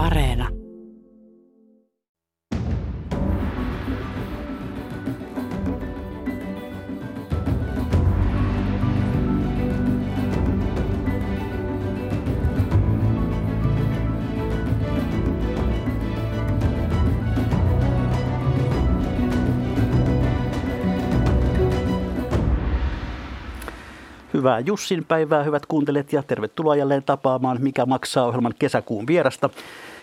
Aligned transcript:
Areena. 0.00 0.59
Hyvää 24.40 24.60
Jussin 24.60 25.04
päivää, 25.04 25.42
hyvät 25.42 25.66
kuuntelijat, 25.66 26.12
ja 26.12 26.22
tervetuloa 26.22 26.76
jälleen 26.76 27.02
tapaamaan 27.02 27.58
Mikä 27.60 27.86
maksaa 27.86 28.26
ohjelman 28.26 28.54
kesäkuun 28.58 29.06
vierasta, 29.06 29.50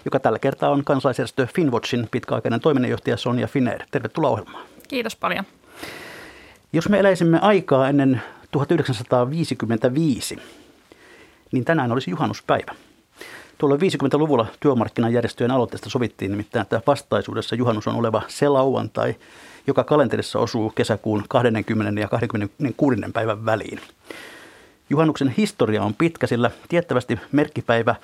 joka 0.06 0.20
tällä 0.20 0.40
kertaa 0.40 0.70
on 0.70 0.84
kansalaisjärjestö 0.84 1.48
Finwatchin 1.56 2.08
pitkäaikainen 2.12 2.60
toiminnanjohtaja 2.60 3.18
Sonja 3.18 3.48
Finner. 3.48 3.84
Tervetuloa 3.92 4.30
ohjelmaan. 4.30 4.66
Kiitos 4.88 5.16
paljon. 5.16 5.46
Jos 6.74 6.90
me 6.90 7.00
eläisimme 7.00 7.40
aikaa 7.40 7.90
ennen 7.90 8.22
1955, 8.52 10.38
niin 11.52 11.66
tänään 11.66 11.92
olisi 11.92 12.12
juhannuspäivä. 12.12 12.72
Tuolla 13.58 13.76
50-luvulla 13.76 14.46
työmarkkinajärjestöjen 14.60 15.52
aloitteesta 15.52 15.90
sovittiin 15.90 16.32
nimittäin, 16.32 16.62
että 16.62 16.82
vastaisuudessa 16.88 17.56
juhannus 17.56 17.88
on 17.88 17.96
oleva 17.96 18.22
se 18.28 18.50
lauantai, 18.50 19.16
joka 19.68 19.84
kalenterissa 19.84 20.40
osuu 20.40 20.70
kesäkuun 20.70 21.26
20. 21.30 22.02
ja 22.02 22.08
26. 22.08 23.02
päivän 23.14 23.46
väliin. 23.46 23.80
Juhannuksen 24.90 25.30
historia 25.38 25.84
on 25.84 25.94
pitkä, 25.94 26.28
sillä 26.28 26.52
tiettävästi 26.70 27.20
merkkipäivä 27.32 27.96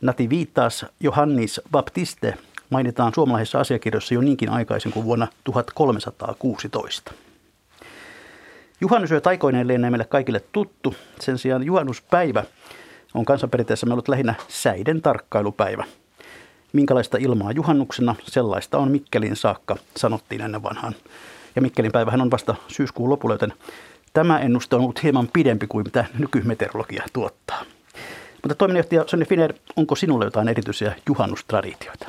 Nativitas 0.00 0.86
Johannis 1.00 1.60
Baptiste 1.70 2.34
mainitaan 2.70 3.14
suomalaisissa 3.14 3.60
asiakirjoissa 3.60 4.14
jo 4.14 4.20
niinkin 4.20 4.48
aikaisin 4.48 4.92
kuin 4.92 5.04
vuonna 5.04 5.28
1316. 5.44 7.12
Juhannusyö 8.80 9.20
taikoineen 9.20 9.68
lienee 9.68 9.90
meille 9.90 10.04
kaikille 10.04 10.42
tuttu. 10.52 10.94
Sen 11.20 11.38
sijaan 11.38 11.62
juhannuspäivä 11.62 12.44
on 13.14 13.24
kansanperinteessä 13.24 13.86
ollut 13.90 14.08
lähinnä 14.08 14.34
säiden 14.48 15.02
tarkkailupäivä. 15.02 15.84
Minkälaista 16.72 17.18
ilmaa 17.20 17.52
juhannuksena, 17.52 18.14
sellaista 18.22 18.78
on 18.78 18.90
Mikkelin 18.90 19.36
saakka, 19.36 19.76
sanottiin 19.96 20.40
ennen 20.40 20.62
vanhaan. 20.62 20.94
Ja 21.56 21.62
Mikkelin 21.62 21.92
päivähän 21.92 22.20
on 22.20 22.30
vasta 22.30 22.54
syyskuun 22.68 23.10
lopulla, 23.10 23.34
joten 23.34 23.52
tämä 24.12 24.38
ennuste 24.38 24.76
on 24.76 24.82
ollut 24.82 25.02
hieman 25.02 25.28
pidempi 25.32 25.66
kuin 25.66 25.84
mitä 25.84 26.04
nykymeteorologia 26.18 27.04
tuottaa. 27.12 27.62
Mutta 28.42 28.54
toiminnanjohtaja 28.54 29.04
Sonja 29.06 29.26
Finer, 29.26 29.54
onko 29.76 29.96
sinulle 29.96 30.24
jotain 30.24 30.48
erityisiä 30.48 30.94
juhannustraditioita? 31.08 32.06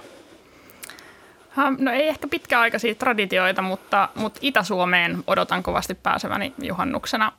No 1.77 1.92
ei 1.92 2.08
ehkä 2.08 2.27
pitkäaikaisia 2.27 2.95
traditioita, 2.95 3.61
mutta, 3.61 4.09
mutta 4.16 4.39
Itä-Suomeen 4.44 5.23
odotan 5.27 5.64
kovasti 5.64 5.95
pääseväni 5.95 6.53
juhannuksena 6.61 7.31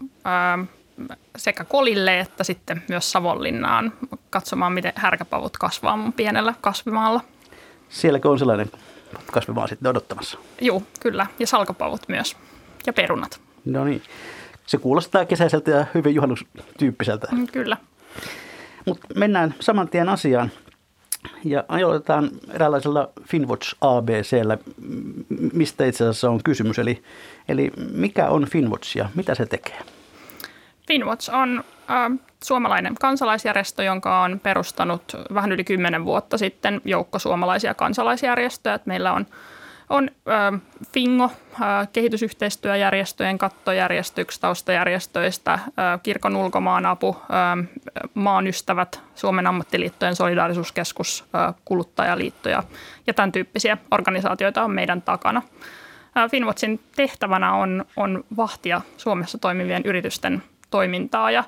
sekä 1.36 1.64
Kolille 1.64 2.20
että 2.20 2.44
sitten 2.44 2.82
myös 2.88 3.12
Savonlinnaan 3.12 3.92
katsomaan, 4.30 4.72
miten 4.72 4.92
härkäpavut 4.96 5.56
kasvaa 5.58 5.96
mun 5.96 6.12
pienellä 6.12 6.54
kasvimaalla. 6.60 7.20
Sielläkö 7.88 8.30
on 8.30 8.38
sellainen 8.38 8.70
kasvimaa 9.32 9.66
sitten 9.66 9.90
odottamassa? 9.90 10.38
Joo, 10.60 10.82
kyllä. 11.00 11.26
Ja 11.38 11.46
salkapavut 11.46 12.08
myös. 12.08 12.36
Ja 12.86 12.92
perunat. 12.92 13.40
No 13.64 13.84
niin. 13.84 14.02
Se 14.66 14.78
kuulostaa 14.78 15.24
kesäiseltä 15.24 15.70
ja 15.70 15.86
hyvin 15.94 16.14
juhannustyyppiseltä. 16.14 17.26
Mm, 17.32 17.46
kyllä. 17.46 17.76
Mutta 18.86 19.06
mennään 19.16 19.54
saman 19.60 19.88
tien 19.88 20.08
asiaan. 20.08 20.50
Ja 21.44 21.64
aloitetaan 21.68 22.30
eräänlaisella 22.50 23.08
Finwatch 23.28 23.76
ABCllä, 23.80 24.58
mistä 25.52 25.84
itse 25.84 26.04
asiassa 26.04 26.30
on 26.30 26.40
kysymys. 26.44 26.78
Eli, 26.78 27.02
eli 27.48 27.72
mikä 27.92 28.28
on 28.28 28.46
Finwatch 28.46 28.96
ja 28.96 29.08
mitä 29.14 29.34
se 29.34 29.46
tekee? 29.46 29.78
Finwatch 30.88 31.34
on 31.34 31.64
äh, 31.90 32.18
suomalainen 32.44 32.94
kansalaisjärjestö, 33.00 33.82
jonka 33.82 34.22
on 34.22 34.40
perustanut 34.40 35.16
vähän 35.34 35.52
yli 35.52 35.64
kymmenen 35.64 36.04
vuotta 36.04 36.38
sitten 36.38 36.80
joukko 36.84 37.18
suomalaisia 37.18 37.74
kansalaisjärjestöjä. 37.74 38.78
Meillä 38.86 39.12
on 39.12 39.26
on 39.90 40.10
äh, 40.28 40.60
Fingo, 40.92 41.24
äh, 41.24 41.88
kehitysyhteistyöjärjestöjen 41.92 43.38
kattojärjestö, 43.38 44.20
yksi 44.20 44.40
taustajärjestöistä, 44.40 45.52
äh, 45.52 45.70
kirkon 46.02 46.36
ulkomaanapu, 46.36 47.16
äh, 47.20 47.68
maanystävät, 48.14 49.00
Suomen 49.14 49.46
ammattiliittojen 49.46 50.16
solidaarisuuskeskus, 50.16 51.24
äh, 51.34 51.54
kuluttajaliitto 51.64 52.48
ja, 52.48 52.62
ja 53.06 53.14
tämän 53.14 53.32
tyyppisiä 53.32 53.78
organisaatioita 53.90 54.64
on 54.64 54.70
meidän 54.70 55.02
takana. 55.02 55.42
Äh, 56.16 56.30
Finwatchin 56.30 56.80
tehtävänä 56.96 57.54
on, 57.54 57.84
on 57.96 58.24
vahtia 58.36 58.80
Suomessa 58.96 59.38
toimivien 59.38 59.82
yritysten 59.84 60.42
toimintaa 60.74 61.30
ja, 61.30 61.44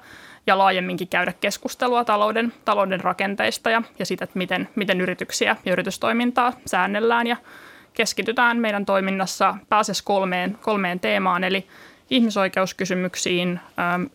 ja 0.47 0.59
laajemminkin 0.59 1.09
käydä 1.09 1.33
keskustelua 1.41 2.05
talouden, 2.05 2.53
talouden 2.65 3.01
rakenteista 3.01 3.71
ja, 3.71 3.83
ja 3.99 4.07
siitä, 4.07 4.25
että 4.25 4.39
miten, 4.39 4.69
miten 4.75 5.01
yrityksiä 5.01 5.57
ja 5.65 5.73
yritystoimintaa 5.73 6.53
säännellään 6.67 7.27
ja 7.27 7.37
keskitytään 7.95 8.57
meidän 8.57 8.87
toiminnassa 8.87 9.57
pääasiassa 9.69 10.05
kolmeen, 10.05 10.59
kolmeen 10.63 11.01
teemaan, 11.01 11.45
eli 11.45 11.67
ihmisoikeuskysymyksiin, 12.11 13.61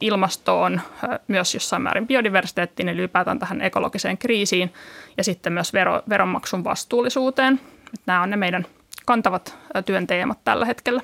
ilmastoon, 0.02 0.82
myös 1.28 1.54
jossain 1.54 1.82
määrin 1.82 2.08
biodiversiteettiin, 2.08 2.90
eli 2.90 3.00
ylipäätään 3.00 3.40
tähän 3.40 3.62
ekologiseen 3.62 4.18
kriisiin, 4.18 4.74
ja 5.18 5.24
sitten 5.24 5.54
myös 5.54 5.74
vero, 5.74 6.02
veronmaksun 6.10 6.64
vastuullisuuteen. 6.64 7.60
Nämä 8.06 8.22
on 8.22 8.30
ne 8.30 8.38
meidän 8.38 8.66
kantavat 9.06 9.58
työn 9.86 10.08
teemat 10.08 10.40
tällä 10.44 10.66
hetkellä. 10.66 11.02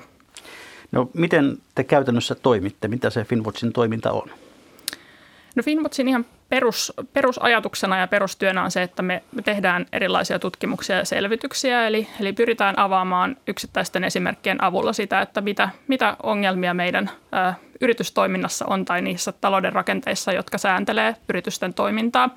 No 0.92 1.10
miten 1.14 1.58
te 1.74 1.84
käytännössä 1.84 2.34
toimitte? 2.34 2.88
Mitä 2.88 3.10
se 3.10 3.24
Finwatchin 3.24 3.72
toiminta 3.72 4.12
on? 4.12 4.30
No 5.56 5.62
Finwatchin 5.62 6.08
ihan 6.08 6.26
perus, 6.48 6.92
perusajatuksena 7.12 7.98
ja 7.98 8.06
perustyönä 8.06 8.64
on 8.64 8.70
se, 8.70 8.82
että 8.82 9.02
me, 9.02 9.22
tehdään 9.44 9.86
erilaisia 9.92 10.38
tutkimuksia 10.38 10.96
ja 10.96 11.04
selvityksiä, 11.04 11.86
eli, 11.86 12.08
eli 12.20 12.32
pyritään 12.32 12.78
avaamaan 12.78 13.36
yksittäisten 13.46 14.04
esimerkkien 14.04 14.64
avulla 14.64 14.92
sitä, 14.92 15.20
että 15.20 15.40
mitä, 15.40 15.68
mitä 15.88 16.16
ongelmia 16.22 16.74
meidän 16.74 17.10
ä, 17.34 17.54
yritystoiminnassa 17.80 18.64
on 18.66 18.84
tai 18.84 19.02
niissä 19.02 19.32
talouden 19.32 19.72
rakenteissa, 19.72 20.32
jotka 20.32 20.58
sääntelee 20.58 21.16
yritysten 21.28 21.74
toimintaa. 21.74 22.30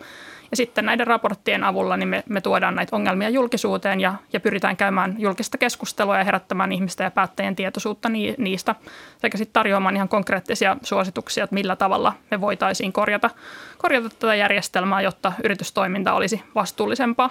Ja 0.51 0.57
sitten 0.57 0.85
näiden 0.85 1.07
raporttien 1.07 1.63
avulla 1.63 1.97
niin 1.97 2.07
me, 2.09 2.23
me 2.29 2.41
tuodaan 2.41 2.75
näitä 2.75 2.95
ongelmia 2.95 3.29
julkisuuteen 3.29 4.01
ja, 4.01 4.13
ja 4.33 4.39
pyritään 4.39 4.77
käymään 4.77 5.15
julkista 5.17 5.57
keskustelua 5.57 6.17
ja 6.17 6.23
herättämään 6.23 6.71
ihmisten 6.71 7.05
ja 7.05 7.11
päättäjien 7.11 7.55
tietoisuutta 7.55 8.09
ni, 8.09 8.35
niistä 8.37 8.75
sekä 9.17 9.37
sitten 9.37 9.53
tarjoamaan 9.53 9.95
ihan 9.95 10.09
konkreettisia 10.09 10.77
suosituksia, 10.83 11.43
että 11.43 11.53
millä 11.53 11.75
tavalla 11.75 12.13
me 12.31 12.41
voitaisiin 12.41 12.93
korjata, 12.93 13.29
korjata 13.77 14.09
tätä 14.09 14.35
järjestelmää, 14.35 15.01
jotta 15.01 15.33
yritystoiminta 15.43 16.13
olisi 16.13 16.43
vastuullisempaa. 16.55 17.29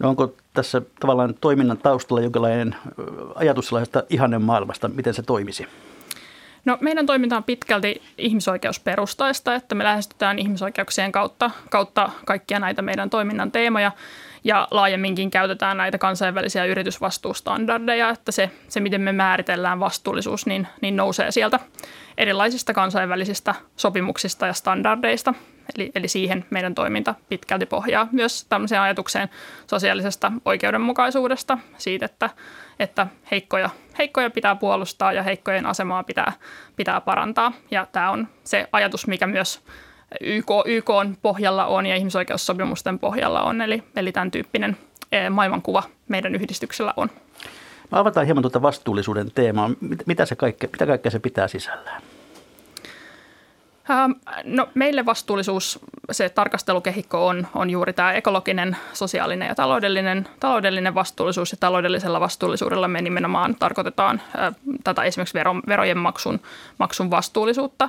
No 0.00 0.08
onko 0.08 0.34
tässä 0.54 0.82
tavallaan 1.00 1.34
toiminnan 1.40 1.78
taustalla 1.78 2.22
jonkinlainen 2.22 2.76
ajatus 3.34 3.66
sellaisesta 3.66 4.02
ihannen 4.10 4.42
maailmasta, 4.42 4.88
miten 4.88 5.14
se 5.14 5.22
toimisi? 5.22 5.66
No, 6.64 6.78
meidän 6.80 7.06
toiminta 7.06 7.36
on 7.36 7.44
pitkälti 7.44 8.02
ihmisoikeusperustaista, 8.18 9.54
että 9.54 9.74
me 9.74 9.84
lähestytään 9.84 10.38
ihmisoikeuksien 10.38 11.12
kautta, 11.12 11.50
kautta 11.70 12.10
kaikkia 12.26 12.58
näitä 12.58 12.82
meidän 12.82 13.10
toiminnan 13.10 13.52
teemoja 13.52 13.92
ja 14.44 14.68
laajemminkin 14.70 15.30
käytetään 15.30 15.76
näitä 15.76 15.98
kansainvälisiä 15.98 16.64
yritysvastuustandardeja, 16.64 18.10
että 18.10 18.32
se, 18.32 18.50
se 18.68 18.80
miten 18.80 19.00
me 19.00 19.12
määritellään 19.12 19.80
vastuullisuus, 19.80 20.46
niin, 20.46 20.66
niin 20.80 20.96
nousee 20.96 21.30
sieltä 21.30 21.60
erilaisista 22.18 22.74
kansainvälisistä 22.74 23.54
sopimuksista 23.76 24.46
ja 24.46 24.52
standardeista. 24.52 25.34
Eli, 25.76 25.92
eli 25.94 26.08
siihen 26.08 26.44
meidän 26.50 26.74
toiminta 26.74 27.14
pitkälti 27.28 27.66
pohjaa 27.66 28.08
myös 28.12 28.46
tämmöiseen 28.48 28.80
ajatukseen 28.80 29.28
sosiaalisesta 29.66 30.32
oikeudenmukaisuudesta, 30.44 31.58
siitä, 31.78 32.06
että, 32.06 32.30
että 32.78 33.06
heikkoja, 33.30 33.70
heikkoja 33.98 34.30
pitää 34.30 34.54
puolustaa 34.54 35.12
ja 35.12 35.22
heikkojen 35.22 35.66
asemaa 35.66 36.04
pitää, 36.04 36.32
pitää 36.76 37.00
parantaa. 37.00 37.52
Ja 37.70 37.86
tämä 37.92 38.10
on 38.10 38.28
se 38.44 38.68
ajatus, 38.72 39.06
mikä 39.06 39.26
myös 39.26 39.60
YK, 40.20 40.48
YK 40.66 40.90
on 40.90 41.16
pohjalla 41.22 41.66
on 41.66 41.86
ja 41.86 41.96
ihmisoikeussopimusten 41.96 42.98
pohjalla 42.98 43.42
on, 43.42 43.60
eli, 43.60 43.82
eli 43.96 44.12
tämän 44.12 44.30
tyyppinen 44.30 44.76
eh, 45.12 45.30
maailmankuva 45.30 45.82
meidän 46.08 46.34
yhdistyksellä 46.34 46.94
on. 46.96 47.10
Mä 47.92 47.98
avataan 47.98 48.26
hieman 48.26 48.42
tuota 48.42 48.62
vastuullisuuden 48.62 49.30
teemaa. 49.34 49.70
Mitä, 50.06 50.26
se 50.26 50.36
kaikke, 50.36 50.66
mitä 50.66 50.86
kaikkea 50.86 51.10
se 51.10 51.18
pitää 51.18 51.48
sisällään? 51.48 52.02
Ähm, 53.90 54.12
no, 54.44 54.68
meille 54.74 55.06
vastuullisuus, 55.06 55.78
se 56.10 56.28
tarkastelukehikko 56.28 57.26
on, 57.26 57.46
on 57.54 57.70
juuri 57.70 57.92
tämä 57.92 58.12
ekologinen, 58.12 58.76
sosiaalinen 58.92 59.48
ja 59.48 59.54
taloudellinen, 59.54 60.28
taloudellinen 60.40 60.94
vastuullisuus. 60.94 61.52
Ja 61.52 61.58
taloudellisella 61.60 62.20
vastuullisuudella 62.20 62.88
me 62.88 63.02
nimenomaan 63.02 63.54
tarkoitetaan 63.54 64.22
äh, 64.38 64.54
tätä 64.84 65.02
esimerkiksi 65.02 65.34
vero, 65.34 65.54
verojen 65.68 65.98
maksun, 65.98 66.40
maksun 66.78 67.10
vastuullisuutta. 67.10 67.88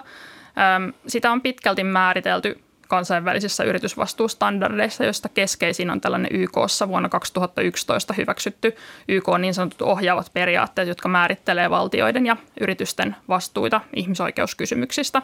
Ähm, 0.57 0.89
sitä 1.07 1.31
on 1.31 1.41
pitkälti 1.41 1.83
määritelty 1.83 2.59
kansainvälisissä 2.87 3.63
yritysvastuustandardeissa, 3.63 5.03
joista 5.03 5.29
keskeisin 5.29 5.89
on 5.89 6.01
tällainen 6.01 6.31
YKssa 6.33 6.87
vuonna 6.87 7.09
2011 7.09 8.13
hyväksytty 8.13 8.75
YK 9.07 9.25
niin 9.39 9.53
sanotut 9.53 9.81
ohjaavat 9.81 10.31
periaatteet, 10.33 10.87
jotka 10.87 11.09
määrittelee 11.09 11.69
valtioiden 11.69 12.25
ja 12.25 12.37
yritysten 12.61 13.15
vastuita 13.27 13.81
ihmisoikeuskysymyksistä. 13.95 15.21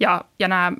Ja, 0.00 0.24
ja 0.38 0.48
nämä, 0.48 0.72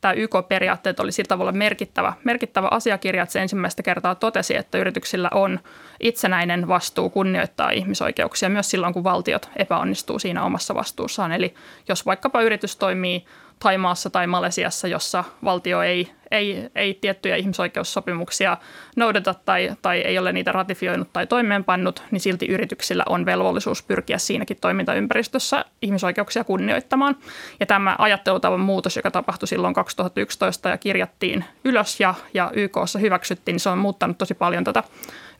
tämä 0.00 0.12
YK-periaatteet 0.12 1.00
oli 1.00 1.12
sillä 1.12 1.28
tavalla 1.28 1.52
merkittävä, 1.52 2.12
merkittävä 2.24 2.68
asiakirja, 2.70 3.22
että 3.22 3.32
se 3.32 3.40
ensimmäistä 3.40 3.82
kertaa 3.82 4.14
totesi, 4.14 4.56
että 4.56 4.78
yrityksillä 4.78 5.30
on 5.34 5.60
itsenäinen 6.00 6.68
vastuu 6.68 7.10
kunnioittaa 7.10 7.70
ihmisoikeuksia 7.70 8.48
myös 8.48 8.70
silloin, 8.70 8.94
kun 8.94 9.04
valtiot 9.04 9.50
epäonnistuu 9.56 10.18
siinä 10.18 10.44
omassa 10.44 10.74
vastuussaan. 10.74 11.32
Eli 11.32 11.54
jos 11.88 12.06
vaikkapa 12.06 12.42
yritys 12.42 12.76
toimii 12.76 13.24
Taimaassa 13.58 14.10
tai 14.10 14.26
Malesiassa, 14.26 14.88
jossa 14.88 15.24
valtio 15.44 15.82
ei, 15.82 16.10
ei, 16.30 16.70
ei 16.74 16.94
tiettyjä 16.94 17.36
ihmisoikeussopimuksia 17.36 18.56
noudata 18.96 19.34
tai, 19.34 19.70
tai 19.82 20.00
ei 20.00 20.18
ole 20.18 20.32
niitä 20.32 20.52
ratifioinut 20.52 21.12
tai 21.12 21.26
toimeenpannut, 21.26 22.02
niin 22.10 22.20
silti 22.20 22.46
yrityksillä 22.46 23.04
on 23.08 23.26
velvollisuus 23.26 23.82
pyrkiä 23.82 24.18
siinäkin 24.18 24.56
toimintaympäristössä 24.60 25.64
ihmisoikeuksia 25.82 26.44
kunnioittamaan. 26.44 27.16
Ja 27.60 27.66
tämä 27.66 27.96
ajattelutavan 27.98 28.60
muutos, 28.60 28.96
joka 28.96 29.10
tapahtui 29.10 29.48
silloin 29.48 29.74
2011 29.74 30.68
ja 30.68 30.78
kirjattiin 30.78 31.44
ylös 31.64 32.00
ja, 32.00 32.14
ja 32.34 32.50
YKssa 32.54 32.98
hyväksyttiin, 32.98 33.52
niin 33.52 33.60
se 33.60 33.68
on 33.68 33.78
muuttanut 33.78 34.18
tosi 34.18 34.34
paljon 34.34 34.64
tätä 34.64 34.82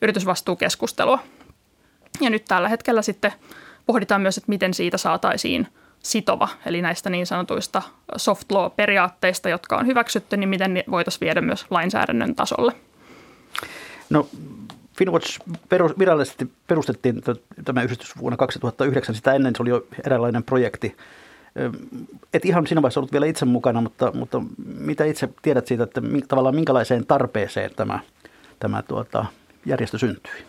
yritysvastuukeskustelua. 0.01 1.19
Ja 2.21 2.29
nyt 2.29 2.45
tällä 2.45 2.69
hetkellä 2.69 3.01
sitten 3.01 3.33
pohditaan 3.85 4.21
myös, 4.21 4.37
että 4.37 4.49
miten 4.49 4.73
siitä 4.73 4.97
saataisiin– 4.97 5.67
sitova, 6.03 6.47
eli 6.65 6.81
näistä 6.81 7.09
niin 7.09 7.27
sanotuista 7.27 7.81
soft 8.17 8.51
law-periaatteista, 8.51 9.49
jotka 9.49 9.77
on 9.77 9.87
hyväksytty, 9.87 10.37
niin 10.37 10.49
miten 10.49 10.73
ne 10.73 10.83
voitaisiin 10.91 11.21
viedä 11.21 11.41
myös 11.41 11.65
lainsäädännön 11.69 12.35
tasolle? 12.35 12.73
No 14.09 14.27
Finwatch 14.99 15.39
perus, 15.69 15.99
virallisesti 15.99 16.51
perustettiin 16.67 17.21
tämä 17.65 17.83
yhdistys 17.83 18.17
vuonna 18.17 18.37
2009. 18.37 19.15
Sitä 19.15 19.33
ennen 19.33 19.55
se 19.55 19.61
oli 19.63 19.69
jo 19.69 19.87
eräänlainen 20.05 20.43
projekti. 20.43 20.95
Et 22.33 22.45
ihan 22.45 22.67
siinä 22.67 22.81
vaiheessa 22.81 22.99
ollut 22.99 23.11
vielä 23.11 23.25
itse 23.25 23.45
mukana, 23.45 23.81
mutta, 23.81 24.11
mutta 24.11 24.41
mitä 24.79 25.05
itse 25.05 25.29
tiedät 25.41 25.67
siitä, 25.67 25.83
että 25.83 26.01
tavallaan 26.27 26.55
minkälaiseen 26.55 27.05
tarpeeseen 27.05 27.71
tämä, 27.75 27.99
tämä 28.59 28.81
tuota, 28.81 29.25
järjestö 29.65 29.97
syntyi? 29.97 30.48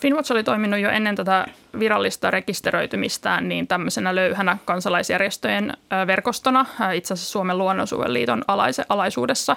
Finwatch 0.00 0.32
oli 0.32 0.44
toiminut 0.44 0.80
jo 0.80 0.90
ennen 0.90 1.16
tätä 1.16 1.46
virallista 1.78 2.30
rekisteröitymistään 2.30 3.48
niin 3.48 3.66
tämmöisenä 3.66 4.14
löyhänä 4.14 4.56
kansalaisjärjestöjen 4.64 5.72
verkostona, 6.06 6.66
itse 6.94 7.14
asiassa 7.14 7.32
Suomen 7.32 7.58
luonnonsuojeluliiton 7.58 8.44
alaisuudessa 8.88 9.56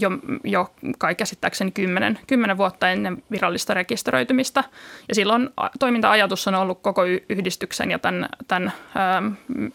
jo, 0.00 0.10
jo 0.44 0.74
kai 0.98 1.14
käsittääkseni 1.14 1.70
kymmenen, 1.70 2.18
kymmenen 2.26 2.56
vuotta 2.56 2.90
ennen 2.90 3.22
virallista 3.30 3.74
rekisteröitymistä. 3.74 4.64
Ja 5.08 5.14
silloin 5.14 5.50
toiminta-ajatus 5.78 6.48
on 6.48 6.54
ollut 6.54 6.82
koko 6.82 7.02
yhdistyksen 7.28 7.90
ja 7.90 7.98
tämän, 7.98 8.28
tämän 8.48 8.72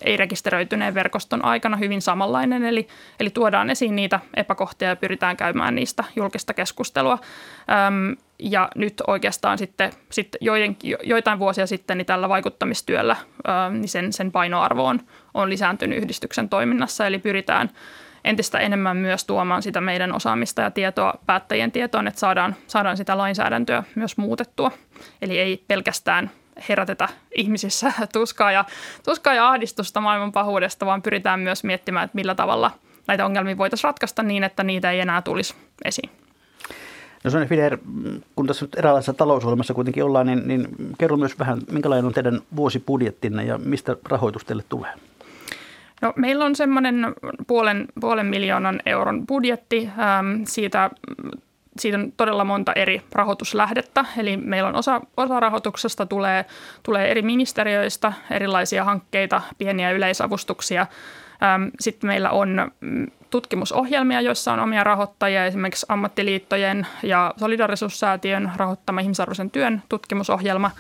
ei-rekisteröityneen 0.02 0.94
verkoston 0.94 1.46
aikana 1.46 1.78
hyvin 1.78 2.02
samanlainen, 2.02 2.66
eli, 2.66 2.88
eli 3.20 3.30
tuodaan 3.30 3.70
esiin 3.70 3.96
niitä 3.96 4.20
epäkohtia 4.34 4.90
ja 4.90 4.96
pyritään 4.96 5.38
käymään 5.38 5.76
niistä 5.76 6.04
julkista 6.16 6.54
keskustelua. 6.54 7.20
Ja 8.40 8.70
nyt 8.76 8.94
oikeastaan 9.08 9.58
sitten, 9.58 9.92
sitten 10.12 10.40
joiden, 10.42 10.78
joitain 11.04 11.40
vuosia 11.40 11.68
sitten 11.68 11.98
niin 11.98 12.06
tällä 12.06 12.30
vaikuttamistyöllä 12.30 13.16
niin 13.70 13.90
sen, 13.90 14.14
sen 14.14 14.32
painoarvo 14.32 14.86
on, 14.86 15.00
on 15.34 15.50
lisääntynyt 15.50 15.98
yhdistyksen 15.98 16.50
toiminnassa, 16.50 17.08
eli 17.08 17.20
pyritään 17.20 17.70
entistä 18.24 18.60
enemmän 18.60 18.98
myös 18.98 19.26
tuomaan 19.26 19.62
sitä 19.62 19.82
meidän 19.82 20.16
osaamista 20.16 20.62
ja 20.62 20.72
tietoa 20.72 21.14
päättäjien 21.26 21.72
tietoon, 21.72 22.08
että 22.08 22.20
saadaan, 22.20 22.56
saadaan 22.68 22.98
sitä 22.98 23.18
lainsäädäntöä 23.18 23.84
myös 23.96 24.18
muutettua. 24.18 24.72
Eli 25.22 25.40
ei 25.40 25.64
pelkästään 25.68 26.32
herätetä 26.70 27.10
ihmisissä 27.36 27.94
tuskaa 28.14 28.52
ja, 28.52 28.66
tuskaa 29.06 29.34
ja 29.34 29.50
ahdistusta 29.50 30.02
maailman 30.02 30.32
pahuudesta, 30.32 30.86
vaan 30.86 31.02
pyritään 31.02 31.40
myös 31.40 31.64
miettimään, 31.64 32.06
että 32.06 32.16
millä 32.16 32.36
tavalla 32.36 32.72
näitä 33.08 33.26
ongelmia 33.26 33.58
voitaisiin 33.58 33.88
ratkaista 33.88 34.24
niin, 34.24 34.44
että 34.44 34.64
niitä 34.64 34.92
ei 34.92 35.00
enää 35.00 35.22
tulisi 35.22 35.56
esiin. 35.86 36.10
No 37.30 37.32
Sonja 37.32 37.48
Fider, 37.48 37.78
kun 38.36 38.48
tässä 38.48 38.66
nyt 38.66 38.76
eräänlaisessa 38.76 39.14
talousohjelmassa 39.14 39.74
kuitenkin 39.74 40.04
ollaan, 40.04 40.28
niin, 40.28 40.48
niin 40.48 40.68
kerro 40.98 41.18
myös 41.18 41.40
vähän, 41.40 41.62
minkälainen 41.72 42.06
on 42.06 42.14
teidän 42.14 42.42
vuosibudjettinne 42.56 43.44
ja 43.44 43.58
mistä 43.58 43.96
rahoitus 44.10 44.46
teille 44.46 44.64
tulee? 44.70 44.92
No, 46.02 46.14
meillä 46.16 46.46
on 46.46 46.56
semmoinen 46.56 47.14
puolen, 47.48 47.88
puolen 48.02 48.26
miljoonan 48.26 48.82
euron 48.86 49.28
budjetti. 49.28 49.90
Ähm, 50.00 50.44
siitä, 50.44 50.90
siitä 51.80 51.98
on 51.98 52.12
todella 52.18 52.44
monta 52.44 52.74
eri 52.74 53.02
rahoituslähdettä. 53.12 54.06
Eli 54.18 54.38
meillä 54.38 54.70
on 54.70 54.76
osa, 54.76 55.02
osa 55.18 55.40
rahoituksesta 55.40 56.06
tulee, 56.06 56.46
tulee 56.84 57.12
eri 57.12 57.22
ministeriöistä, 57.22 58.14
erilaisia 58.32 58.84
hankkeita, 58.84 59.42
pieniä 59.58 59.92
yleisavustuksia. 59.92 60.88
Sitten 61.80 62.08
meillä 62.08 62.30
on 62.30 62.72
mm, 62.80 63.08
tutkimusohjelmia, 63.30 64.22
joissa 64.22 64.54
on 64.54 64.60
omia 64.60 64.84
rahoittajia, 64.84 65.46
esimerkiksi 65.46 65.86
ammattiliittojen 65.90 66.88
ja 67.04 67.34
solidarisuussäätiön 67.38 68.52
rahoittama 68.56 69.00
ihmisarvoisen 69.00 69.52
työn 69.52 69.84
tutkimusohjelma, 69.90 70.72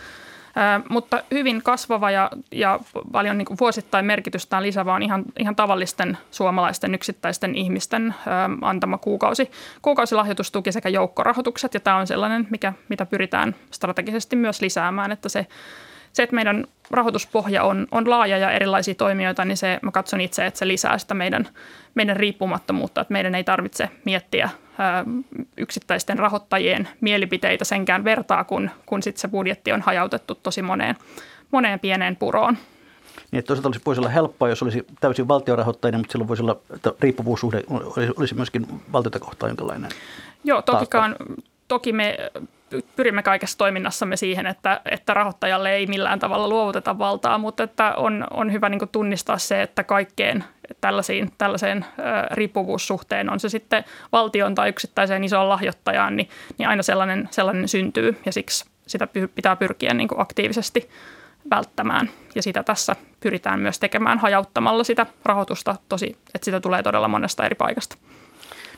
mutta 0.89 1.23
hyvin 1.31 1.63
kasvava 1.63 2.11
ja, 2.11 2.31
ja 2.51 2.79
paljon 3.11 3.37
niin 3.37 3.45
kuin 3.45 3.57
vuosittain 3.59 4.05
merkitystään 4.05 4.63
lisävä 4.63 4.93
on 4.93 5.03
ihan, 5.03 5.23
ihan 5.39 5.55
tavallisten 5.55 6.17
suomalaisten 6.31 6.95
yksittäisten 6.95 7.55
ihmisten 7.55 8.15
antama 8.61 8.97
kuukausi, 8.97 9.51
kuukausilahjoitustuki 9.81 10.71
sekä 10.71 10.89
joukkorahoitukset. 10.89 11.73
Ja 11.73 11.79
tämä 11.79 11.97
on 11.97 12.07
sellainen, 12.07 12.47
mikä, 12.49 12.73
mitä 12.89 13.05
pyritään 13.05 13.55
strategisesti 13.71 14.35
myös 14.35 14.61
lisäämään, 14.61 15.11
että 15.11 15.29
se 15.29 15.47
se, 16.19 16.23
että 16.23 16.35
meidän 16.35 16.65
rahoituspohja 16.91 17.63
on, 17.63 17.87
on 17.91 18.09
laaja 18.09 18.37
ja 18.37 18.51
erilaisia 18.51 18.95
toimijoita, 18.95 19.45
niin 19.45 19.57
se, 19.57 19.79
mä 19.81 19.91
katson 19.91 20.21
itse, 20.21 20.45
että 20.45 20.57
se 20.57 20.67
lisää 20.67 20.97
sitä 20.97 21.13
meidän, 21.13 21.47
meidän 21.95 22.17
riippumattomuutta, 22.17 23.01
että 23.01 23.11
meidän 23.11 23.35
ei 23.35 23.43
tarvitse 23.43 23.89
miettiä 24.05 24.49
yksittäisten 25.57 26.19
rahoittajien 26.19 26.89
mielipiteitä 27.01 27.65
senkään 27.65 28.03
vertaa, 28.03 28.43
kun, 28.43 28.69
kun 28.85 29.03
sit 29.03 29.17
se 29.17 29.27
budjetti 29.27 29.71
on 29.71 29.81
hajautettu 29.81 30.35
tosi 30.35 30.61
moneen, 30.61 30.95
moneen 31.51 31.79
pieneen 31.79 32.15
puroon. 32.15 32.57
Niin, 33.31 33.39
että 33.39 33.47
toisaalta 33.47 33.67
olisi, 33.67 33.81
voisi 33.85 34.01
olla 34.01 34.09
helppoa, 34.09 34.49
jos 34.49 34.63
olisi 34.63 34.85
täysin 34.99 35.27
valtiorahoittajien, 35.27 35.99
mutta 35.99 36.11
silloin 36.11 36.27
voisi 36.27 36.43
olla, 36.43 36.59
että 36.75 36.93
riippuvuussuhde 36.99 37.63
olisi 38.17 38.35
myöskin 38.35 38.67
valtiota 38.93 39.19
kohtaan 39.19 39.49
jonkinlainen. 39.49 39.91
Joo, 40.43 40.61
tokikaan, 40.61 41.15
toki 41.67 41.93
me 41.93 42.17
pyrimme 42.95 43.23
kaikessa 43.23 43.57
toiminnassamme 43.57 44.17
siihen, 44.17 44.45
että, 44.45 44.81
että 44.91 45.13
rahoittajalle 45.13 45.73
ei 45.73 45.87
millään 45.87 46.19
tavalla 46.19 46.47
luovuteta 46.47 46.97
valtaa, 46.97 47.37
mutta 47.37 47.63
että 47.63 47.93
on, 47.95 48.27
on 48.31 48.51
hyvä 48.53 48.69
niin 48.69 48.89
tunnistaa 48.91 49.37
se, 49.37 49.61
että 49.61 49.83
kaikkeen 49.83 50.43
tällaisiin, 50.81 51.31
tällaiseen 51.37 51.85
riippuvuussuhteen, 52.31 53.29
on 53.29 53.39
se 53.39 53.49
sitten 53.49 53.85
valtion 54.11 54.55
tai 54.55 54.69
yksittäiseen 54.69 55.23
isoon 55.23 55.49
lahjoittajaan, 55.49 56.15
niin, 56.15 56.29
niin 56.57 56.69
aina 56.69 56.83
sellainen, 56.83 57.27
sellainen 57.31 57.67
syntyy 57.67 58.17
ja 58.25 58.31
siksi 58.31 58.65
sitä 58.87 59.07
pitää 59.35 59.55
pyrkiä 59.55 59.93
niin 59.93 60.09
aktiivisesti 60.17 60.89
välttämään. 61.51 62.09
Ja 62.35 62.43
sitä 62.43 62.63
tässä 62.63 62.95
pyritään 63.19 63.59
myös 63.59 63.79
tekemään 63.79 64.19
hajauttamalla 64.19 64.83
sitä 64.83 65.05
rahoitusta 65.25 65.75
tosi, 65.89 66.17
että 66.35 66.45
sitä 66.45 66.59
tulee 66.59 66.83
todella 66.83 67.07
monesta 67.07 67.45
eri 67.45 67.55
paikasta. 67.55 67.97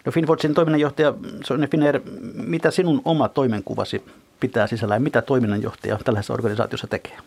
No 0.05 0.11
Finwatchin 0.11 0.53
toiminnanjohtaja 0.53 1.13
Sonja 1.43 1.67
Finer, 1.67 2.01
mitä 2.33 2.71
sinun 2.71 3.01
oma 3.05 3.29
toimenkuvasi 3.29 4.05
pitää 4.39 4.67
sisällä 4.67 4.95
ja 4.95 4.99
mitä 4.99 5.21
toiminnanjohtaja 5.21 5.99
tällaisessa 6.05 6.33
organisaatiossa 6.33 6.87
tekee? 6.87 7.17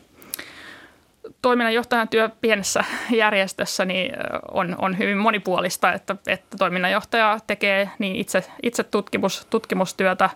Toiminnanjohtajan 1.43 2.09
työ 2.09 2.31
pienessä 2.41 2.85
järjestössä 3.11 3.85
niin 3.85 4.13
on, 4.51 4.77
on 4.79 4.99
hyvin 4.99 5.19
monipuolista, 5.19 5.93
että, 5.93 6.17
että 6.27 6.57
toiminnanjohtaja 6.59 7.39
tekee 7.47 7.91
niin 7.99 8.17
itse, 8.17 8.45
itse 8.63 8.85
tutkimus, 8.85 9.47
tutkimustyötä, 9.51 10.31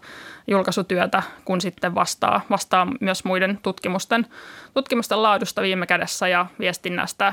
julkaisutyötä, 0.46 1.22
kun 1.44 1.60
sitten 1.60 1.94
vastaa, 1.94 2.40
vastaa 2.50 2.86
myös 3.00 3.24
muiden 3.24 3.58
tutkimusten, 3.62 4.26
tutkimusten 4.74 5.22
laadusta 5.22 5.62
viime 5.62 5.86
kädessä 5.86 6.28
ja 6.28 6.46
viestinnästä 6.58 7.32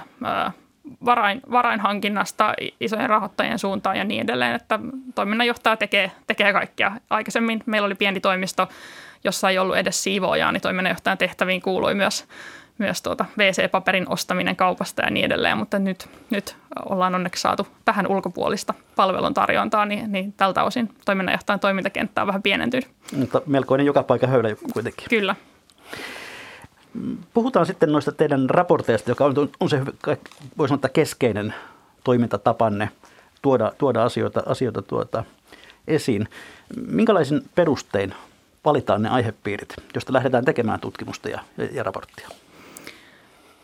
varain, 1.06 1.42
varainhankinnasta 1.52 2.54
isojen 2.80 3.10
rahoittajien 3.10 3.60
suuntaan 3.60 3.98
ja 3.98 4.04
niin 4.04 4.22
edelleen, 4.22 4.56
että 4.56 4.80
toiminnanjohtaja 5.16 5.78
tekee, 5.78 6.12
tekee 6.28 6.54
kaikkea. 6.54 6.92
Aikaisemmin 7.10 7.64
meillä 7.66 7.86
oli 7.86 7.96
pieni 7.96 8.20
toimisto, 8.20 8.70
jossa 9.24 9.50
ei 9.50 9.58
ollut 9.58 9.78
edes 9.78 10.04
siivoojaa, 10.04 10.52
niin 10.52 10.62
toiminnanjohtajan 10.62 11.18
tehtäviin 11.18 11.62
kuului 11.62 11.96
myös, 11.96 12.26
myös 12.78 13.02
tuota 13.02 13.26
WC-paperin 13.38 14.06
ostaminen 14.10 14.56
kaupasta 14.56 15.02
ja 15.02 15.10
niin 15.10 15.26
edelleen, 15.26 15.58
mutta 15.58 15.80
nyt, 15.80 16.10
nyt 16.30 16.56
ollaan 16.90 17.16
onneksi 17.16 17.42
saatu 17.42 17.68
tähän 17.86 18.08
ulkopuolista 18.08 18.74
palveluntarjontaa, 18.96 19.86
niin, 19.86 20.12
niin 20.12 20.34
tältä 20.34 20.64
osin 20.64 20.90
toiminnanjohtajan 21.06 21.60
toimintakenttä 21.60 22.22
on 22.22 22.28
vähän 22.28 22.42
pienentynyt. 22.42 22.88
Mutta 23.18 23.42
melkoinen 23.46 23.86
joka 23.86 24.04
paikka 24.04 24.28
höylä 24.28 24.50
kuitenkin. 24.74 25.06
Kyllä. 25.10 25.36
Puhutaan 27.36 27.66
sitten 27.66 27.92
noista 27.92 28.12
teidän 28.12 28.50
raporteista, 28.50 29.12
joka 29.12 29.26
on, 29.26 29.34
on 29.60 29.70
se, 29.70 29.82
voi 30.58 30.68
sanoa, 30.68 30.90
keskeinen 30.94 31.54
toimintatapanne. 32.04 32.90
tuoda, 33.42 33.72
tuoda 33.78 34.04
asioita, 34.04 34.44
asioita 34.46 34.82
tuota 34.82 35.24
esiin. 35.88 36.30
Minkälaisin 36.88 37.42
perustein 37.56 38.14
valitaan 38.66 39.02
ne 39.02 39.10
aihepiirit, 39.10 39.74
joista 39.94 40.14
lähdetään 40.14 40.46
tekemään 40.46 40.80
tutkimusta 40.80 41.30
ja, 41.30 41.40
ja 41.72 41.84
raporttia? 41.84 42.30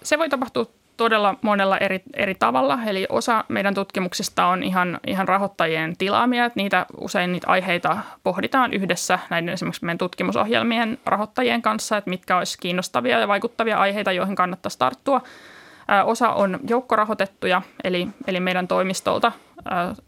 Se 0.04 0.18
voi 0.18 0.30
tapahtua 0.30 0.66
todella 1.02 1.36
monella 1.42 1.78
eri, 1.78 2.02
eri 2.14 2.36
tavalla. 2.36 2.80
Eli 2.86 3.06
osa 3.10 3.44
meidän 3.48 3.74
tutkimuksista 3.74 4.46
on 4.46 4.64
ihan, 4.64 5.00
ihan 5.08 5.28
rahoittajien 5.28 5.98
tilaamia. 5.98 6.46
Että 6.46 6.60
niitä, 6.60 6.86
usein 6.98 7.32
niitä 7.32 7.48
aiheita 7.48 7.98
pohditaan 8.24 8.74
yhdessä 8.74 9.20
näiden 9.30 9.50
esimerkiksi 9.50 9.86
meidän 9.86 9.98
tutkimusohjelmien 9.98 10.98
rahoittajien 11.06 11.62
kanssa, 11.62 11.98
että 11.98 12.10
mitkä 12.10 12.38
olisi 12.38 12.58
kiinnostavia 12.58 13.20
ja 13.20 13.28
vaikuttavia 13.28 13.78
aiheita, 13.78 14.12
joihin 14.12 14.36
kannattaisi 14.36 14.80
tarttua. 14.80 15.22
Osa 16.06 16.30
on 16.30 16.60
joukkorahoitettuja, 16.68 17.62
eli, 17.84 18.08
eli 18.28 18.40
meidän 18.40 18.68
toimistolta 18.68 19.32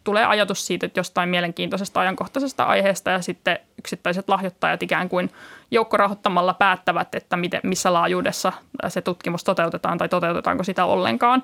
tulee 0.03 0.25
ajatus 0.25 0.67
siitä, 0.67 0.85
että 0.85 0.99
jostain 0.99 1.29
mielenkiintoisesta 1.29 1.99
ajankohtaisesta 1.99 2.63
aiheesta 2.63 3.11
ja 3.11 3.21
sitten 3.21 3.59
yksittäiset 3.79 4.29
lahjoittajat 4.29 4.83
ikään 4.83 5.09
kuin 5.09 5.31
joukkorahoittamalla 5.71 6.53
päättävät, 6.53 7.15
että 7.15 7.37
miten, 7.37 7.59
missä 7.63 7.93
laajuudessa 7.93 8.53
se 8.87 9.01
tutkimus 9.01 9.43
toteutetaan 9.43 9.97
tai 9.97 10.09
toteutetaanko 10.09 10.63
sitä 10.63 10.85
ollenkaan. 10.85 11.43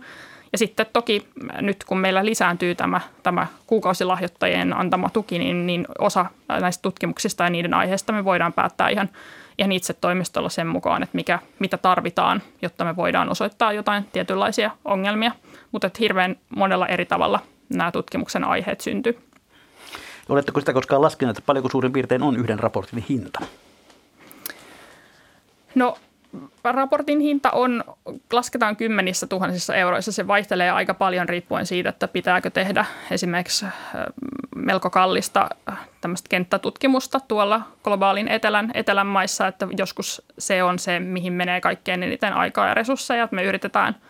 Ja 0.51 0.57
sitten 0.57 0.85
toki 0.93 1.27
nyt 1.61 1.83
kun 1.83 1.97
meillä 1.97 2.25
lisääntyy 2.25 2.75
tämä, 2.75 3.01
tämä 3.23 3.47
kuukausilahjoittajien 3.67 4.77
antama 4.77 5.09
tuki, 5.09 5.39
niin, 5.39 5.67
niin 5.67 5.87
osa 5.99 6.25
näistä 6.49 6.81
tutkimuksista 6.81 7.43
ja 7.43 7.49
niiden 7.49 7.73
aiheista 7.73 8.13
me 8.13 8.25
voidaan 8.25 8.53
päättää 8.53 8.89
ihan, 8.89 9.09
ihan 9.59 9.71
itse 9.71 9.93
toimistolla 9.93 10.49
sen 10.49 10.67
mukaan, 10.67 11.03
että 11.03 11.15
mikä, 11.15 11.39
mitä 11.59 11.77
tarvitaan, 11.77 12.41
jotta 12.61 12.85
me 12.85 12.95
voidaan 12.95 13.29
osoittaa 13.29 13.73
jotain 13.73 14.03
tietynlaisia 14.11 14.71
ongelmia. 14.85 15.31
Mutta 15.71 15.89
hirveän 15.99 16.35
monella 16.55 16.87
eri 16.87 17.05
tavalla 17.05 17.39
nämä 17.69 17.91
tutkimuksen 17.91 18.43
aiheet 18.43 18.81
syntyy. 18.81 19.19
Oletteko 20.29 20.59
sitä 20.59 20.73
koskaan 20.73 21.01
laskeneet, 21.01 21.37
että 21.37 21.45
paljonko 21.45 21.69
suurin 21.69 21.93
piirtein 21.93 22.23
on 22.23 22.37
yhden 22.37 22.59
raportin 22.59 23.05
hinta? 23.09 23.39
No 25.75 25.97
raportin 26.63 27.19
hinta 27.19 27.51
on, 27.51 27.83
lasketaan 28.31 28.75
kymmenissä 28.75 29.27
tuhansissa 29.27 29.75
euroissa. 29.75 30.11
Se 30.11 30.27
vaihtelee 30.27 30.71
aika 30.71 30.93
paljon 30.93 31.29
riippuen 31.29 31.65
siitä, 31.65 31.89
että 31.89 32.07
pitääkö 32.07 32.49
tehdä 32.49 32.85
esimerkiksi 33.11 33.65
melko 34.55 34.89
kallista 34.89 35.49
tämmöistä 36.01 36.29
kenttätutkimusta 36.29 37.19
tuolla 37.19 37.61
globaalin 37.83 38.27
etelän, 38.27 38.71
etelän 38.73 39.07
maissa, 39.07 39.47
että 39.47 39.67
joskus 39.77 40.21
se 40.37 40.63
on 40.63 40.79
se, 40.79 40.99
mihin 40.99 41.33
menee 41.33 41.61
kaikkein 41.61 42.03
eniten 42.03 42.33
aikaa 42.33 42.67
ja 42.67 42.73
resursseja. 42.73 43.23
Että 43.23 43.35
me 43.35 43.43
yritetään– 43.43 43.95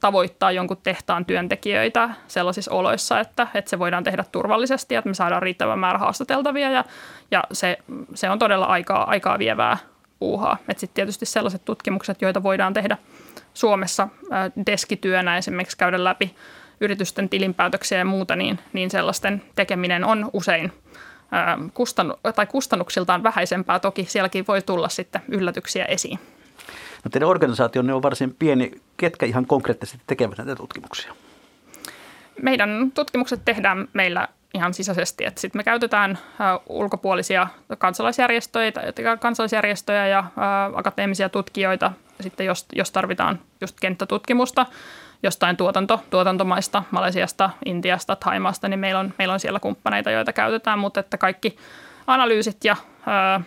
tavoittaa 0.00 0.52
jonkun 0.52 0.76
tehtaan 0.82 1.24
työntekijöitä 1.24 2.10
sellaisissa 2.28 2.72
oloissa, 2.72 3.20
että, 3.20 3.46
että 3.54 3.70
se 3.70 3.78
voidaan 3.78 4.04
tehdä 4.04 4.24
turvallisesti, 4.32 4.94
että 4.94 5.08
me 5.08 5.14
saadaan 5.14 5.42
riittävän 5.42 5.78
määrä 5.78 5.98
haastateltavia 5.98 6.70
ja, 6.70 6.84
ja 7.30 7.44
se, 7.52 7.78
se 8.14 8.30
on 8.30 8.38
todella 8.38 8.66
aikaa, 8.66 9.10
aikaa 9.10 9.38
vievää 9.38 9.78
puuhaa. 10.20 10.56
Sitten 10.70 10.94
tietysti 10.94 11.26
sellaiset 11.26 11.64
tutkimukset, 11.64 12.22
joita 12.22 12.42
voidaan 12.42 12.74
tehdä 12.74 12.98
Suomessa 13.54 14.08
deskityönä 14.66 15.38
esimerkiksi 15.38 15.76
käydä 15.76 16.04
läpi 16.04 16.34
yritysten 16.80 17.28
tilinpäätöksiä 17.28 17.98
ja 17.98 18.04
muuta, 18.04 18.36
niin, 18.36 18.58
niin 18.72 18.90
sellaisten 18.90 19.42
tekeminen 19.54 20.04
on 20.04 20.30
usein 20.32 20.72
kustannu- 21.74 22.32
tai 22.34 22.46
kustannuksiltaan 22.46 23.22
vähäisempää. 23.22 23.78
Toki 23.78 24.04
sielläkin 24.04 24.44
voi 24.48 24.62
tulla 24.62 24.88
sitten 24.88 25.22
yllätyksiä 25.28 25.84
esiin. 25.84 26.18
No 27.04 27.10
teidän 27.10 27.28
organisaationne 27.28 27.94
on 27.94 28.02
varsin 28.02 28.36
pieni. 28.38 28.70
Ketkä 28.96 29.26
ihan 29.26 29.46
konkreettisesti 29.46 30.02
tekevät 30.06 30.38
näitä 30.38 30.56
tutkimuksia? 30.56 31.14
Meidän 32.42 32.92
tutkimukset 32.94 33.44
tehdään 33.44 33.88
meillä 33.92 34.28
ihan 34.54 34.74
sisäisesti. 34.74 35.24
Että 35.24 35.40
sit 35.40 35.54
me 35.54 35.64
käytetään 35.64 36.18
ulkopuolisia 36.68 37.46
kansalaisjärjestöjä, 37.78 38.72
kansalaisjärjestöjä 39.20 40.06
ja 40.06 40.24
akateemisia 40.74 41.28
tutkijoita. 41.28 41.92
Sitten 42.20 42.46
jos, 42.46 42.66
jos 42.72 42.90
tarvitaan 42.90 43.38
just 43.60 43.80
kenttätutkimusta 43.80 44.66
jostain 45.22 45.56
tuotanto, 45.56 46.00
tuotantomaista, 46.10 46.82
Malesiasta, 46.90 47.50
Intiasta, 47.64 48.16
Taimaasta, 48.16 48.68
niin 48.68 48.80
meillä 48.80 49.00
on, 49.00 49.14
meillä 49.18 49.34
on 49.34 49.40
siellä 49.40 49.60
kumppaneita, 49.60 50.10
joita 50.10 50.32
käytetään, 50.32 50.78
mutta 50.78 51.00
että 51.00 51.18
kaikki 51.18 51.56
analyysit 52.06 52.64
ja 52.64 52.76
ää, 53.06 53.40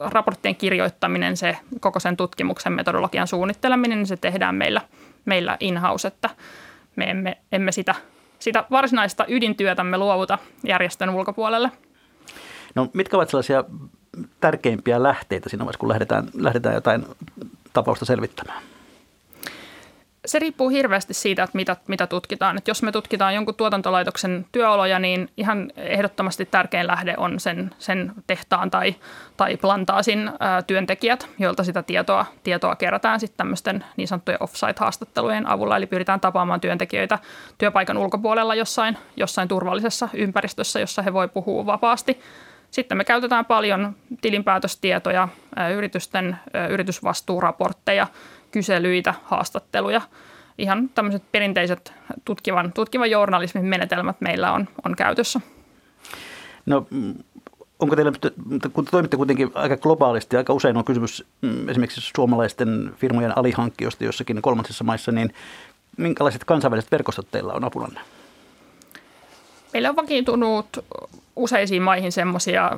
raporttien 0.00 0.56
kirjoittaminen, 0.56 1.36
se 1.36 1.58
koko 1.80 2.00
sen 2.00 2.16
tutkimuksen 2.16 2.72
metodologian 2.72 3.26
suunnitteleminen, 3.26 3.98
niin 3.98 4.06
se 4.06 4.16
tehdään 4.16 4.54
meillä, 4.54 4.80
meillä 5.24 5.56
in-house, 5.60 6.08
että 6.08 6.30
me 6.96 7.10
emme, 7.10 7.38
emme 7.52 7.72
sitä, 7.72 7.94
sitä 8.38 8.64
varsinaista 8.70 9.24
ydintyötämme 9.28 9.98
luovuta 9.98 10.38
järjestön 10.64 11.10
ulkopuolelle. 11.10 11.70
No 12.74 12.88
mitkä 12.92 13.16
ovat 13.16 13.30
sellaisia 13.30 13.64
tärkeimpiä 14.40 15.02
lähteitä 15.02 15.48
siinä 15.48 15.64
vaiheessa, 15.64 15.80
kun 15.80 15.88
lähdetään, 15.88 16.28
lähdetään 16.34 16.74
jotain 16.74 17.06
tapausta 17.72 18.04
selvittämään? 18.04 18.62
Se 20.26 20.38
riippuu 20.38 20.68
hirveästi 20.68 21.14
siitä, 21.14 21.42
että 21.42 21.56
mitä, 21.56 21.76
mitä 21.86 22.06
tutkitaan. 22.06 22.58
Että 22.58 22.70
jos 22.70 22.82
me 22.82 22.92
tutkitaan 22.92 23.34
jonkun 23.34 23.54
tuotantolaitoksen 23.54 24.46
työoloja, 24.52 24.98
niin 24.98 25.30
ihan 25.36 25.72
ehdottomasti 25.76 26.46
tärkein 26.46 26.86
lähde 26.86 27.14
on 27.16 27.40
sen, 27.40 27.70
sen 27.78 28.12
tehtaan 28.26 28.70
tai, 28.70 28.94
tai 29.36 29.56
plantaasin 29.56 30.30
ää, 30.40 30.62
työntekijät, 30.62 31.28
joilta 31.38 31.64
sitä 31.64 31.82
tietoa, 31.82 32.26
tietoa 32.42 32.76
kerätään 32.76 33.20
sitten 33.20 33.36
tämmöisten 33.36 33.84
niin 33.96 34.08
sanottujen 34.08 34.42
offsite-haastattelujen 34.42 35.46
avulla. 35.46 35.76
Eli 35.76 35.86
pyritään 35.86 36.20
tapaamaan 36.20 36.60
työntekijöitä 36.60 37.18
työpaikan 37.58 37.98
ulkopuolella 37.98 38.54
jossain, 38.54 38.98
jossain 39.16 39.48
turvallisessa 39.48 40.08
ympäristössä, 40.14 40.80
jossa 40.80 41.02
he 41.02 41.12
voi 41.12 41.28
puhua 41.28 41.66
vapaasti. 41.66 42.20
Sitten 42.70 42.98
me 42.98 43.04
käytetään 43.04 43.44
paljon 43.44 43.96
tilinpäätöstietoja, 44.20 45.28
yritysten 45.74 46.36
yritysvastuuraportteja– 46.70 48.06
kyselyitä, 48.56 49.14
haastatteluja. 49.24 50.00
Ihan 50.58 50.88
tämmöiset 50.88 51.22
perinteiset 51.32 51.92
tutkivan, 52.24 52.72
tutkivan 52.72 53.10
journalismin 53.10 53.64
menetelmät 53.64 54.20
meillä 54.20 54.52
on, 54.52 54.68
on 54.84 54.96
käytössä. 54.96 55.40
No 56.66 56.86
onko 57.78 57.96
teillä, 57.96 58.12
kun 58.72 58.84
te 58.84 58.90
toimitte 58.90 59.16
kuitenkin 59.16 59.50
aika 59.54 59.76
globaalisti, 59.76 60.36
aika 60.36 60.52
usein 60.52 60.76
on 60.76 60.84
kysymys 60.84 61.24
mm, 61.42 61.68
esimerkiksi 61.68 62.00
suomalaisten 62.16 62.94
firmojen 62.96 63.38
alihankkijoista 63.38 64.04
jossakin 64.04 64.42
kolmansissa 64.42 64.84
maissa, 64.84 65.12
niin 65.12 65.34
minkälaiset 65.96 66.44
kansainväliset 66.44 66.92
verkostot 66.92 67.30
teillä 67.30 67.52
on 67.52 67.64
apunanne? 67.64 68.00
Meillä 69.72 69.88
on 69.90 69.96
vakiintunut 69.96 70.84
useisiin 71.36 71.82
maihin 71.82 72.12
semmoisia 72.12 72.70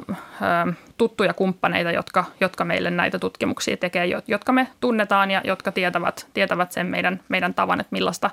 tuttuja 0.99 1.35
kumppaneita, 1.35 1.91
jotka, 1.91 2.25
jotka 2.41 2.65
meille 2.65 2.91
näitä 2.91 3.19
tutkimuksia 3.19 3.77
tekee, 3.77 4.07
jotka 4.27 4.53
me 4.53 4.69
tunnetaan 4.81 5.31
ja 5.31 5.41
jotka 5.45 5.73
tietävät, 5.73 6.27
tietävät 6.35 6.73
sen 6.73 6.87
meidän, 6.87 7.21
meidän 7.29 7.55
tavan, 7.55 7.81
että 7.81 7.93
millaista, 7.93 8.31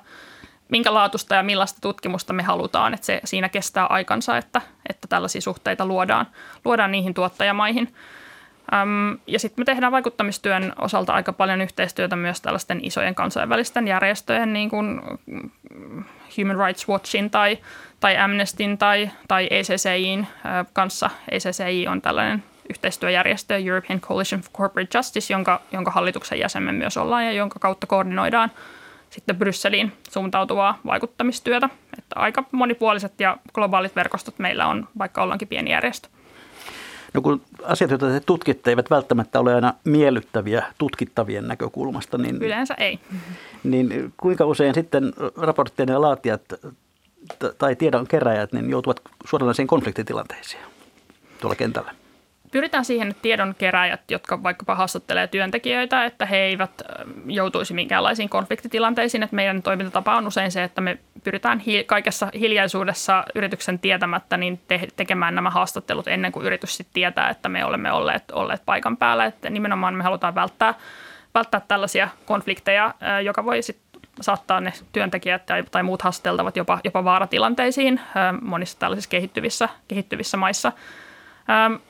minkä 0.69 0.93
laatusta 0.93 1.35
ja 1.35 1.43
millaista 1.43 1.81
tutkimusta 1.81 2.33
me 2.33 2.43
halutaan. 2.43 2.93
Että 2.93 3.05
se 3.05 3.21
siinä 3.23 3.49
kestää 3.49 3.85
aikansa, 3.85 4.37
että, 4.37 4.61
että 4.89 5.07
tällaisia 5.07 5.41
suhteita 5.41 5.85
luodaan, 5.85 6.27
luodaan 6.65 6.91
niihin 6.91 7.13
tuottajamaihin. 7.13 7.93
Ja 9.27 9.39
sitten 9.39 9.61
me 9.61 9.65
tehdään 9.65 9.91
vaikuttamistyön 9.91 10.73
osalta 10.79 11.13
aika 11.13 11.33
paljon 11.33 11.61
yhteistyötä 11.61 12.15
myös 12.15 12.41
tällaisten 12.41 12.79
isojen 12.83 13.15
kansainvälisten 13.15 13.87
järjestöjen, 13.87 14.53
niin 14.53 14.69
kuin 14.69 15.01
Human 16.37 16.65
Rights 16.65 16.89
Watchin 16.89 17.29
tai, 17.29 17.57
tai 18.05 18.17
Amnestyn 18.17 18.77
tai, 18.77 19.09
tai 19.27 19.47
ECCIin 19.51 20.27
kanssa. 20.73 21.09
ECCI 21.31 21.87
on 21.87 22.01
tällainen 22.01 22.43
yhteistyöjärjestö 22.69 23.57
European 23.57 24.01
Coalition 24.01 24.41
for 24.41 24.51
Corporate 24.51 24.97
Justice, 24.97 25.33
jonka, 25.33 25.61
jonka 25.71 25.91
hallituksen 25.91 26.39
jäsenme 26.39 26.71
myös 26.71 26.97
ollaan 26.97 27.25
ja 27.25 27.31
jonka 27.31 27.59
kautta 27.59 27.87
koordinoidaan 27.87 28.51
sitten 29.09 29.35
Brysseliin 29.35 29.91
suuntautuvaa 30.11 30.79
vaikuttamistyötä. 30.85 31.69
Että 31.97 32.15
aika 32.19 32.43
monipuoliset 32.51 33.19
ja 33.19 33.37
globaalit 33.53 33.95
verkostot 33.95 34.39
meillä 34.39 34.67
on, 34.67 34.87
vaikka 34.97 35.23
ollaankin 35.23 35.47
pieni 35.47 35.71
järjestö. 35.71 36.09
No 37.13 37.21
kun 37.21 37.41
asiat, 37.63 37.91
joita 37.91 38.07
te 38.07 38.19
tutkitte, 38.19 38.69
eivät 38.69 38.89
välttämättä 38.89 39.39
ole 39.39 39.55
aina 39.55 39.73
miellyttäviä 39.83 40.63
tutkittavien 40.77 41.47
näkökulmasta, 41.47 42.17
niin... 42.17 42.35
Yleensä 42.35 42.75
ei. 42.77 42.99
Niin 43.63 44.13
kuinka 44.17 44.45
usein 44.45 44.73
sitten 44.73 45.13
raporttien 45.37 45.89
ja 45.89 46.01
laatijat 46.01 46.41
tai 47.57 47.75
tiedon 47.75 48.07
keräjät 48.07 48.53
niin 48.53 48.69
joutuvat 48.69 49.01
suoranaisiin 49.25 49.67
konfliktitilanteisiin 49.67 50.63
tuolla 51.41 51.55
kentällä? 51.55 51.91
pyritään 52.55 52.85
siihen, 52.85 53.07
että 53.07 53.21
tiedonkeräjät, 53.21 54.11
jotka 54.11 54.43
vaikkapa 54.43 54.75
haastattelee 54.75 55.27
työntekijöitä, 55.27 56.05
että 56.05 56.25
he 56.25 56.37
eivät 56.37 56.81
joutuisi 57.25 57.73
minkäänlaisiin 57.73 58.29
konfliktitilanteisiin. 58.29 59.23
Että 59.23 59.35
meidän 59.35 59.61
toimintatapa 59.61 60.15
on 60.15 60.27
usein 60.27 60.51
se, 60.51 60.63
että 60.63 60.81
me 60.81 60.97
pyritään 61.23 61.59
hi- 61.59 61.83
kaikessa 61.83 62.27
hiljaisuudessa 62.39 63.23
yrityksen 63.35 63.79
tietämättä 63.79 64.37
niin 64.37 64.59
te- 64.67 64.87
tekemään 64.95 65.35
nämä 65.35 65.49
haastattelut 65.49 66.07
ennen 66.07 66.31
kuin 66.31 66.45
yritys 66.45 66.77
sitten 66.77 66.93
tietää, 66.93 67.29
että 67.29 67.49
me 67.49 67.65
olemme 67.65 67.91
olleet, 67.91 68.23
olleet 68.31 68.61
paikan 68.65 68.97
päällä. 68.97 69.25
Että 69.25 69.49
nimenomaan 69.49 69.95
me 69.95 70.03
halutaan 70.03 70.35
välttää, 70.35 70.73
välttää 71.33 71.61
tällaisia 71.67 72.09
konflikteja, 72.25 72.93
joka 73.23 73.45
voi 73.45 73.61
sit 73.61 73.79
saattaa 74.21 74.61
ne 74.61 74.73
työntekijät 74.91 75.45
tai, 75.45 75.63
tai 75.71 75.83
muut 75.83 76.01
haasteltavat 76.01 76.57
jopa, 76.57 76.79
jopa 76.83 77.03
vaaratilanteisiin 77.03 78.01
monissa 78.41 78.79
tällaisissa 78.79 79.09
kehittyvissä, 79.09 79.69
kehittyvissä 79.87 80.37
maissa. 80.37 80.71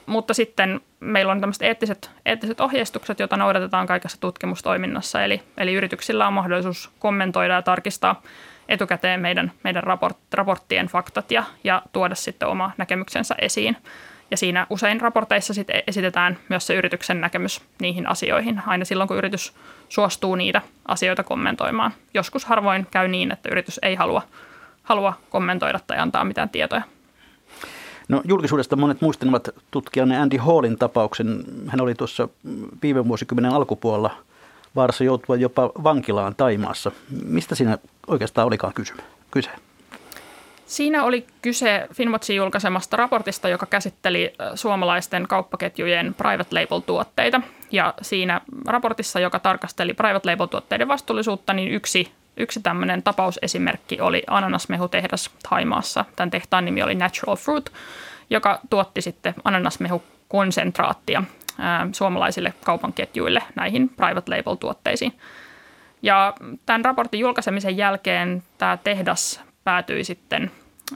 Mutta 0.05 0.34
sitten 0.34 0.82
meillä 1.00 1.32
on 1.32 1.39
tämmöiset 1.39 1.62
eettiset, 1.62 2.12
eettiset 2.25 2.60
ohjeistukset, 2.60 3.20
joita 3.20 3.38
noudatetaan 3.38 3.88
kaikessa 3.88 4.22
tutkimustoiminnassa. 4.22 5.24
Eli, 5.24 5.41
eli 5.58 5.74
yrityksillä 5.74 6.27
on 6.27 6.34
mahdollisuus 6.34 6.91
kommentoida 7.00 7.53
ja 7.53 7.62
tarkistaa 7.62 8.22
etukäteen 8.70 9.22
meidän, 9.22 9.51
meidän 9.63 9.84
raport, 9.84 10.17
raporttien 10.34 10.88
faktat 10.88 11.32
ja, 11.32 11.44
ja 11.63 11.82
tuoda 11.91 12.15
sitten 12.15 12.48
oma 12.48 12.72
näkemyksensä 12.77 13.36
esiin. 13.41 13.77
Ja 14.32 14.38
siinä 14.38 14.67
usein 14.70 15.01
raporteissa 15.01 15.53
sitten 15.53 15.84
esitetään 15.88 16.38
myös 16.50 16.67
se 16.67 16.75
yrityksen 16.75 17.22
näkemys 17.22 17.62
niihin 17.82 18.08
asioihin, 18.08 18.62
aina 18.67 18.86
silloin 18.86 19.08
kun 19.08 19.17
yritys 19.17 19.53
suostuu 19.89 20.36
niitä 20.36 20.62
asioita 20.88 21.24
kommentoimaan. 21.24 21.91
Joskus 22.13 22.46
harvoin 22.46 22.88
käy 22.91 23.08
niin, 23.08 23.32
että 23.32 23.50
yritys 23.51 23.79
ei 23.82 23.96
halua, 23.96 24.22
halua 24.84 25.13
kommentoida 25.29 25.79
tai 25.88 25.98
antaa 25.98 26.24
mitään 26.24 26.50
tietoja. 26.50 26.82
No 28.08 28.22
julkisuudesta 28.25 28.75
monet 28.75 29.01
muistavat 29.01 29.50
tutkijanne 29.72 30.17
Andy 30.17 30.38
Hallin 30.38 30.77
tapauksen. 30.77 31.44
Hän 31.67 31.82
oli 31.82 31.96
tuossa 31.96 32.27
viime 32.82 33.08
vuosikymmenen 33.08 33.51
alkupuolella 33.51 34.17
vaarassa 34.75 35.03
joutua 35.03 35.36
jopa 35.36 35.72
vankilaan 35.84 36.36
Taimaassa. 36.36 36.91
Mistä 37.24 37.55
siinä 37.55 37.77
oikeastaan 38.08 38.48
olikaan 38.48 38.74
kyse? 39.32 39.51
Siinä 40.66 41.04
oli 41.04 41.28
kyse 41.42 41.88
Finwatchin 41.94 42.36
julkaisemasta 42.36 42.98
raportista, 42.98 43.50
joka 43.50 43.66
käsitteli 43.66 44.34
suomalaisten 44.56 45.28
kauppaketjujen 45.28 46.14
private 46.14 46.56
label-tuotteita. 46.56 47.42
Ja 47.72 47.94
siinä 48.02 48.42
raportissa, 48.68 49.20
joka 49.20 49.40
tarkasteli 49.40 49.94
private 49.94 50.32
label-tuotteiden 50.32 50.88
vastuullisuutta, 50.88 51.54
niin 51.54 51.72
yksi, 51.72 52.12
yksi 52.38 52.60
tämmöinen 52.62 53.04
tapausesimerkki 53.04 54.02
oli 54.02 54.24
ananasmehutehdas 54.28 55.32
Taimaassa. 55.50 56.06
Tämän 56.16 56.32
tehtaan 56.32 56.66
nimi 56.66 56.84
oli 56.84 56.96
Natural 56.96 57.36
Fruit, 57.36 57.72
joka 58.30 58.60
tuotti 58.70 59.02
sitten 59.02 59.36
ananasmehukonsentraattia 59.44 61.24
suomalaisille 61.92 62.54
kaupanketjuille 62.66 63.44
näihin 63.56 63.90
private 63.90 64.32
label-tuotteisiin. 64.32 65.14
Ja 66.02 66.34
tämän 66.66 66.86
raportin 66.86 67.20
julkaisemisen 67.20 67.78
jälkeen 67.78 68.44
tämä 68.58 68.78
tehdas 68.78 69.42
päätyi 69.66 70.04
sitten 70.04 70.52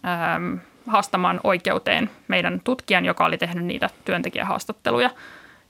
ähm, 0.05 0.55
haastamaan 0.87 1.39
oikeuteen 1.43 2.09
meidän 2.27 2.61
tutkijan, 2.63 3.05
joka 3.05 3.25
oli 3.25 3.37
tehnyt 3.37 3.65
niitä 3.65 3.89
työntekijähaastatteluja. 4.05 5.09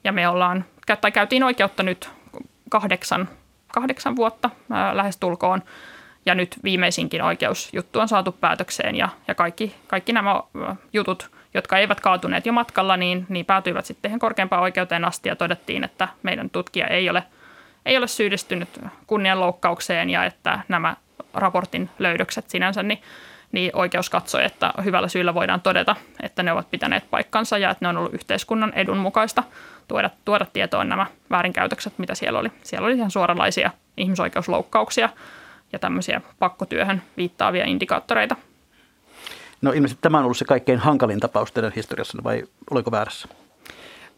Ja 0.04 0.12
me 0.12 0.28
ollaan, 0.28 0.66
tai 1.02 1.12
käytiin 1.12 1.44
oikeutta 1.44 1.84
nyt 1.84 2.10
kahdeksan, 2.70 3.30
kahdeksan 3.74 4.16
vuotta 4.16 4.50
äh, 4.72 4.96
lähestulkoon. 4.96 5.64
Ja 6.26 6.36
nyt 6.36 6.60
viimeisinkin 6.64 7.22
oikeusjuttu 7.22 8.00
on 8.00 8.08
saatu 8.08 8.32
päätökseen 8.32 8.96
ja, 8.96 9.10
ja 9.28 9.36
kaikki, 9.36 9.76
kaikki 9.88 10.14
nämä 10.14 10.32
äh, 10.32 10.78
jutut, 10.94 11.32
jotka 11.54 11.78
eivät 11.78 12.02
kaatuneet 12.02 12.46
jo 12.46 12.54
matkalla, 12.54 12.98
niin, 12.98 13.26
niin 13.30 13.46
päätyivät 13.46 13.86
sitten 13.86 14.20
korkeampaan 14.20 14.64
oikeuteen 14.64 15.06
asti 15.06 15.30
ja 15.30 15.36
todettiin, 15.36 15.84
että 15.84 16.08
meidän 16.24 16.50
tutkija 16.50 16.88
ei 16.88 17.10
ole, 17.10 17.24
ei 17.86 17.98
ole 17.98 18.08
syyllistynyt 18.08 18.80
kunnianloukkaukseen 19.08 20.10
ja 20.10 20.26
että 20.26 20.60
nämä 20.68 20.96
raportin 21.34 21.90
löydökset 22.00 22.50
sinänsä, 22.50 22.84
niin, 22.84 23.02
niin 23.52 23.72
oikeus 23.74 24.10
katsoi, 24.10 24.46
että 24.46 24.74
hyvällä 24.84 25.08
syyllä 25.08 25.34
voidaan 25.34 25.62
todeta, 25.62 25.96
että 26.24 26.44
ne 26.44 26.52
ovat 26.52 26.72
pitäneet 26.72 27.10
paikkansa 27.10 27.58
ja 27.58 27.70
että 27.70 27.86
ne 27.86 27.90
on 27.90 27.98
ollut 27.98 28.14
yhteiskunnan 28.14 28.74
edun 28.74 28.98
mukaista 28.98 29.44
tuoda, 29.88 30.10
tuoda 30.26 30.46
tietoon 30.54 30.90
nämä 30.90 31.06
väärinkäytökset, 31.30 31.94
mitä 31.98 32.16
siellä 32.16 32.40
oli. 32.40 32.52
Siellä 32.64 32.86
oli 32.86 32.96
ihan 32.96 33.12
suoralaisia 33.12 33.72
ihmisoikeusloukkauksia 33.98 35.10
ja 35.74 35.80
tämmöisiä 35.80 36.22
pakkotyöhön 36.40 37.02
viittaavia 37.18 37.66
indikaattoreita. 37.66 38.36
No 39.62 39.72
ilmeisesti 39.72 40.02
tämä 40.02 40.18
on 40.18 40.24
ollut 40.24 40.38
se 40.38 40.46
kaikkein 40.46 40.80
hankalin 40.80 41.20
tapaus 41.20 41.52
teidän 41.52 41.72
historiassa, 41.76 42.24
vai 42.24 42.44
oliko 42.72 42.92
väärässä? 42.92 43.28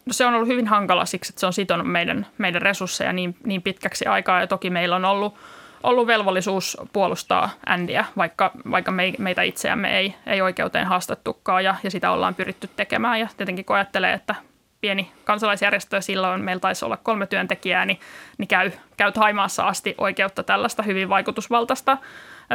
No 0.06 0.14
se 0.14 0.26
on 0.26 0.34
ollut 0.34 0.48
hyvin 0.48 0.68
hankala 0.68 1.06
siksi, 1.06 1.32
että 1.32 1.40
se 1.40 1.46
on 1.46 1.54
sitonut 1.54 1.92
meidän, 1.92 2.28
meidän 2.38 2.62
resursseja 2.62 3.14
niin, 3.14 3.36
niin 3.46 3.62
pitkäksi 3.62 4.06
aikaa 4.06 4.40
ja 4.40 4.48
toki 4.48 4.70
meillä 4.70 4.96
on 4.96 5.06
ollut– 5.06 5.36
ollut 5.84 6.08
velvollisuus 6.08 6.78
puolustaa 6.94 7.50
Andyä, 7.66 8.06
vaikka, 8.18 8.52
vaikka 8.72 8.92
me, 8.92 9.14
meitä 9.18 9.42
itseämme 9.42 9.98
ei, 9.98 10.16
ei 10.26 10.42
oikeuteen 10.42 10.88
haastettukaan 10.88 11.64
ja, 11.64 11.76
ja 11.84 11.92
sitä 11.92 12.12
ollaan 12.12 12.36
pyritty 12.36 12.70
tekemään. 12.76 13.20
Ja 13.20 13.28
tietenkin 13.38 13.66
kun 13.66 13.76
ajattelee, 13.76 14.14
että 14.14 14.36
pieni 14.82 15.12
kansalaisjärjestö, 15.24 16.02
silloin 16.02 16.42
meillä 16.42 16.60
taisi 16.60 16.86
olla 16.86 16.98
kolme 16.98 17.28
työntekijää, 17.28 17.86
niin, 17.86 18.00
niin 18.38 18.48
käy, 18.48 18.72
käy 18.98 19.12
Haimaassa 19.16 19.64
asti 19.64 19.96
oikeutta 19.98 20.44
tällaista 20.44 20.84
hyvin 20.84 21.10
vaikutusvaltaista 21.10 21.98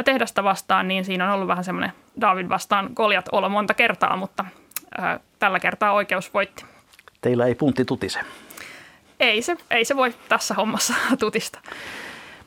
tehdasta 0.05 0.43
vastaan, 0.43 0.87
niin 0.87 1.05
siinä 1.05 1.27
on 1.27 1.33
ollut 1.33 1.47
vähän 1.47 1.63
semmoinen 1.63 1.93
David 2.21 2.49
vastaan 2.49 2.95
Koljat 2.95 3.25
olo 3.31 3.49
monta 3.49 3.73
kertaa, 3.73 4.17
mutta 4.17 4.45
ää, 4.97 5.19
tällä 5.39 5.59
kertaa 5.59 5.91
oikeus 5.91 6.33
voitti. 6.33 6.65
Teillä 7.21 7.45
ei 7.45 7.55
puntti 7.55 7.85
tutise. 7.85 8.19
Ei 9.19 9.41
se, 9.41 9.57
ei 9.71 9.85
se 9.85 9.95
voi 9.95 10.13
tässä 10.29 10.53
hommassa 10.53 10.93
tutista. 11.19 11.59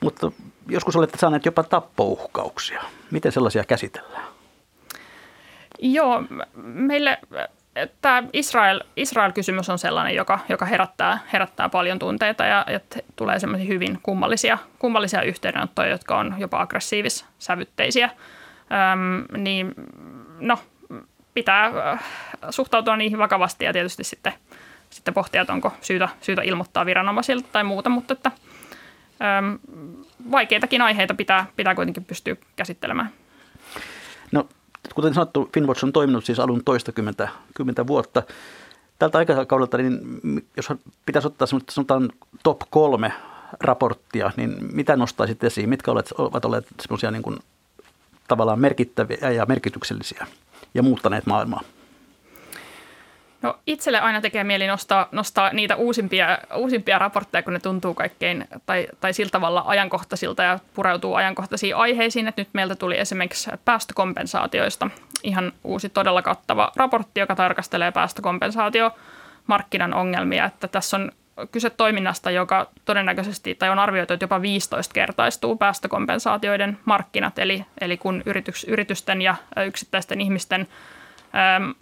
Mutta 0.00 0.32
joskus 0.68 0.96
olette 0.96 1.18
saaneet 1.18 1.44
jopa 1.44 1.62
tappouhkauksia. 1.62 2.82
Miten 3.10 3.32
sellaisia 3.32 3.64
käsitellään? 3.64 4.24
Joo, 5.78 6.22
meille 6.62 7.18
tämä 8.00 8.22
Israel, 8.32 8.80
Israel-kysymys 8.96 9.70
on 9.70 9.78
sellainen, 9.78 10.14
joka, 10.14 10.38
joka 10.48 10.66
herättää, 10.66 11.18
herättää 11.32 11.68
paljon 11.68 11.98
tunteita 11.98 12.44
ja, 12.44 12.64
ja 12.68 12.80
tulee 13.16 13.38
semmoisia 13.38 13.68
hyvin 13.68 13.98
kummallisia, 14.02 14.58
kummallisia 14.78 15.22
yhteydenottoja, 15.22 15.88
jotka 15.88 16.18
on 16.18 16.34
jopa 16.38 16.60
aggressiivis-sävytteisiä. 16.60 18.10
Öm, 18.92 19.42
niin 19.42 19.74
no, 20.40 20.58
pitää 21.34 21.70
suhtautua 22.50 22.96
niihin 22.96 23.18
vakavasti 23.18 23.64
ja 23.64 23.72
tietysti 23.72 24.04
sitten, 24.04 24.32
sitten 24.90 25.14
pohtia, 25.14 25.40
että 25.40 25.52
onko 25.52 25.72
syytä, 25.80 26.08
syytä 26.20 26.42
ilmoittaa 26.42 26.86
viranomaisilta 26.86 27.48
tai 27.52 27.64
muuta, 27.64 27.90
mutta 27.90 28.12
että– 28.12 28.30
Öm, 29.38 29.58
vaikeitakin 30.30 30.82
aiheita 30.82 31.14
pitää, 31.14 31.46
pitää 31.56 31.74
kuitenkin 31.74 32.04
pystyä 32.04 32.36
käsittelemään. 32.56 33.10
No, 34.32 34.48
kuten 34.94 35.14
sanottu, 35.14 35.50
Finwatch 35.54 35.84
on 35.84 35.92
toiminut 35.92 36.24
siis 36.24 36.40
alun 36.40 36.64
toista 36.64 36.92
kymmentä, 36.92 37.28
vuotta. 37.86 38.22
Tältä 38.98 39.18
aikakaudelta, 39.18 39.78
niin 39.78 40.00
jos 40.56 40.68
pitäisi 41.06 41.26
ottaa 41.28 41.48
sanotaan 41.70 42.12
top 42.42 42.60
kolme 42.70 43.12
raporttia, 43.60 44.30
niin 44.36 44.56
mitä 44.72 44.96
nostaisit 44.96 45.44
esiin? 45.44 45.68
Mitkä 45.68 45.90
ovat 46.18 46.44
olleet 46.44 46.66
semmoisia 46.80 47.10
niin 47.10 47.38
tavallaan 48.28 48.60
merkittäviä 48.60 49.30
ja 49.30 49.46
merkityksellisiä 49.46 50.26
ja 50.74 50.82
muuttaneet 50.82 51.26
maailmaa? 51.26 51.62
No 53.42 53.58
itselle 53.66 54.00
aina 54.00 54.20
tekee 54.20 54.44
mieli 54.44 54.66
nostaa, 54.66 55.08
nostaa 55.12 55.52
niitä 55.52 55.76
uusimpia, 55.76 56.38
uusimpia 56.56 56.98
raportteja, 56.98 57.42
kun 57.42 57.52
ne 57.52 57.60
tuntuu 57.60 57.94
kaikkein 57.94 58.48
tai, 58.66 58.86
tai 59.00 59.12
sillä 59.12 59.30
tavalla 59.30 59.64
ajankohtaisilta 59.66 60.42
ja 60.42 60.58
pureutuu 60.74 61.14
ajankohtaisiin 61.14 61.76
aiheisiin. 61.76 62.28
Että 62.28 62.40
nyt 62.40 62.48
meiltä 62.52 62.74
tuli 62.74 62.98
esimerkiksi 62.98 63.50
päästökompensaatioista 63.64 64.90
ihan 65.22 65.52
uusi 65.64 65.88
todella 65.88 66.22
kattava 66.22 66.72
raportti, 66.76 67.20
joka 67.20 67.34
tarkastelee 67.34 67.92
päästökompensaatio 67.92 68.90
markkinan 69.46 69.94
ongelmia. 69.94 70.44
Että 70.44 70.68
tässä 70.68 70.96
on 70.96 71.12
kyse 71.52 71.70
toiminnasta, 71.70 72.30
joka 72.30 72.66
todennäköisesti 72.84 73.54
tai 73.54 73.70
on 73.70 73.78
arvioitu, 73.78 74.12
että 74.12 74.24
jopa 74.24 74.42
15 74.42 74.94
kertaistuu 74.94 75.56
päästökompensaatioiden 75.56 76.78
markkinat, 76.84 77.38
eli, 77.38 77.64
eli 77.80 77.96
kun 77.96 78.22
yritys, 78.26 78.64
yritysten 78.64 79.22
ja 79.22 79.34
yksittäisten 79.66 80.20
ihmisten 80.20 80.68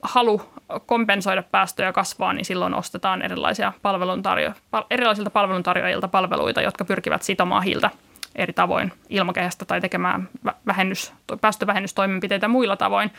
halu 0.03 0.43
kompensoida 0.87 1.43
päästöjä 1.43 1.93
kasvaa, 1.93 2.33
niin 2.33 2.45
silloin 2.45 2.75
ostetaan 2.75 3.23
erilaisia 3.23 3.73
palveluntarjo- 3.83 4.85
erilaisilta 4.91 5.31
palveluntarjoajilta 5.31 6.09
palveluita, 6.09 6.63
jotka 6.63 6.85
pyrkivät 6.85 7.23
sitomaan 7.23 7.63
hiiltä 7.63 7.91
eri 8.37 8.53
tavoin 8.53 8.93
ilmakehästä 9.09 9.65
tai 9.65 9.81
tekemään 9.81 10.29
vähennys, 10.67 11.13
päästövähennystoimenpiteitä 11.41 12.49
muilla 12.49 12.77
tavoin. 12.77 13.11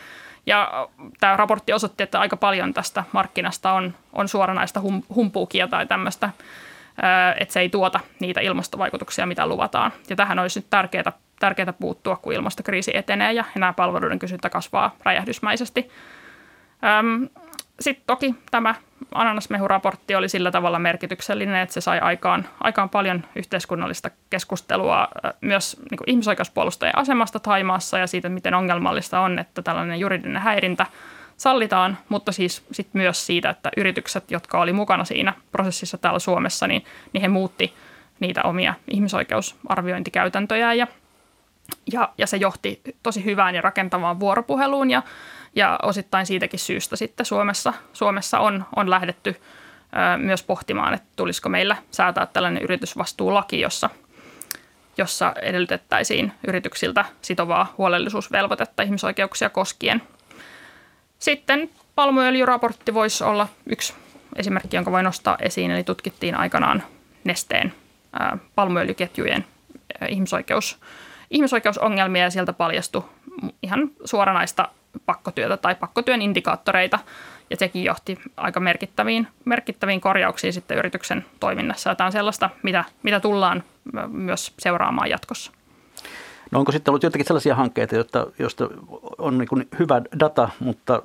Ja 0.46 0.88
tämä 1.20 1.36
raportti 1.36 1.72
osoitti, 1.72 2.02
että 2.02 2.20
aika 2.20 2.36
paljon 2.36 2.74
tästä 2.74 3.04
markkinasta 3.12 3.72
on, 3.72 3.94
on 4.12 4.28
suoranaista 4.28 4.80
hum, 4.80 5.02
humpuukia 5.14 5.68
tai 5.68 5.86
tämmöistä, 5.86 6.30
että 7.40 7.52
se 7.52 7.60
ei 7.60 7.68
tuota 7.68 8.00
niitä 8.20 8.40
ilmastovaikutuksia, 8.40 9.26
mitä 9.26 9.46
luvataan. 9.46 9.92
Ja 10.10 10.16
tähän 10.16 10.38
olisi 10.38 10.58
nyt 10.58 10.66
tärkeää, 10.70 11.12
tärkeää 11.38 11.72
puuttua, 11.72 12.16
kun 12.16 12.32
ilmastokriisi 12.32 12.96
etenee 12.96 13.32
ja 13.32 13.44
nämä 13.54 13.72
palveluiden 13.72 14.18
kysyntä 14.18 14.50
kasvaa 14.50 14.96
räjähdysmäisesti. 15.04 15.90
Sitten 17.80 18.04
toki 18.06 18.34
tämä 18.50 18.74
ananasmehuraportti 19.14 20.14
oli 20.14 20.28
sillä 20.28 20.50
tavalla 20.50 20.78
merkityksellinen, 20.78 21.56
että 21.56 21.72
se 21.72 21.80
sai 21.80 21.98
aikaan, 21.98 22.48
aikaan 22.60 22.88
paljon 22.88 23.24
yhteiskunnallista 23.36 24.10
keskustelua 24.30 25.08
myös 25.40 25.76
niin 25.90 26.00
ihmisoikeuspuolustajien 26.06 26.98
asemasta 26.98 27.40
Taimaassa 27.40 27.98
ja 27.98 28.06
siitä, 28.06 28.28
miten 28.28 28.54
ongelmallista 28.54 29.20
on, 29.20 29.38
että 29.38 29.62
tällainen 29.62 30.00
juridinen 30.00 30.42
häirintä 30.42 30.86
sallitaan, 31.36 31.98
mutta 32.08 32.32
siis 32.32 32.64
sit 32.72 32.88
myös 32.92 33.26
siitä, 33.26 33.50
että 33.50 33.70
yritykset, 33.76 34.30
jotka 34.30 34.60
oli 34.60 34.72
mukana 34.72 35.04
siinä 35.04 35.32
prosessissa 35.52 35.98
täällä 35.98 36.18
Suomessa, 36.18 36.66
niin, 36.66 36.84
niin 37.12 37.22
he 37.22 37.28
muutti 37.28 37.74
niitä 38.20 38.42
omia 38.42 38.74
ihmisoikeusarviointikäytäntöjä 38.90 40.74
ja 40.74 40.86
Ja, 41.92 42.08
ja 42.18 42.26
se 42.26 42.36
johti 42.36 42.80
tosi 43.02 43.24
hyvään 43.24 43.54
ja 43.54 43.62
rakentavaan 43.62 44.20
vuoropuheluun 44.20 44.90
ja, 44.90 45.02
ja 45.54 45.78
osittain 45.82 46.26
siitäkin 46.26 46.60
syystä 46.60 46.96
sitten 46.96 47.26
Suomessa, 47.26 47.72
Suomessa 47.92 48.38
on, 48.38 48.64
on 48.76 48.90
lähdetty 48.90 49.30
ö, 49.30 50.18
myös 50.18 50.42
pohtimaan, 50.42 50.94
että 50.94 51.08
tulisiko 51.16 51.48
meillä 51.48 51.76
säätää 51.90 52.26
tällainen 52.26 52.62
yritysvastuulaki, 52.62 53.60
jossa, 53.60 53.90
jossa 54.96 55.32
edellytettäisiin 55.42 56.32
yrityksiltä 56.46 57.04
sitovaa 57.22 57.74
huolellisuusvelvoitetta 57.78 58.82
ihmisoikeuksia 58.82 59.50
koskien. 59.50 60.02
Sitten 61.18 61.70
palmuöljyraportti 61.94 62.94
voisi 62.94 63.24
olla 63.24 63.48
yksi 63.66 63.94
esimerkki, 64.36 64.76
jonka 64.76 64.92
voi 64.92 65.02
nostaa 65.02 65.36
esiin. 65.40 65.70
Eli 65.70 65.84
tutkittiin 65.84 66.34
aikanaan 66.34 66.82
nesteen 67.24 67.74
palmuöljyketjujen 68.54 69.46
ihmisoikeus, 70.08 70.78
ihmisoikeusongelmia 71.30 72.22
ja 72.22 72.30
sieltä 72.30 72.52
paljastui 72.52 73.02
ihan 73.62 73.90
suoranaista 74.04 74.68
pakkotyötä 75.06 75.56
tai 75.56 75.74
pakkotyön 75.74 76.22
indikaattoreita. 76.22 76.98
Ja 77.50 77.56
sekin 77.56 77.84
johti 77.84 78.18
aika 78.36 78.60
merkittäviin, 78.60 79.26
merkittäviin 79.44 80.00
korjauksiin 80.00 80.52
sitten 80.52 80.78
yrityksen 80.78 81.24
toiminnassa. 81.40 81.90
Ja 81.90 81.94
tämä 81.94 82.06
on 82.06 82.12
sellaista, 82.12 82.50
mitä, 82.62 82.84
mitä 83.02 83.20
tullaan 83.20 83.62
myös 84.08 84.52
seuraamaan 84.58 85.10
jatkossa. 85.10 85.52
No 86.50 86.58
onko 86.58 86.72
sitten 86.72 86.92
ollut 86.92 87.02
jotakin 87.02 87.26
sellaisia 87.26 87.54
hankkeita, 87.54 87.94
joista, 87.94 88.26
joista 88.38 88.68
on 89.18 89.38
niin 89.38 89.68
hyvä 89.78 90.02
data, 90.20 90.48
mutta 90.60 91.02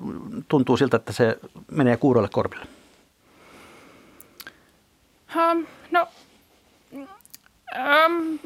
tuntuu 0.47 0.77
siltä, 0.77 0.97
että 0.97 1.13
se 1.13 1.39
menee 1.71 1.97
kuuroille 1.97 2.29
korville? 2.33 2.65
Um, 5.35 5.65
no, 5.91 6.07
um, 6.95 8.39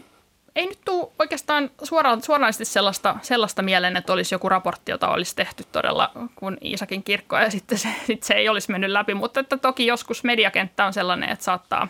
ei 0.55 0.67
nyt 0.67 0.79
tule 0.85 1.11
oikeastaan 1.19 1.71
suoraan, 1.83 2.21
suoranaisesti 2.21 2.65
sellaista, 2.65 3.15
sellaista 3.21 3.61
mieleen, 3.61 3.97
että 3.97 4.13
olisi 4.13 4.35
joku 4.35 4.49
raportti, 4.49 4.91
jota 4.91 5.07
olisi 5.07 5.35
tehty 5.35 5.63
todella 5.71 6.11
kuin 6.35 6.57
Iisakin 6.63 7.03
kirkkoa 7.03 7.41
ja 7.41 7.51
sitten 7.59 7.77
se, 7.77 7.89
sitten 8.07 8.27
se 8.27 8.33
ei 8.33 8.49
olisi 8.49 8.71
mennyt 8.71 8.89
läpi. 8.89 9.13
Mutta 9.13 9.39
että 9.39 9.57
toki 9.57 9.85
joskus 9.85 10.23
mediakenttä 10.23 10.85
on 10.85 10.93
sellainen, 10.93 11.29
että 11.29 11.45
saattaa 11.45 11.87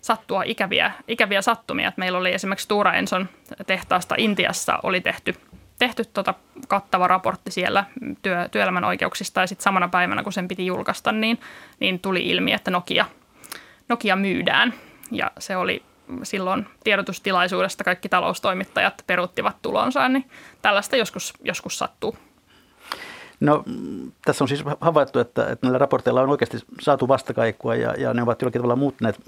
sattua 0.00 0.42
ikäviä, 0.42 0.92
ikäviä 1.08 1.42
sattumia. 1.42 1.88
Että 1.88 1.98
meillä 1.98 2.18
oli 2.18 2.32
esimerkiksi 2.32 2.64
Stura 2.64 2.94
Enson 2.94 3.28
tehtaasta 3.66 4.14
Intiassa 4.18 4.78
oli 4.82 5.00
tehty, 5.00 5.34
tehty 5.78 6.04
tota 6.04 6.34
kattava 6.68 7.08
raportti 7.08 7.50
siellä 7.50 7.84
työ, 8.22 8.48
työelämän 8.48 8.84
oikeuksista 8.84 9.40
ja 9.40 9.46
sitten 9.46 9.64
samana 9.64 9.88
päivänä, 9.88 10.22
kun 10.22 10.32
sen 10.32 10.48
piti 10.48 10.66
julkaista, 10.66 11.12
niin, 11.12 11.40
niin 11.80 12.00
tuli 12.00 12.28
ilmi, 12.28 12.52
että 12.52 12.70
Nokia– 12.70 13.04
Nokia 13.88 14.16
myydään. 14.16 14.74
Ja 15.10 15.30
se 15.38 15.56
oli 15.56 15.82
silloin 16.22 16.66
tiedotustilaisuudesta 16.84 17.84
kaikki 17.84 18.08
taloustoimittajat 18.08 19.04
peruuttivat 19.06 19.56
tulonsa, 19.62 20.08
niin 20.08 20.30
tällaista 20.62 20.96
joskus, 20.96 21.34
joskus 21.44 21.78
sattuu. 21.78 22.16
No 23.40 23.64
tässä 24.24 24.44
on 24.44 24.48
siis 24.48 24.64
havaittu, 24.80 25.18
että, 25.18 25.42
että 25.42 25.66
näillä 25.66 25.78
raporteilla 25.78 26.20
on 26.20 26.30
oikeasti 26.30 26.58
saatu 26.80 27.08
vastakaikua 27.08 27.74
ja, 27.74 27.94
ja 27.98 28.14
ne 28.14 28.22
ovat 28.22 28.42
jollakin 28.42 28.60
tavalla 28.60 28.76
muuttaneet 28.76 29.20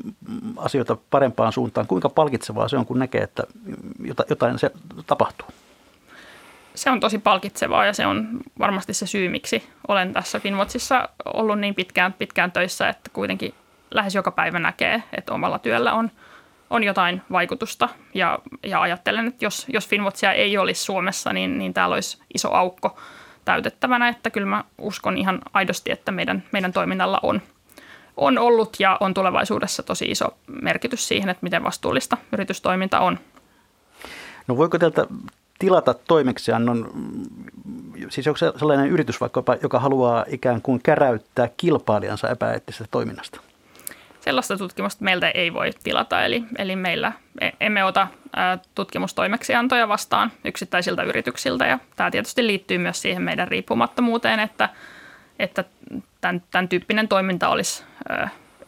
asioita 0.56 0.96
parempaan 1.10 1.52
suuntaan. 1.52 1.86
Kuinka 1.86 2.08
palkitsevaa 2.08 2.68
se 2.68 2.76
on, 2.76 2.86
kun 2.86 2.98
näkee, 2.98 3.22
että 3.22 3.44
jotain 4.30 4.58
se 4.58 4.70
tapahtuu? 5.06 5.48
Se 6.74 6.90
on 6.90 7.00
tosi 7.00 7.18
palkitsevaa 7.18 7.86
ja 7.86 7.92
se 7.92 8.06
on 8.06 8.28
varmasti 8.58 8.94
se 8.94 9.06
syy, 9.06 9.28
miksi 9.28 9.68
olen 9.88 10.12
tässä 10.12 10.40
Finwatchissa 10.40 11.08
ollut 11.24 11.58
niin 11.58 11.74
pitkään, 11.74 12.12
pitkään 12.12 12.52
töissä, 12.52 12.88
että 12.88 13.10
kuitenkin 13.12 13.54
lähes 13.90 14.14
joka 14.14 14.30
päivä 14.30 14.58
näkee, 14.58 15.02
että 15.16 15.32
omalla 15.32 15.58
työllä 15.58 15.92
on, 15.92 16.10
on 16.70 16.84
jotain 16.84 17.22
vaikutusta. 17.32 17.88
Ja, 18.14 18.38
ja 18.66 18.80
ajattelen, 18.80 19.26
että 19.26 19.44
jos, 19.44 19.66
jos 19.68 19.88
Finwatchia 19.88 20.32
ei 20.32 20.58
olisi 20.58 20.84
Suomessa, 20.84 21.32
niin, 21.32 21.58
niin 21.58 21.74
täällä 21.74 21.94
olisi 21.94 22.18
iso 22.34 22.52
aukko 22.52 22.98
täytettävänä. 23.44 24.08
Että 24.08 24.30
kyllä 24.30 24.46
mä 24.46 24.64
uskon 24.78 25.18
ihan 25.18 25.40
aidosti, 25.52 25.92
että 25.92 26.12
meidän, 26.12 26.42
meidän 26.52 26.72
toiminnalla 26.72 27.20
on, 27.22 27.42
on 28.16 28.38
ollut 28.38 28.76
ja 28.78 28.96
on 29.00 29.14
tulevaisuudessa 29.14 29.82
tosi 29.82 30.04
iso 30.04 30.26
merkitys 30.62 31.08
siihen, 31.08 31.28
että 31.28 31.44
miten 31.44 31.64
vastuullista 31.64 32.16
yritystoiminta 32.32 33.00
on. 33.00 33.18
No 34.46 34.56
voiko 34.56 34.78
teiltä 34.78 35.06
tilata 35.58 35.94
toimeksiannon, 35.94 36.90
siis 38.08 38.26
onko 38.26 38.38
se 38.38 38.52
sellainen 38.56 38.88
yritys 38.88 39.20
vaikka, 39.20 39.44
joka 39.62 39.78
haluaa 39.78 40.24
ikään 40.28 40.62
kuin 40.62 40.80
käräyttää 40.82 41.48
kilpailijansa 41.56 42.28
epäeettisestä 42.28 42.88
toiminnasta? 42.90 43.40
Sellaista 44.20 44.56
tutkimusta 44.56 45.04
meiltä 45.04 45.30
ei 45.30 45.52
voi 45.52 45.70
tilata, 45.84 46.24
eli, 46.24 46.44
eli 46.58 46.76
meillä 46.76 47.12
e, 47.40 47.50
emme 47.60 47.84
ota 47.84 48.06
tutkimustoimeksiantoja 48.74 49.88
vastaan 49.88 50.32
yksittäisiltä 50.44 51.02
yrityksiltä, 51.02 51.66
ja 51.66 51.78
tämä 51.96 52.10
tietysti 52.10 52.46
liittyy 52.46 52.78
myös 52.78 53.02
siihen 53.02 53.22
meidän 53.22 53.48
riippumattomuuteen, 53.48 54.40
että, 54.40 54.68
että 55.38 55.64
tämän, 56.20 56.42
tämän 56.50 56.68
tyyppinen 56.68 57.08
toiminta 57.08 57.48
olisi 57.48 57.84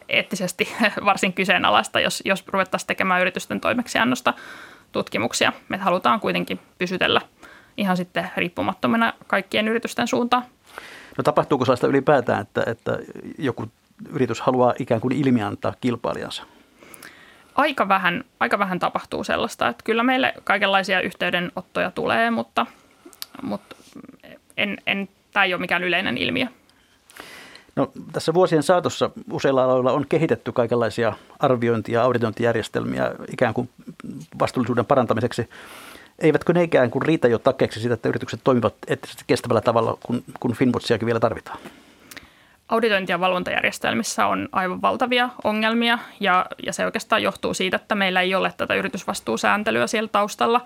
eettisesti 0.09 0.69
varsin 1.05 1.33
kyseenalaista, 1.33 1.99
jos, 1.99 2.21
jos 2.25 2.43
ruvettaisiin 2.47 2.87
tekemään 2.87 3.21
yritysten 3.21 3.61
toimeksiannosta 3.61 4.33
tutkimuksia. 4.91 5.53
Me 5.69 5.77
halutaan 5.77 6.19
kuitenkin 6.19 6.59
pysytellä 6.77 7.21
ihan 7.77 7.97
sitten 7.97 8.31
riippumattomana 8.37 9.13
kaikkien 9.27 9.67
yritysten 9.67 10.07
suuntaan. 10.07 10.43
No 11.17 11.23
tapahtuuko 11.23 11.65
sellaista 11.65 11.87
ylipäätään, 11.87 12.41
että, 12.41 12.63
että 12.67 12.99
joku 13.37 13.71
yritys 14.09 14.41
haluaa 14.41 14.73
ikään 14.79 15.01
kuin 15.01 15.15
ilmiantaa 15.15 15.73
kilpailijansa? 15.81 16.43
Aika 17.55 17.87
vähän, 17.87 18.23
aika 18.39 18.59
vähän 18.59 18.79
tapahtuu 18.79 19.23
sellaista, 19.23 19.67
että 19.67 19.83
kyllä 19.83 20.03
meille 20.03 20.33
kaikenlaisia 20.43 21.01
yhteydenottoja 21.01 21.91
tulee, 21.91 22.31
mutta, 22.31 22.65
mutta 23.41 23.75
en, 24.57 24.77
en, 24.87 25.09
tämä 25.33 25.43
ei 25.43 25.53
ole 25.53 25.61
mikään 25.61 25.83
yleinen 25.83 26.17
ilmiö. 26.17 26.47
No, 27.75 27.91
tässä 28.11 28.33
vuosien 28.33 28.63
saatossa 28.63 29.09
useilla 29.31 29.63
aloilla 29.63 29.91
on 29.91 30.05
kehitetty 30.09 30.51
kaikenlaisia 30.51 31.13
arviointi- 31.39 31.91
ja 31.91 32.03
auditointijärjestelmiä 32.03 33.11
ikään 33.31 33.53
kuin 33.53 33.69
vastuullisuuden 34.39 34.85
parantamiseksi. 34.85 35.49
Eivätkö 36.19 36.53
ne 36.53 36.63
ikään 36.63 36.91
kuin 36.91 37.01
riitä 37.01 37.27
jo 37.27 37.39
takeeksi 37.39 37.79
sitä, 37.79 37.93
että 37.93 38.09
yritykset 38.09 38.39
toimivat 38.43 38.73
eettisesti 38.87 39.23
kestävällä 39.27 39.61
tavalla, 39.61 39.97
kun, 40.05 40.23
kun 40.39 40.53
Finwatchiakin 40.55 41.05
vielä 41.05 41.19
tarvitaan? 41.19 41.57
Auditointi- 42.73 43.11
ja 43.11 43.19
valvontajärjestelmissä 43.19 44.27
on 44.27 44.49
aivan 44.51 44.81
valtavia 44.81 45.29
ongelmia 45.43 45.99
ja, 46.19 46.45
ja 46.65 46.73
se 46.73 46.85
oikeastaan 46.85 47.23
johtuu 47.23 47.53
siitä, 47.53 47.75
että 47.75 47.95
meillä 47.95 48.21
ei 48.21 48.35
ole 48.35 48.53
tätä 48.57 48.73
yritysvastuusääntelyä 48.73 49.87
siellä 49.87 50.07
taustalla. 50.07 50.61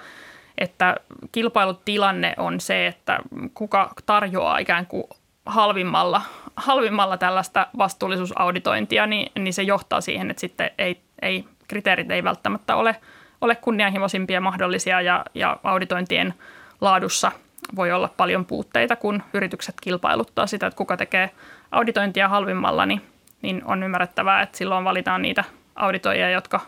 Että 0.58 0.96
kilpailutilanne 1.32 2.34
on 2.38 2.60
se, 2.60 2.88
että 2.88 3.20
kuka 3.54 3.94
tarjoaa 4.06 4.58
ikään 4.58 4.86
kuin 4.86 5.04
halvimmalla, 5.46 6.22
halvimmalla 6.56 7.18
tällaista 7.18 7.68
vastuullisuusauditointia, 7.78 9.08
niin, 9.08 9.32
niin 9.40 9.54
se 9.54 9.64
johtaa 9.64 10.02
siihen, 10.02 10.32
että 10.32 10.42
sitten 10.42 10.72
ei, 10.78 11.02
ei, 11.22 11.46
kriteerit 11.68 12.12
ei 12.12 12.24
välttämättä 12.24 12.76
ole, 12.76 12.96
ole 13.42 13.56
kunnianhimoisimpia 13.56 14.42
mahdollisia 14.42 15.02
ja, 15.02 15.26
ja 15.34 15.60
auditointien 15.64 16.34
laadussa 16.82 17.32
voi 17.76 17.92
olla 17.92 18.10
paljon 18.18 18.46
puutteita, 18.46 18.96
kun 18.96 19.24
yritykset 19.34 19.76
kilpailuttaa 19.82 20.48
sitä, 20.48 20.68
että 20.68 20.78
kuka 20.78 20.98
tekee– 20.98 21.32
auditointia 21.72 22.28
halvimmalla, 22.28 22.86
niin, 22.86 23.02
niin 23.42 23.62
on 23.66 23.84
ymmärrettävää, 23.84 24.42
että 24.42 24.58
silloin 24.58 24.84
valitaan 24.84 25.22
niitä 25.22 25.44
auditoijia, 25.76 26.30
jotka, 26.30 26.60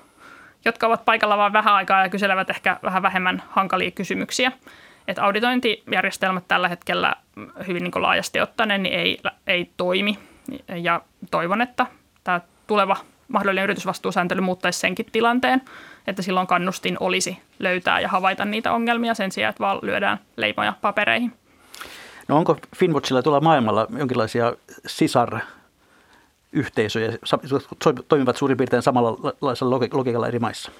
jotka 0.66 0.88
ovat 0.88 1.06
paikalla 1.06 1.38
vain 1.38 1.54
vähän 1.54 1.74
aikaa 1.74 2.04
ja 2.04 2.10
kyselevät 2.10 2.50
ehkä 2.50 2.80
vähän 2.84 3.02
vähemmän 3.02 3.44
hankalia 3.50 3.92
kysymyksiä. 3.92 4.52
Että 5.08 5.24
auditointijärjestelmät 5.24 6.48
tällä 6.48 6.68
hetkellä 6.68 7.16
hyvin 7.68 7.84
niin 7.84 8.02
laajasti 8.02 8.42
ottaen 8.42 8.84
niin 8.84 8.96
ei, 8.96 9.18
ei 9.48 9.72
toimi 9.78 10.20
ja 10.76 11.02
toivon, 11.32 11.62
että 11.62 11.86
tämä 12.24 12.42
tuleva 12.68 12.98
mahdollinen 13.28 13.64
yritysvastuusääntely 13.64 14.42
muuttaisi 14.42 14.80
senkin 14.80 15.06
tilanteen, 15.12 15.62
että 16.08 16.22
silloin 16.22 16.48
kannustin 16.48 16.98
olisi 17.00 17.38
löytää 17.60 18.00
ja 18.00 18.08
havaita 18.08 18.46
niitä 18.46 18.74
ongelmia 18.74 19.14
sen 19.14 19.32
sijaan, 19.32 19.50
että 19.50 19.64
vaan 19.64 19.80
lyödään 19.82 20.20
leipoja 20.38 20.74
papereihin. 20.82 21.34
No 22.30 22.38
onko 22.38 22.58
Finwatchilla 22.76 23.22
tuolla 23.22 23.42
maailmalla 23.42 23.88
jonkinlaisia 23.98 24.54
sisar-yhteisöjä, 24.88 27.12
toimivat 28.08 28.38
suurin 28.38 28.58
piirtein 28.58 28.82
samanlaisella 28.82 29.80
logiikalla 29.92 30.28
eri 30.28 30.40
maissa? 30.40 30.72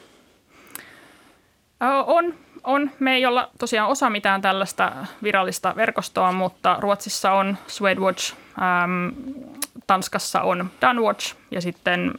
On, 2.06 2.34
on. 2.64 2.92
Me 3.00 3.16
ei 3.16 3.26
olla 3.26 3.50
tosiaan 3.60 3.90
osa 3.90 4.10
mitään 4.10 4.42
tällaista 4.42 4.92
virallista 5.24 5.74
verkostoa, 5.76 6.32
mutta 6.32 6.78
Ruotsissa 6.80 7.32
on 7.32 7.58
Swedwatch, 7.68 8.34
ähm, 8.62 9.08
Tanskassa 9.88 10.42
on 10.42 10.70
Danwatch 10.82 11.36
ja 11.52 11.62
sitten 11.62 12.12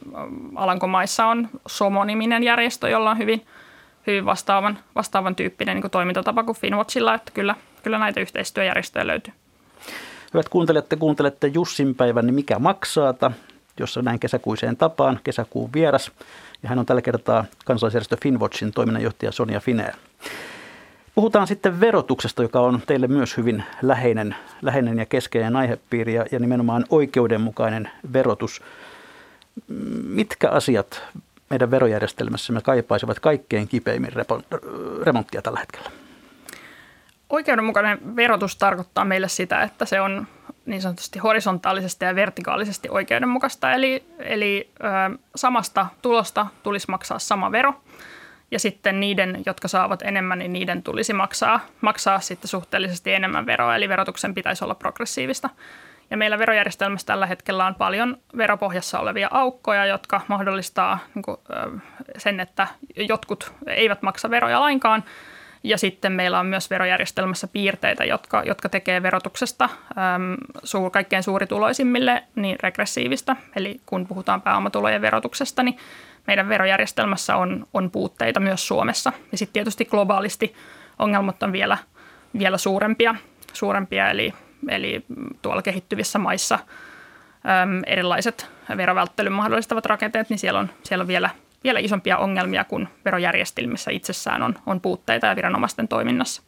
Alankomaissa 0.55 1.25
on 1.25 1.49
Somo-niminen 1.67 2.43
järjestö, 2.43 2.89
jolla 2.89 3.11
on 3.11 3.17
hyvin, 3.17 3.45
hyvin 4.07 4.25
vastaavan, 4.25 4.79
vastaavan 4.95 5.35
tyyppinen 5.35 5.75
niin 5.75 5.81
kuin 5.81 5.91
toimintatapa 5.91 6.43
kuin 6.43 6.57
Finwatchilla, 6.57 7.13
että 7.13 7.31
kyllä– 7.33 7.55
kyllä 7.83 7.97
näitä 7.97 8.19
yhteistyöjärjestöjä 8.19 9.07
löytyy. 9.07 9.33
Hyvät 10.33 10.49
kuuntelijat, 10.49 10.89
te 10.89 10.95
kuuntelette 10.95 11.47
Jussin 11.47 11.95
päivän, 11.95 12.25
niin 12.25 12.35
mikä 12.35 12.59
maksaata, 12.59 13.31
jossa 13.79 14.01
näin 14.01 14.19
kesäkuiseen 14.19 14.77
tapaan, 14.77 15.19
kesäkuun 15.23 15.73
vieras. 15.73 16.11
Ja 16.63 16.69
hän 16.69 16.79
on 16.79 16.85
tällä 16.85 17.01
kertaa 17.01 17.45
kansalaisjärjestö 17.65 18.17
Finwatchin 18.21 18.71
toiminnanjohtaja 18.71 19.31
Sonja 19.31 19.59
Fineer. 19.59 19.93
Puhutaan 21.15 21.47
sitten 21.47 21.79
verotuksesta, 21.79 22.41
joka 22.41 22.59
on 22.59 22.81
teille 22.87 23.07
myös 23.07 23.37
hyvin 23.37 23.63
läheinen, 23.81 24.35
läheinen 24.61 24.99
ja 24.99 25.05
keskeinen 25.05 25.55
aihepiiri 25.55 26.13
ja, 26.13 26.25
ja 26.31 26.39
nimenomaan 26.39 26.85
oikeudenmukainen 26.89 27.91
verotus. 28.13 28.61
Mitkä 30.03 30.49
asiat 30.49 31.03
meidän 31.49 31.71
verojärjestelmässämme 31.71 32.61
kaipaisivat 32.61 33.19
kaikkein 33.19 33.67
kipeimmin 33.67 34.11
remonttia 35.03 35.41
tällä 35.41 35.59
hetkellä? 35.59 36.00
Oikeudenmukainen 37.31 38.15
verotus 38.15 38.55
tarkoittaa 38.55 39.05
meille 39.05 39.27
sitä, 39.27 39.61
että 39.61 39.85
se 39.85 40.01
on 40.01 40.27
niin 40.65 40.81
sanotusti 40.81 41.19
horisontaalisesti 41.19 42.05
ja 42.05 42.15
vertikaalisesti 42.15 42.89
oikeudenmukaista. 42.89 43.71
Eli, 43.71 44.03
eli 44.19 44.69
ö, 44.83 45.17
samasta 45.35 45.85
tulosta 46.01 46.47
tulisi 46.63 46.91
maksaa 46.91 47.19
sama 47.19 47.51
vero 47.51 47.73
ja 48.51 48.59
sitten 48.59 48.99
niiden, 48.99 49.43
jotka 49.45 49.67
saavat 49.67 50.01
enemmän, 50.01 50.39
niin 50.39 50.53
niiden 50.53 50.83
tulisi 50.83 51.13
maksaa, 51.13 51.59
maksaa 51.81 52.19
sitten 52.19 52.47
suhteellisesti 52.47 53.13
enemmän 53.13 53.45
veroa, 53.45 53.75
eli 53.75 53.89
verotuksen 53.89 54.33
pitäisi 54.33 54.63
olla 54.63 54.75
progressiivista. 54.75 55.49
Ja 56.09 56.17
meillä 56.17 56.39
verojärjestelmässä 56.39 57.07
tällä 57.07 57.25
hetkellä 57.25 57.65
on 57.65 57.75
paljon 57.75 58.17
veropohjassa 58.37 58.99
olevia 58.99 59.27
aukkoja, 59.31 59.85
jotka 59.85 60.21
mahdollistaa 60.27 60.99
niin 61.15 61.23
kuin, 61.23 61.37
sen, 62.17 62.39
että 62.39 62.67
jotkut 62.95 63.53
eivät 63.67 64.01
maksa 64.01 64.29
veroja 64.29 64.59
lainkaan. 64.59 65.03
Ja 65.63 65.77
sitten 65.77 66.11
meillä 66.11 66.39
on 66.39 66.45
myös 66.45 66.69
verojärjestelmässä 66.69 67.47
piirteitä, 67.47 68.03
jotka, 68.03 68.43
jotka 68.45 68.69
tekee 68.69 69.03
verotuksesta 69.03 69.63
äm, 69.63 70.37
suur, 70.63 70.91
kaikkein 70.91 71.23
suurituloisimmille 71.23 72.23
niin 72.35 72.57
regressiivistä. 72.63 73.35
Eli 73.55 73.81
kun 73.85 74.07
puhutaan 74.07 74.41
pääomatulojen 74.41 75.01
verotuksesta, 75.01 75.63
niin 75.63 75.77
meidän 76.27 76.49
verojärjestelmässä 76.49 77.35
on, 77.35 77.67
on 77.73 77.91
puutteita 77.91 78.39
myös 78.39 78.67
Suomessa. 78.67 79.13
Ja 79.31 79.37
sitten 79.37 79.53
tietysti 79.53 79.85
globaalisti 79.85 80.55
ongelmat 80.99 81.43
on 81.43 81.51
vielä, 81.51 81.77
vielä 82.39 82.57
suurempia, 82.57 83.15
suurempia 83.53 84.09
eli, 84.09 84.33
eli 84.69 85.05
tuolla 85.41 85.61
kehittyvissä 85.61 86.19
maissa 86.19 86.59
äm, 87.63 87.81
erilaiset 87.85 88.49
verovälttelyn 88.77 89.33
mahdollistavat 89.33 89.85
rakenteet, 89.85 90.29
niin 90.29 90.39
siellä 90.39 90.59
on, 90.59 90.69
siellä 90.83 91.01
on 91.01 91.07
vielä, 91.07 91.29
vielä 91.63 91.79
isompia 91.79 92.17
ongelmia 92.17 92.63
kuin 92.63 92.87
verojärjestelmissä 93.05 93.91
itsessään 93.91 94.43
on, 94.43 94.55
on 94.65 94.81
puutteita 94.81 95.27
ja 95.27 95.35
viranomaisten 95.35 95.87
toiminnassa. 95.87 96.41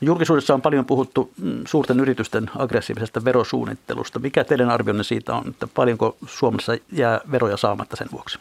Julkisuudessa 0.00 0.54
on 0.54 0.62
paljon 0.62 0.84
puhuttu 0.84 1.32
mm, 1.40 1.62
suurten 1.66 2.00
yritysten 2.00 2.50
aggressiivisesta 2.58 3.24
verosuunnittelusta. 3.24 4.18
Mikä 4.18 4.44
teidän 4.44 4.70
arvionne 4.70 5.04
siitä 5.04 5.34
on, 5.34 5.48
että 5.48 5.66
paljonko 5.66 6.16
Suomessa 6.26 6.76
jää 6.92 7.20
veroja 7.32 7.56
saamatta 7.56 7.96
sen 7.96 8.08
vuoksi? 8.12 8.38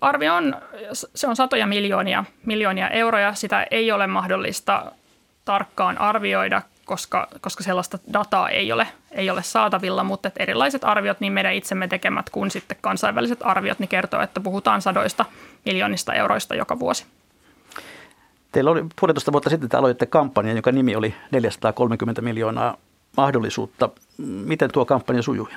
Arvio 0.00 0.34
on, 0.34 0.56
se 0.92 1.26
on 1.26 1.36
satoja 1.36 1.66
miljoonia, 1.66 2.24
miljoonia 2.46 2.88
euroja. 2.88 3.34
Sitä 3.34 3.66
ei 3.70 3.92
ole 3.92 4.06
mahdollista 4.06 4.92
tarkkaan 5.44 5.98
arvioida, 5.98 6.62
koska, 6.86 7.28
koska 7.40 7.64
sellaista 7.64 7.98
dataa 8.12 8.48
ei 8.48 8.72
ole, 8.72 8.88
ei 9.12 9.30
ole 9.30 9.42
saatavilla, 9.42 10.04
mutta 10.04 10.28
että 10.28 10.42
erilaiset 10.42 10.84
arviot, 10.84 11.20
niin 11.20 11.32
meidän 11.32 11.54
itsemme 11.54 11.88
tekemät 11.88 12.30
kuin 12.30 12.50
sitten 12.50 12.76
kansainväliset 12.80 13.38
arviot, 13.42 13.78
niin 13.78 13.88
kertoo, 13.88 14.20
että 14.20 14.40
puhutaan 14.40 14.82
sadoista 14.82 15.24
miljoonista 15.64 16.14
euroista 16.14 16.54
joka 16.54 16.78
vuosi. 16.78 17.06
Teillä 18.52 18.70
oli 18.70 18.84
puolitoista 19.00 19.32
vuotta 19.32 19.50
sitten, 19.50 19.68
te 19.68 19.76
aloitte 19.76 20.06
kampanja, 20.06 20.52
joka 20.52 20.72
nimi 20.72 20.96
oli 20.96 21.14
430 21.30 22.22
miljoonaa 22.22 22.76
mahdollisuutta. 23.16 23.88
Miten 24.18 24.72
tuo 24.72 24.84
kampanja 24.84 25.22
sujui? 25.22 25.48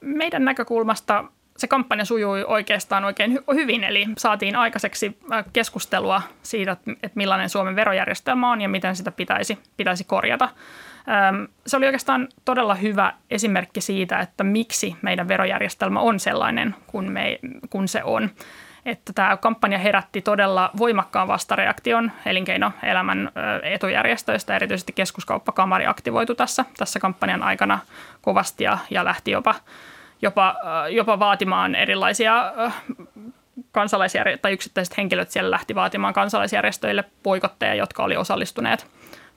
Meidän 0.00 0.44
näkökulmasta 0.44 1.24
se 1.62 1.68
kampanja 1.68 2.04
sujui 2.04 2.44
oikeastaan 2.44 3.04
oikein 3.04 3.38
hy- 3.38 3.54
hyvin, 3.54 3.84
eli 3.84 4.06
saatiin 4.18 4.56
aikaiseksi 4.56 5.18
äh, 5.32 5.44
keskustelua 5.52 6.22
siitä, 6.42 6.72
että 6.72 7.10
millainen 7.14 7.48
Suomen 7.48 7.76
verojärjestelmä 7.76 8.52
on 8.52 8.60
ja 8.60 8.68
miten 8.68 8.96
sitä 8.96 9.10
pitäisi, 9.10 9.58
pitäisi 9.76 10.04
korjata. 10.04 10.48
Se 11.66 11.76
oli 11.76 11.86
oikeastaan 11.86 12.28
todella 12.44 12.74
hyvä 12.74 13.12
esimerkki 13.30 13.80
siitä, 13.80 14.18
että 14.18 14.44
miksi 14.44 14.96
meidän 15.02 15.28
verojärjestelmä 15.28 16.00
on 16.00 16.20
sellainen 16.20 16.74
kuin, 16.86 17.12
me, 17.12 17.38
kuin 17.70 17.88
se 17.88 18.04
on. 18.04 18.30
Että 18.86 19.12
tämä 19.12 19.36
kampanja 19.36 19.78
herätti 19.78 20.22
todella 20.22 20.70
voimakkaan 20.78 21.28
vastareaktion 21.28 22.12
elinkeinoelämän 22.26 23.30
etujärjestöistä. 23.62 24.56
Erityisesti 24.56 24.92
keskuskauppakamari 24.92 25.86
aktivoitu 25.86 26.34
tässä, 26.34 26.64
tässä 26.76 27.00
kampanjan 27.00 27.42
aikana 27.42 27.78
kovasti 28.22 28.64
ja, 28.64 28.78
ja 28.90 29.04
lähti 29.04 29.30
jopa 29.30 29.54
jopa, 30.22 30.48
äh, 30.48 30.92
jopa 30.92 31.18
vaatimaan 31.18 31.74
erilaisia 31.74 32.52
äh, 32.58 32.82
kansalaisjärjestöjä, 33.72 34.42
tai 34.42 34.52
yksittäiset 34.52 34.96
henkilöt 34.96 35.30
siellä 35.30 35.50
lähti 35.50 35.74
vaatimaan 35.74 36.14
kansalaisjärjestöille 36.14 37.04
poikotteja, 37.22 37.74
jotka 37.74 38.04
oli 38.04 38.16
osallistuneet 38.16 38.86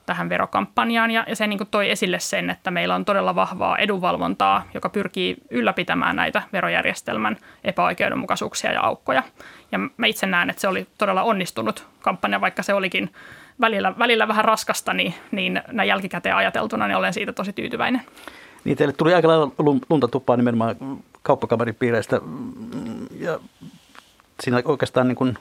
tähän 0.05 0.29
verokampanjaan. 0.29 1.11
Ja, 1.11 1.25
ja 1.27 1.35
se 1.35 1.47
niin 1.47 1.59
toi 1.71 1.89
esille 1.89 2.19
sen, 2.19 2.49
että 2.49 2.71
meillä 2.71 2.95
on 2.95 3.05
todella 3.05 3.35
vahvaa 3.35 3.77
edunvalvontaa, 3.77 4.63
joka 4.73 4.89
pyrkii 4.89 5.37
ylläpitämään 5.49 6.15
näitä 6.15 6.41
verojärjestelmän 6.53 7.37
epäoikeudenmukaisuuksia 7.63 8.71
ja 8.71 8.81
aukkoja. 8.81 9.23
Ja 9.71 9.79
mä 9.97 10.05
itse 10.05 10.25
näen, 10.25 10.49
että 10.49 10.61
se 10.61 10.67
oli 10.67 10.87
todella 10.97 11.23
onnistunut 11.23 11.87
kampanja, 12.01 12.41
vaikka 12.41 12.63
se 12.63 12.73
olikin 12.73 13.13
välillä, 13.61 13.93
välillä 13.99 14.27
vähän 14.27 14.45
raskasta, 14.45 14.93
niin, 14.93 15.13
niin 15.31 15.61
näin 15.71 15.89
jälkikäteen 15.89 16.35
ajateltuna 16.35 16.87
niin 16.87 16.97
olen 16.97 17.13
siitä 17.13 17.33
tosi 17.33 17.53
tyytyväinen. 17.53 18.01
Niin 18.65 18.77
teille 18.77 18.93
tuli 18.93 19.13
aika 19.13 19.27
lailla 19.27 19.51
lunta 19.89 20.07
tupaa 20.07 20.37
nimenomaan 20.37 20.75
kauppakamarin 21.21 21.75
piireistä 21.75 22.21
ja 23.19 23.39
siinä 24.39 24.61
oikeastaan 24.65 25.07
niin 25.07 25.15
kuin 25.15 25.37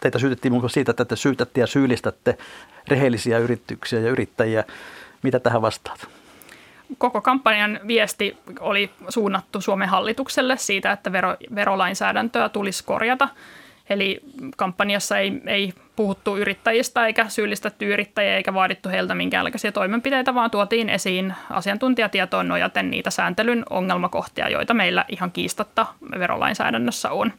teitä 0.00 0.18
syytettiin 0.18 0.52
muun 0.52 0.70
siitä, 0.70 0.90
että 0.90 1.04
te 1.04 1.16
syytätte 1.16 1.60
ja 1.60 1.66
syyllistätte 1.66 2.38
rehellisiä 2.88 3.38
yrityksiä 3.38 4.00
ja 4.00 4.10
yrittäjiä. 4.10 4.64
Mitä 5.22 5.40
tähän 5.40 5.62
vastaat? 5.62 6.06
Koko 6.98 7.20
kampanjan 7.20 7.80
viesti 7.86 8.36
oli 8.60 8.90
suunnattu 9.08 9.60
Suomen 9.60 9.88
hallitukselle 9.88 10.56
siitä, 10.56 10.92
että 10.92 11.12
vero, 11.12 11.36
verolainsäädäntöä 11.54 12.48
tulisi 12.48 12.84
korjata– 12.84 13.28
Eli 13.90 14.20
kampanjassa 14.56 15.18
ei, 15.18 15.40
ei 15.46 15.72
puhuttu 15.96 16.36
yrittäjistä 16.36 17.06
eikä 17.06 17.28
syyllistetty 17.28 17.92
yrittäjiä 17.92 18.36
eikä 18.36 18.54
vaadittu 18.54 18.88
heiltä 18.88 19.14
minkäänlaisia 19.14 19.72
toimenpiteitä, 19.72 20.34
vaan 20.34 20.50
tuotiin 20.50 20.88
esiin 20.88 21.34
asiantuntijatietoon 21.50 22.48
nojaten 22.48 22.90
niitä 22.90 23.10
sääntelyn 23.10 23.64
ongelmakohtia, 23.70 24.48
joita 24.48 24.74
meillä 24.74 25.04
ihan 25.08 25.32
kiistatta 25.32 25.86
verolainsäädännössä 26.18 27.10
on. 27.10 27.32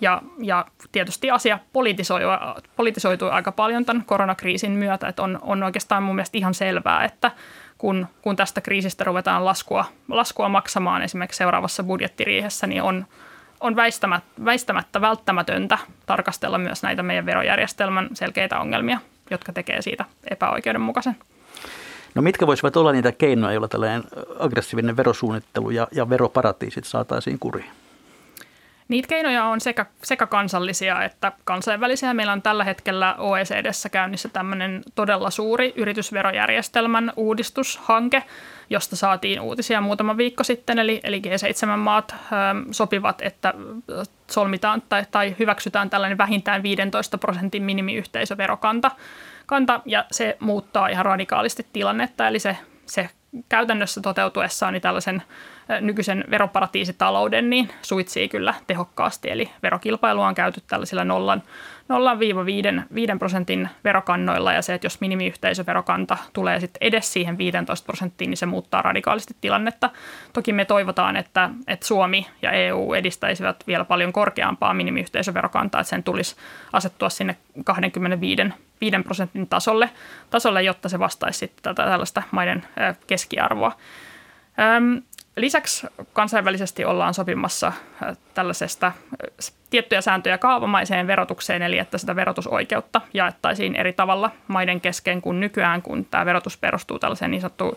Ja, 0.00 0.22
ja 0.38 0.66
tietysti 0.92 1.30
asia 1.30 1.58
politisoituu 2.76 3.28
aika 3.28 3.52
paljon 3.52 3.84
tämän 3.84 4.04
koronakriisin 4.04 4.72
myötä, 4.72 5.08
että 5.08 5.22
on, 5.22 5.38
on 5.42 5.62
oikeastaan 5.62 6.02
mun 6.02 6.14
mielestä 6.14 6.38
ihan 6.38 6.54
selvää, 6.54 7.04
että 7.04 7.30
kun, 7.78 8.06
kun 8.22 8.36
tästä 8.36 8.60
kriisistä 8.60 9.04
ruvetaan 9.04 9.44
laskua, 9.44 9.84
laskua 10.08 10.48
maksamaan 10.48 11.02
esimerkiksi 11.02 11.38
seuraavassa 11.38 11.82
budjettiriihessä, 11.82 12.66
niin 12.66 12.82
on, 12.82 13.06
on 13.60 13.76
väistämättä, 13.76 14.44
väistämättä 14.44 15.00
välttämätöntä 15.00 15.78
tarkastella 16.06 16.58
myös 16.58 16.82
näitä 16.82 17.02
meidän 17.02 17.26
verojärjestelmän 17.26 18.08
selkeitä 18.14 18.58
ongelmia, 18.58 18.98
jotka 19.30 19.52
tekee 19.52 19.82
siitä 19.82 20.04
epäoikeudenmukaisen. 20.30 21.16
No 22.14 22.22
mitkä 22.22 22.46
voisivat 22.46 22.76
olla 22.76 22.92
niitä 22.92 23.12
keinoja, 23.12 23.52
joilla 23.52 23.68
tällainen 23.68 24.04
aggressiivinen 24.38 24.96
verosuunnittelu 24.96 25.70
ja, 25.70 25.88
ja 25.92 26.08
veroparatiisit 26.08 26.84
saataisiin 26.84 27.38
kuriin? 27.38 27.70
Niitä 28.90 29.08
keinoja 29.08 29.44
on 29.44 29.60
sekä, 29.60 29.86
sekä 30.02 30.26
kansallisia 30.26 31.04
että 31.04 31.32
kansainvälisiä. 31.44 32.14
Meillä 32.14 32.32
on 32.32 32.42
tällä 32.42 32.64
hetkellä 32.64 33.14
OECDssä 33.18 33.88
käynnissä 33.88 34.28
tämmöinen 34.28 34.82
todella 34.94 35.30
suuri 35.30 35.72
yritysverojärjestelmän 35.76 37.12
uudistushanke, 37.16 38.22
josta 38.70 38.96
saatiin 38.96 39.40
uutisia 39.40 39.80
muutama 39.80 40.16
viikko 40.16 40.44
sitten. 40.44 40.78
Eli, 40.78 41.00
eli 41.04 41.22
G7-maat 41.26 42.14
ö, 42.14 42.16
sopivat, 42.70 43.22
että 43.22 43.54
solmitaan 44.30 44.82
tai, 44.88 45.04
tai 45.10 45.36
hyväksytään 45.38 45.90
tällainen 45.90 46.18
vähintään 46.18 46.62
15 46.62 47.18
prosentin 47.18 47.62
minimiyhteisöverokanta. 47.62 48.90
Kanta, 49.46 49.80
ja 49.86 50.04
se 50.10 50.36
muuttaa 50.40 50.88
ihan 50.88 51.04
radikaalisti 51.04 51.66
tilannetta, 51.72 52.28
eli 52.28 52.38
se, 52.38 52.56
se 52.86 53.10
käytännössä 53.48 54.00
toteutuessaan 54.00 54.72
niin 54.72 54.82
tällaisen 54.82 55.22
nykyisen 55.80 56.24
veroparatiisitalouden 56.30 57.50
niin 57.50 57.70
suitsii 57.82 58.28
kyllä 58.28 58.54
tehokkaasti. 58.66 59.30
Eli 59.30 59.50
verokilpailua 59.62 60.26
on 60.26 60.34
käyty 60.34 60.62
tällaisilla 60.66 61.04
nollan, 61.04 61.42
0-5 63.14 63.18
prosentin 63.18 63.68
verokannoilla 63.84 64.52
ja 64.52 64.62
se, 64.62 64.74
että 64.74 64.86
jos 64.86 65.00
minimiyhteisöverokanta 65.00 66.16
tulee 66.32 66.60
sitten 66.60 66.78
edes 66.80 67.12
siihen 67.12 67.38
15 67.38 67.86
prosenttiin, 67.86 68.30
niin 68.30 68.38
se 68.38 68.46
muuttaa 68.46 68.82
radikaalisti 68.82 69.36
tilannetta. 69.40 69.90
Toki 70.32 70.52
me 70.52 70.64
toivotaan, 70.64 71.16
että, 71.16 71.50
että 71.66 71.86
Suomi 71.86 72.26
ja 72.42 72.52
EU 72.52 72.94
edistäisivät 72.94 73.64
vielä 73.66 73.84
paljon 73.84 74.12
korkeampaa 74.12 74.74
minimiyhteisöverokantaa, 74.74 75.80
että 75.80 75.88
sen 75.90 76.02
tulisi 76.02 76.36
asettua 76.72 77.08
sinne 77.08 77.36
25 77.64 78.42
5 78.80 78.96
prosentin 79.04 79.46
tasolle, 79.46 79.90
tasolle, 80.30 80.62
jotta 80.62 80.88
se 80.88 80.98
vastaisi 80.98 81.38
sitten 81.38 81.62
tätä 81.62 81.90
tällaista 81.90 82.22
maiden 82.30 82.64
keskiarvoa. 83.06 83.72
Lisäksi 85.36 85.86
kansainvälisesti 86.12 86.84
ollaan 86.84 87.14
sopimassa 87.14 87.72
tällaisesta 88.34 88.92
tiettyjä 89.70 90.00
sääntöjä 90.00 90.38
kaavamaiseen 90.38 91.06
verotukseen, 91.06 91.62
eli 91.62 91.78
että 91.78 91.98
sitä 91.98 92.16
verotusoikeutta 92.16 93.00
jaettaisiin 93.14 93.76
eri 93.76 93.92
tavalla 93.92 94.30
maiden 94.48 94.80
kesken 94.80 95.22
kuin 95.22 95.40
nykyään, 95.40 95.82
kun 95.82 96.04
tämä 96.04 96.26
verotus 96.26 96.56
perustuu 96.56 96.98
tällaiseen 96.98 97.30
niin 97.30 97.40
sanottuun 97.40 97.76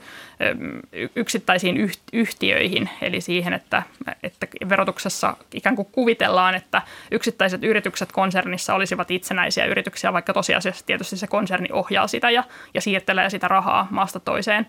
yksittäisiin 1.15 1.89
yhtiöihin, 2.13 2.89
eli 3.01 3.21
siihen, 3.21 3.53
että, 3.53 3.83
että 4.23 4.47
verotuksessa 4.69 5.37
ikään 5.53 5.75
kuin 5.75 5.87
kuvitellaan, 5.91 6.55
että 6.55 6.81
yksittäiset 7.11 7.63
yritykset 7.63 8.11
konsernissa 8.11 8.75
olisivat 8.75 9.11
itsenäisiä 9.11 9.65
yrityksiä, 9.65 10.13
vaikka 10.13 10.33
tosiasiassa 10.33 10.85
tietysti 10.85 11.17
se 11.17 11.27
konserni 11.27 11.69
ohjaa 11.71 12.07
sitä 12.07 12.29
ja, 12.29 12.43
ja 12.73 12.81
siirtelee 12.81 13.29
sitä 13.29 13.47
rahaa 13.47 13.87
maasta 13.91 14.19
toiseen 14.19 14.67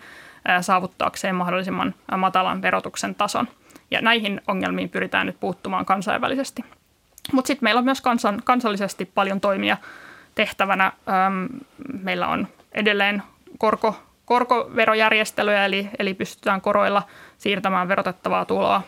saavuttaakseen 0.60 1.34
mahdollisimman 1.34 1.94
matalan 2.16 2.62
verotuksen 2.62 3.14
tason. 3.14 3.48
Ja 3.90 4.00
näihin 4.00 4.40
ongelmiin 4.48 4.90
pyritään 4.90 5.26
nyt 5.26 5.40
puuttumaan 5.40 5.84
kansainvälisesti. 5.84 6.64
Mutta 7.32 7.46
sitten 7.46 7.66
meillä 7.66 7.78
on 7.78 7.84
myös 7.84 8.00
kansan, 8.00 8.40
kansallisesti 8.44 9.04
paljon 9.04 9.40
toimia 9.40 9.76
tehtävänä. 10.34 10.92
Meillä 12.02 12.28
on 12.28 12.48
edelleen 12.72 13.22
korko, 13.58 13.96
korkoverojärjestelyjä, 14.24 15.64
eli, 15.64 15.88
eli 15.98 16.14
pystytään 16.14 16.60
koroilla 16.60 17.02
siirtämään 17.38 17.88
verotettavaa 17.88 18.44
tuloa 18.44 18.82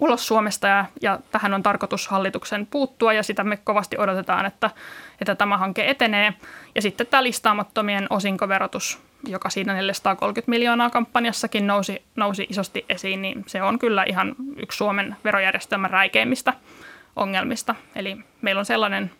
ulos 0.00 0.26
Suomesta 0.26 0.68
ja, 0.68 0.84
ja 1.02 1.18
tähän 1.30 1.54
on 1.54 1.62
tarkoitus 1.62 2.08
hallituksen 2.08 2.66
puuttua 2.66 3.12
ja 3.12 3.22
sitä 3.22 3.44
me 3.44 3.56
kovasti 3.56 3.98
odotetaan, 3.98 4.46
että, 4.46 4.70
että 5.20 5.34
tämä 5.34 5.58
hanke 5.58 5.90
etenee. 5.90 6.34
Ja 6.74 6.82
sitten 6.82 7.06
tämä 7.06 7.22
listaamattomien 7.22 8.06
osinkoverotus, 8.10 9.02
joka 9.26 9.50
siinä 9.50 9.72
430 9.72 10.50
miljoonaa 10.50 10.90
kampanjassakin 10.90 11.66
nousi, 11.66 12.02
nousi 12.16 12.46
isosti 12.50 12.84
esiin, 12.88 13.22
niin 13.22 13.44
se 13.46 13.62
on 13.62 13.78
kyllä 13.78 14.04
ihan 14.04 14.34
yksi 14.56 14.76
Suomen 14.76 15.16
verojärjestelmän 15.24 15.90
räikeimmistä 15.90 16.52
ongelmista. 17.16 17.74
Eli 17.94 18.16
meillä 18.42 18.58
on 18.58 18.64
sellainen 18.66 19.10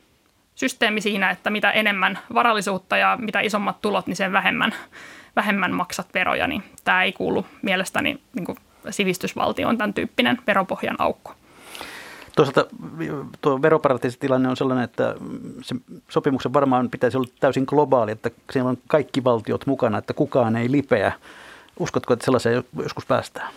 systeemi 0.54 1.00
siinä, 1.00 1.30
että 1.30 1.50
mitä 1.50 1.70
enemmän 1.70 2.18
varallisuutta 2.35 2.96
ja 2.96 3.18
mitä 3.20 3.40
isommat 3.40 3.80
tulot, 3.80 4.06
niin 4.06 4.16
sen 4.16 4.32
vähemmän, 4.32 4.74
vähemmän 5.37 5.74
maksat 5.74 6.14
veroja. 6.14 6.46
Niin 6.46 6.62
tämä 6.85 7.02
ei 7.02 7.12
kuulu 7.12 7.46
mielestäni 7.62 8.20
niin 8.35 8.44
kuin 8.44 8.59
sivistysvaltio 8.90 9.68
on 9.68 9.78
tämän 9.78 9.94
tyyppinen 9.94 10.38
veropohjan 10.46 10.96
aukko. 10.98 11.35
Toisaalta 12.37 12.66
tuo 13.40 13.62
veroparatiisitilanne 13.62 14.49
on 14.49 14.57
sellainen, 14.57 14.85
että 14.85 15.14
se 15.62 15.75
sopimuksen 16.09 16.53
varmaan 16.53 16.90
pitäisi 16.90 17.16
olla 17.16 17.29
täysin 17.40 17.64
globaali, 17.66 18.12
että 18.12 18.31
siellä 18.51 18.70
on 18.70 18.79
kaikki 18.88 19.25
valtiot 19.25 19.66
mukana, 19.66 19.99
että 19.99 20.14
kukaan 20.14 20.57
ei 20.57 20.70
lipeä. 20.70 21.12
Uskotko, 21.79 22.12
että 22.12 22.25
sellaiseen 22.25 22.64
joskus 22.83 23.07
päästään? 23.07 23.49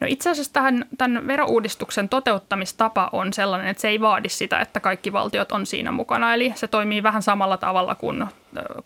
No 0.00 0.06
itse 0.10 0.30
asiassa 0.30 0.52
tähän, 0.52 0.84
tämän 0.98 1.26
verouudistuksen 1.26 2.08
toteuttamistapa 2.08 3.08
on 3.12 3.32
sellainen, 3.32 3.68
että 3.68 3.80
se 3.80 3.88
ei 3.88 4.00
vaadi 4.00 4.28
sitä, 4.28 4.60
että 4.60 4.80
kaikki 4.80 5.12
valtiot 5.12 5.52
on 5.52 5.66
siinä 5.66 5.92
mukana. 5.92 6.34
Eli 6.34 6.52
se 6.56 6.68
toimii 6.68 7.02
vähän 7.02 7.22
samalla 7.22 7.56
tavalla 7.56 7.94
kuin, 7.94 8.26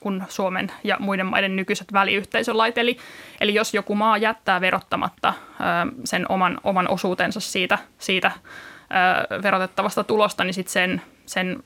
kuin 0.01 0.22
Suomen 0.29 0.72
ja 0.85 0.96
muiden 0.98 1.27
maiden 1.27 1.57
nykyiset 1.57 1.92
väliyhteisölait. 1.92 2.79
Eli, 2.79 2.96
eli 3.40 3.55
jos 3.55 3.75
joku 3.75 3.94
maa 3.94 4.18
jättää 4.18 4.61
verottamatta 4.61 5.35
sen 6.05 6.27
oman, 6.29 6.61
oman 6.64 6.88
osuutensa 6.88 7.40
siitä, 7.40 7.79
siitä 7.98 8.31
verotettavasta 9.42 10.05
tulosta, 10.05 10.44
niin 10.44 10.55
sitten 10.55 10.72
sen, 10.72 11.02
sen 11.26 11.62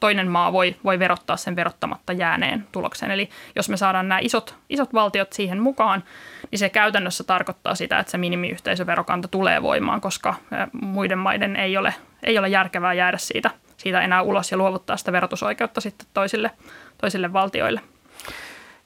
toinen 0.00 0.28
maa 0.28 0.52
voi, 0.52 0.76
voi 0.84 0.98
verottaa 0.98 1.36
sen 1.36 1.56
verottamatta 1.56 2.12
jääneen 2.12 2.66
tuloksen. 2.72 3.10
Eli 3.10 3.28
jos 3.56 3.68
me 3.68 3.76
saadaan 3.76 4.08
nämä 4.08 4.18
isot, 4.22 4.54
isot 4.68 4.94
valtiot 4.94 5.32
siihen 5.32 5.60
mukaan, 5.60 6.04
niin 6.50 6.58
se 6.58 6.68
käytännössä 6.68 7.24
tarkoittaa 7.24 7.74
sitä, 7.74 7.98
että 7.98 8.10
se 8.10 8.18
minimiyhteisöverokanta 8.18 9.28
tulee 9.28 9.62
voimaan, 9.62 10.00
koska 10.00 10.34
muiden 10.72 11.18
maiden 11.18 11.56
ei 11.56 11.76
ole, 11.76 11.94
ei 12.22 12.38
ole 12.38 12.48
järkevää 12.48 12.94
jäädä 12.94 13.18
siitä, 13.18 13.50
siitä 13.76 14.00
enää 14.00 14.22
ulos 14.22 14.50
ja 14.50 14.56
luovuttaa 14.58 14.96
sitä 14.96 15.12
verotusoikeutta 15.12 15.80
sitten 15.80 16.06
toisille, 16.14 16.50
toisille 16.98 17.32
valtioille. 17.32 17.80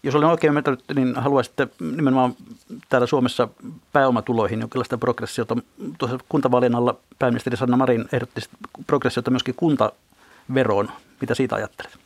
Jos 0.03 0.15
olen 0.15 0.29
oikein 0.29 0.49
ymmärtänyt, 0.49 0.85
niin 0.95 1.15
haluaisitte 1.17 1.69
nimenomaan 1.97 2.35
täällä 2.89 3.07
Suomessa 3.07 3.49
pääomatuloihin 3.93 4.61
jonkinlaista 4.61 4.99
progressiota. 4.99 5.57
Tuossa 5.99 6.19
kuntavaalien 6.29 6.75
alla 6.75 6.99
pääministeri 7.19 7.57
Sanna 7.57 7.77
Marin 7.77 8.05
ehdotti 8.13 8.41
progressiota 8.87 9.31
myöskin 9.31 9.55
kuntaveroon. 9.55 10.91
Mitä 11.21 11.35
siitä 11.35 11.55
ajattelet? 11.55 11.99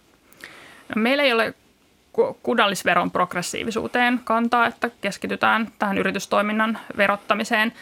No, 0.96 1.02
meillä 1.02 1.22
ei 1.22 1.32
ole 1.32 1.54
kunnallisveron 2.42 3.10
progressiivisuuteen 3.10 4.20
kantaa, 4.24 4.66
että 4.66 4.90
keskitytään 5.00 5.68
tähän 5.78 5.98
yritystoiminnan 5.98 6.78
verottamiseen. 6.96 7.72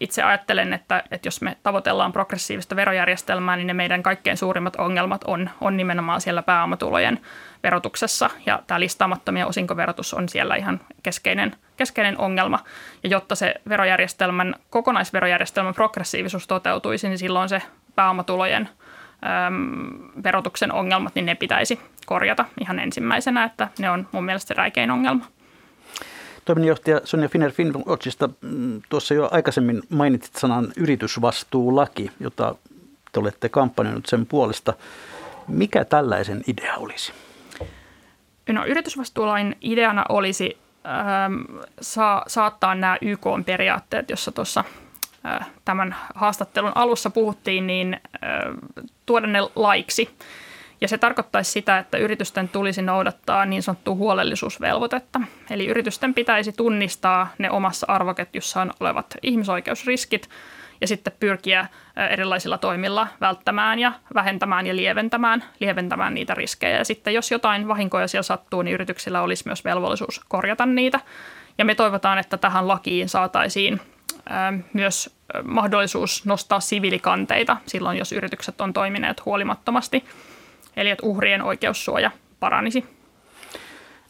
Itse 0.00 0.22
ajattelen, 0.22 0.72
että, 0.72 1.02
että 1.10 1.26
jos 1.26 1.40
me 1.40 1.56
tavoitellaan 1.62 2.12
progressiivista 2.12 2.76
verojärjestelmää, 2.76 3.56
niin 3.56 3.66
ne 3.66 3.74
meidän 3.74 4.02
kaikkein 4.02 4.36
suurimmat 4.36 4.76
ongelmat 4.76 5.24
on, 5.24 5.50
on 5.60 5.76
nimenomaan 5.76 6.20
siellä 6.20 6.42
pääomatulojen 6.42 7.20
verotuksessa. 7.62 8.30
Ja 8.46 8.62
tämä 8.66 8.80
listaamattomien 8.80 9.46
osinkoverotus 9.46 10.14
on 10.14 10.28
siellä 10.28 10.56
ihan 10.56 10.80
keskeinen, 11.02 11.56
keskeinen 11.76 12.18
ongelma. 12.18 12.58
Ja 13.02 13.08
jotta 13.08 13.34
se 13.34 13.54
verojärjestelmän, 13.68 14.54
kokonaisverojärjestelmän 14.70 15.74
progressiivisuus 15.74 16.46
toteutuisi, 16.46 17.08
niin 17.08 17.18
silloin 17.18 17.48
se 17.48 17.62
pääomatulojen– 17.94 18.68
verotuksen 20.22 20.72
ongelmat, 20.72 21.14
niin 21.14 21.26
ne 21.26 21.34
pitäisi 21.34 21.80
korjata 22.06 22.44
ihan 22.60 22.78
ensimmäisenä, 22.78 23.44
että 23.44 23.68
ne 23.78 23.90
on 23.90 24.08
mun 24.12 24.24
mielestä 24.24 24.48
se 24.48 24.54
räikein 24.54 24.90
ongelma. 24.90 25.24
Toiminnanjohtaja 26.44 27.00
Sonja 27.04 27.28
Finner 27.28 27.52
Finwatchista, 27.52 28.28
mm, 28.40 28.82
tuossa 28.88 29.14
jo 29.14 29.28
aikaisemmin 29.32 29.82
mainitsit 29.88 30.36
sanan 30.36 30.72
yritysvastuulaki, 30.76 32.10
jota 32.20 32.54
te 33.12 33.20
olette 33.20 33.48
kampanjoinut 33.48 34.06
sen 34.06 34.26
puolesta. 34.26 34.72
Mikä 35.48 35.84
tällaisen 35.84 36.42
idea 36.46 36.74
olisi? 36.76 37.12
No, 38.52 38.66
yritysvastuulain 38.66 39.56
ideana 39.60 40.04
olisi 40.08 40.58
ähm, 40.86 41.60
saa, 41.80 42.24
saattaa 42.26 42.74
nämä 42.74 42.98
YK-periaatteet, 43.00 44.10
jossa 44.10 44.32
tuossa 44.32 44.64
äh, 45.26 45.48
tämän 45.64 45.96
haastattelun 46.14 46.72
alussa 46.74 47.10
puhuttiin, 47.10 47.66
niin 47.66 47.94
äh, 47.94 48.80
tuoda 49.06 49.26
ne 49.26 49.40
laiksi. 49.54 50.16
Ja 50.80 50.88
se 50.88 50.98
tarkoittaisi 50.98 51.50
sitä, 51.50 51.78
että 51.78 51.98
yritysten 51.98 52.48
tulisi 52.48 52.82
noudattaa 52.82 53.46
niin 53.46 53.62
sanottua 53.62 53.94
huolellisuusvelvoitetta. 53.94 55.20
Eli 55.50 55.66
yritysten 55.66 56.14
pitäisi 56.14 56.52
tunnistaa 56.52 57.28
ne 57.38 57.50
omassa 57.50 57.86
arvoketjussaan 57.88 58.72
olevat 58.80 59.14
ihmisoikeusriskit 59.22 60.28
ja 60.80 60.86
sitten 60.86 61.12
pyrkiä 61.20 61.66
erilaisilla 62.10 62.58
toimilla 62.58 63.06
välttämään 63.20 63.78
ja 63.78 63.92
vähentämään 64.14 64.66
ja 64.66 64.76
lieventämään, 64.76 65.44
lieventämään 65.60 66.14
niitä 66.14 66.34
riskejä. 66.34 66.78
Ja 66.78 66.84
sitten 66.84 67.14
jos 67.14 67.30
jotain 67.30 67.68
vahinkoja 67.68 68.08
siellä 68.08 68.22
sattuu, 68.22 68.62
niin 68.62 68.74
yrityksillä 68.74 69.22
olisi 69.22 69.42
myös 69.46 69.64
velvollisuus 69.64 70.20
korjata 70.28 70.66
niitä. 70.66 71.00
Ja 71.58 71.64
me 71.64 71.74
toivotaan, 71.74 72.18
että 72.18 72.36
tähän 72.36 72.68
lakiin 72.68 73.08
saataisiin 73.08 73.80
myös 74.72 75.16
mahdollisuus 75.44 76.24
nostaa 76.24 76.60
siviilikanteita 76.60 77.56
silloin, 77.66 77.98
jos 77.98 78.12
yritykset 78.12 78.60
on 78.60 78.72
toimineet 78.72 79.24
huolimattomasti. 79.24 80.04
Eli 80.76 80.90
että 80.90 81.06
uhrien 81.06 81.42
oikeussuoja 81.42 82.10
paranisi. 82.40 82.84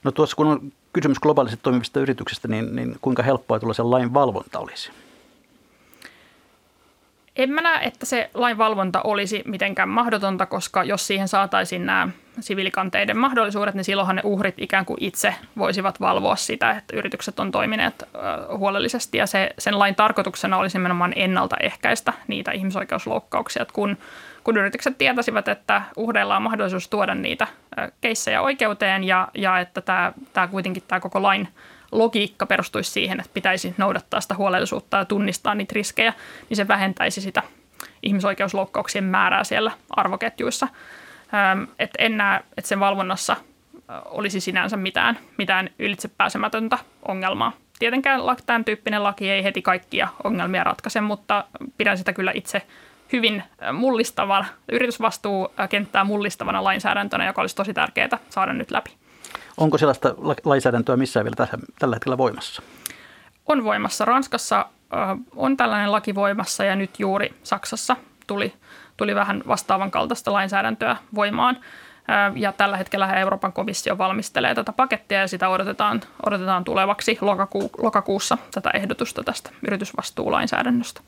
No 0.05 0.13
tuossa 0.13 0.37
kun 0.37 0.47
on 0.47 0.73
kysymys 0.93 1.19
globaalisesti 1.19 1.63
toimivista 1.63 2.01
yrityksistä, 2.01 2.49
niin, 2.49 2.77
niin 2.77 2.97
kuinka 3.01 3.23
helppoa 3.23 3.59
tuollaisen 3.59 3.91
lain 3.91 4.15
valvonta 4.15 4.59
olisi? 4.59 4.91
En 7.37 7.51
mä 7.51 7.61
näe, 7.61 7.85
että 7.85 8.07
se 8.07 8.31
lainvalvonta 8.35 9.03
olisi 9.03 9.43
mitenkään 9.47 9.89
mahdotonta, 9.89 10.47
koska 10.47 10.85
jos 10.85 11.07
siihen 11.07 11.29
saataisiin 11.29 11.87
nämä 11.87 12.09
siviilikanteiden 12.41 13.19
mahdollisuudet, 13.19 13.75
niin 13.75 13.85
silloinhan 13.85 14.17
ne 14.17 14.23
uhrit 14.25 14.55
ikään 14.59 14.85
kuin 14.87 14.97
itse 15.01 15.35
voisivat 15.59 16.01
valvoa 16.01 16.37
sitä, 16.37 16.71
että 16.71 16.97
yritykset 16.97 17.41
on 17.41 17.51
toimineet 17.51 18.05
huolellisesti. 18.57 19.19
Ja 19.19 19.27
se, 19.27 19.51
sen 19.59 19.79
lain 19.79 19.95
tarkoituksena 19.95 20.59
olisi 20.59 20.79
nimenomaan 20.79 21.13
ennaltaehkäistä 21.17 22.13
niitä 22.29 22.53
ihmisoikeusloukkauksia. 22.53 23.63
Että 23.63 23.75
kun, 23.75 23.99
kun 24.47 24.57
yritykset 24.57 24.99
tietäisivät, 24.99 25.49
että 25.49 25.83
uhreilla 25.97 26.37
on 26.37 26.43
mahdollisuus 26.43 26.89
tuoda 26.89 27.15
niitä 27.15 27.47
keissejä 28.01 28.43
oikeuteen 28.43 29.05
ja, 29.05 29.29
ja 29.35 29.59
että 29.59 29.81
tämä, 29.81 30.13
tämä 30.33 30.49
kuitenkin 30.49 30.83
tämä 30.89 31.01
koko 31.01 31.23
lain 31.23 31.49
logiikka 31.93 32.47
perustuisi 32.47 32.91
siihen, 32.91 33.21
että 33.21 33.31
pitäisi 33.35 33.75
noudattaa 33.79 34.21
sitä 34.21 34.35
huolellisuutta 34.35 34.97
ja 34.97 35.05
tunnistaa 35.05 35.55
niitä 35.55 35.73
riskejä, 35.75 36.13
niin 36.49 36.57
se 36.57 36.69
vähentäisi 36.69 37.21
sitä 37.21 37.43
ihmisoikeusloukkauksien 38.03 39.05
määrää 39.05 39.45
siellä 39.45 39.71
arvoketjuissa. 39.91 40.69
Että 41.79 41.97
en 41.99 42.17
näe, 42.17 42.41
että 42.57 42.69
sen 42.69 42.81
valvonnassa 42.81 43.37
olisi 44.05 44.41
sinänsä 44.41 44.77
mitään, 44.77 45.19
mitään 45.39 45.71
ylitsepääsemätöntä 45.79 46.79
ongelmaa. 47.09 47.53
Tietenkään 47.79 48.21
tämän 48.47 48.65
tyyppinen 48.65 49.03
laki 49.03 49.31
ei 49.31 49.45
heti 49.45 49.63
kaikkia 49.63 50.09
ongelmia 50.25 50.65
ratkaise, 50.65 51.01
mutta 51.01 51.45
pidän 51.79 51.99
sitä 51.99 52.13
kyllä 52.13 52.33
itse 52.35 52.63
hyvin 53.13 53.43
mullistavana, 53.73 54.47
yritysvastuukenttää 54.73 56.05
mullistavana 56.05 56.65
lainsäädäntönä, 56.65 57.27
joka 57.27 57.41
olisi 57.41 57.57
tosi 57.57 57.75
tärkeää 57.75 58.19
saada 58.31 58.53
nyt 58.53 58.71
läpi. 58.71 58.91
Onko 59.57 59.79
sellaista 59.79 60.15
lainsäädäntöä 60.45 60.97
missään 60.97 61.25
vielä 61.25 61.49
tällä 61.79 61.97
hetkellä 61.97 62.19
voimassa? 62.19 62.63
On 63.47 63.65
voimassa. 63.65 64.05
Ranskassa 64.05 64.67
on 65.37 65.57
tällainen 65.57 65.93
laki 65.93 66.15
voimassa 66.15 66.65
ja 66.65 66.77
nyt 66.77 67.01
juuri 67.01 67.35
Saksassa 67.43 67.97
tuli, 68.27 68.55
tuli 68.97 69.15
vähän 69.15 69.43
vastaavan 69.47 69.91
kaltaista 69.91 70.33
lainsäädäntöä 70.33 70.97
voimaan. 71.15 71.57
Ja 72.35 72.53
tällä 72.53 72.77
hetkellä 72.77 73.15
Euroopan 73.15 73.53
komissio 73.53 73.99
valmistelee 73.99 74.55
tätä 74.55 74.73
pakettia 74.73 75.21
ja 75.21 75.29
sitä 75.29 75.49
odotetaan, 75.49 76.01
odotetaan 76.27 76.65
tulevaksi 76.65 77.19
lokaku, 77.21 77.71
lokakuussa 77.79 78.39
tätä 78.55 78.71
ehdotusta 78.75 79.25
tästä 79.25 79.51
yritysvastuulainsäädännöstä. 79.67 81.01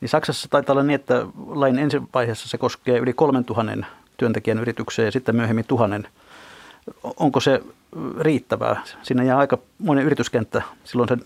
Niin 0.00 0.08
Saksassa 0.08 0.48
taitaa 0.48 0.72
olla 0.72 0.82
niin, 0.82 0.94
että 0.94 1.26
lain 1.46 1.78
ensivaiheessa 1.78 2.48
se 2.48 2.58
koskee 2.58 2.98
yli 2.98 3.12
3000 3.12 3.86
työntekijän 4.16 4.58
yritykseen 4.58 5.06
ja 5.06 5.12
sitten 5.12 5.36
myöhemmin 5.36 5.64
tuhannen. 5.64 6.08
Onko 7.16 7.40
se 7.40 7.62
riittävää? 8.20 8.82
Siinä 9.02 9.24
jää 9.24 9.38
aika 9.38 9.58
monen 9.78 10.04
yrityskenttä 10.04 10.62
silloin 10.84 11.08
sen 11.08 11.20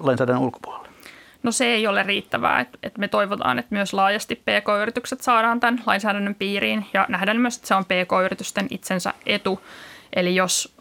lainsäädännön 0.00 0.42
ulkopuolelle. 0.42 0.88
No 1.42 1.52
se 1.52 1.64
ei 1.64 1.86
ole 1.86 2.02
riittävää. 2.02 2.60
että 2.60 2.78
et 2.82 2.98
me 2.98 3.08
toivotaan, 3.08 3.58
että 3.58 3.74
myös 3.74 3.92
laajasti 3.92 4.34
PK-yritykset 4.34 5.20
saadaan 5.20 5.60
tämän 5.60 5.82
lainsäädännön 5.86 6.34
piiriin 6.34 6.86
ja 6.94 7.06
nähdään 7.08 7.40
myös, 7.40 7.56
että 7.56 7.68
se 7.68 7.74
on 7.74 7.84
PK-yritysten 7.84 8.66
itsensä 8.70 9.14
etu. 9.26 9.60
Eli 10.12 10.34
jos 10.34 10.74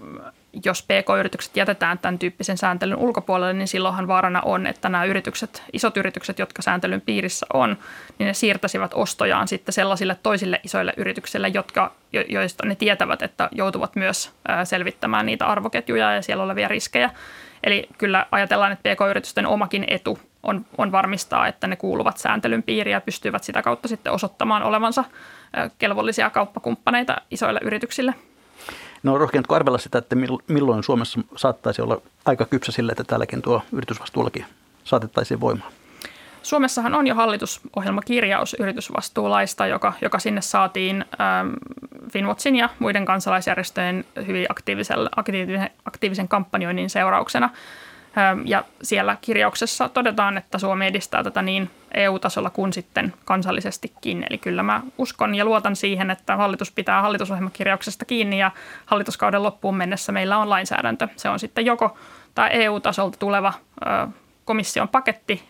jos 0.65 0.83
PK-yritykset 0.83 1.57
jätetään 1.57 1.99
tämän 1.99 2.19
tyyppisen 2.19 2.57
sääntelyn 2.57 2.97
ulkopuolelle, 2.97 3.53
niin 3.53 3.67
silloinhan 3.67 4.07
vaarana 4.07 4.41
on, 4.41 4.67
että 4.67 4.89
nämä 4.89 5.05
yritykset, 5.05 5.63
isot 5.73 5.97
yritykset, 5.97 6.39
jotka 6.39 6.61
sääntelyn 6.61 7.01
piirissä 7.01 7.45
on, 7.53 7.77
niin 8.19 8.27
ne 8.27 8.33
siirtäisivät 8.33 8.91
ostojaan 8.93 9.47
sitten 9.47 9.73
sellaisille 9.73 10.17
toisille 10.23 10.59
isoille 10.63 10.93
yrityksille, 10.97 11.47
jotka, 11.47 11.91
joista 12.29 12.65
ne 12.65 12.75
tietävät, 12.75 13.21
että 13.21 13.49
joutuvat 13.51 13.95
myös 13.95 14.31
selvittämään 14.63 15.25
niitä 15.25 15.45
arvoketjuja 15.45 16.15
ja 16.15 16.21
siellä 16.21 16.43
olevia 16.43 16.67
riskejä. 16.67 17.09
Eli 17.63 17.87
kyllä 17.97 18.25
ajatellaan, 18.31 18.71
että 18.71 18.89
PK-yritysten 18.89 19.45
omakin 19.45 19.85
etu 19.87 20.19
on, 20.43 20.65
on 20.77 20.91
varmistaa, 20.91 21.47
että 21.47 21.67
ne 21.67 21.75
kuuluvat 21.75 22.17
sääntelyn 22.17 22.63
piiriin 22.63 22.93
ja 22.93 23.01
pystyvät 23.01 23.43
sitä 23.43 23.61
kautta 23.61 23.87
sitten 23.87 24.13
osoittamaan 24.13 24.63
olevansa 24.63 25.03
kelvollisia 25.77 26.29
kauppakumppaneita 26.29 27.15
isoille 27.31 27.59
yrityksille– 27.63 28.13
No 29.03 29.17
rohkeatko 29.17 29.55
arvella 29.55 29.77
sitä, 29.77 29.97
että 29.97 30.15
milloin 30.47 30.83
Suomessa 30.83 31.19
saattaisi 31.35 31.81
olla 31.81 32.01
aika 32.25 32.45
kypsä 32.45 32.71
sille, 32.71 32.91
että 32.91 33.03
täälläkin 33.03 33.41
tuo 33.41 33.61
yritysvastuulaki 33.71 34.45
saatettaisiin 34.83 35.39
voimaan? 35.39 35.71
Suomessahan 36.43 36.95
on 36.95 37.07
jo 37.07 37.15
hallitusohjelmakirjaus 37.15 38.55
yritysvastuulaista, 38.59 39.67
joka, 39.67 39.93
joka 40.01 40.19
sinne 40.19 40.41
saatiin 40.41 41.05
ähm, 41.21 41.49
Finwatchin 42.11 42.55
ja 42.55 42.69
muiden 42.79 43.05
kansalaisjärjestöjen 43.05 44.05
hyvin 44.27 44.45
aktiivisen, 44.49 44.97
aktiivisen 45.85 46.27
kampanjoinnin 46.27 46.89
seurauksena– 46.89 47.49
ja 48.45 48.63
siellä 48.81 49.17
kirjauksessa 49.21 49.89
todetaan, 49.89 50.37
että 50.37 50.57
Suomi 50.57 50.85
edistää 50.85 51.23
tätä 51.23 51.41
niin 51.41 51.69
EU-tasolla 51.93 52.49
kuin 52.49 52.73
sitten 52.73 53.13
kansallisestikin. 53.25 54.25
Eli 54.29 54.37
kyllä 54.37 54.63
mä 54.63 54.81
uskon 54.97 55.35
ja 55.35 55.45
luotan 55.45 55.75
siihen, 55.75 56.11
että 56.11 56.35
hallitus 56.35 56.71
pitää 56.71 57.01
hallitusohjelmakirjauksesta 57.01 58.05
kiinni 58.05 58.39
ja 58.39 58.51
hallituskauden 58.85 59.43
loppuun 59.43 59.75
mennessä 59.75 60.11
meillä 60.11 60.37
on 60.37 60.49
lainsäädäntö. 60.49 61.07
Se 61.15 61.29
on 61.29 61.39
sitten 61.39 61.65
joko 61.65 61.97
tämä 62.35 62.47
EU-tasolta 62.47 63.17
tuleva 63.17 63.53
komission 64.45 64.87
paketti, 64.87 65.43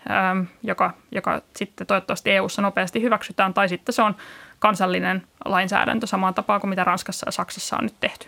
joka, 0.63 0.93
joka 1.11 1.41
sitten 1.55 1.87
toivottavasti 1.87 2.31
EU-ssa 2.31 2.61
nopeasti 2.61 3.01
hyväksytään, 3.01 3.53
tai 3.53 3.69
sitten 3.69 3.93
se 3.93 4.01
on 4.01 4.15
kansallinen 4.59 5.27
lainsäädäntö 5.45 6.07
samaan 6.07 6.33
tapaan 6.33 6.61
kuin 6.61 6.69
mitä 6.69 6.83
Ranskassa 6.83 7.27
ja 7.27 7.31
Saksassa 7.31 7.77
on 7.77 7.83
nyt 7.83 7.95
tehty. 7.99 8.27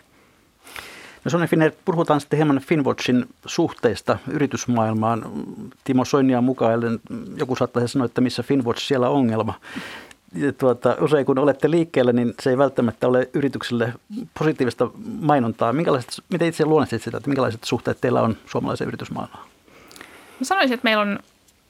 No 1.25 1.29
Sonja 1.31 1.47
Finner, 1.47 1.71
puhutaan 1.85 2.21
sitten 2.21 2.37
hieman 2.37 2.59
Finwatchin 2.59 3.25
suhteista 3.45 4.17
yritysmaailmaan. 4.27 5.25
Timo 5.83 6.05
Soinia 6.05 6.41
mukaan, 6.41 6.99
joku 7.37 7.55
saattaisi 7.55 7.91
sanoa, 7.91 8.05
että 8.05 8.21
missä 8.21 8.43
Finwatch 8.43 8.81
siellä 8.81 9.09
on 9.09 9.15
ongelma. 9.15 9.53
Tuota, 10.57 10.95
usein 11.01 11.25
kun 11.25 11.39
olette 11.39 11.71
liikkeellä, 11.71 12.13
niin 12.13 12.33
se 12.39 12.49
ei 12.49 12.57
välttämättä 12.57 13.07
ole 13.07 13.29
yritykselle 13.33 13.93
positiivista 14.39 14.89
mainontaa. 15.21 15.73
Minkälaiset, 15.73 16.23
miten 16.29 16.47
itse 16.47 16.65
luonnehtit 16.65 17.01
sitä, 17.01 17.17
että 17.17 17.29
minkälaiset 17.29 17.63
suhteet 17.63 18.01
teillä 18.01 18.21
on 18.21 18.37
suomalaiseen 18.45 18.87
yritysmaailmaan? 18.87 19.47
Mä 20.39 20.45
sanoisin, 20.45 20.73
että 20.73 20.83
meillä 20.83 21.01
on 21.01 21.19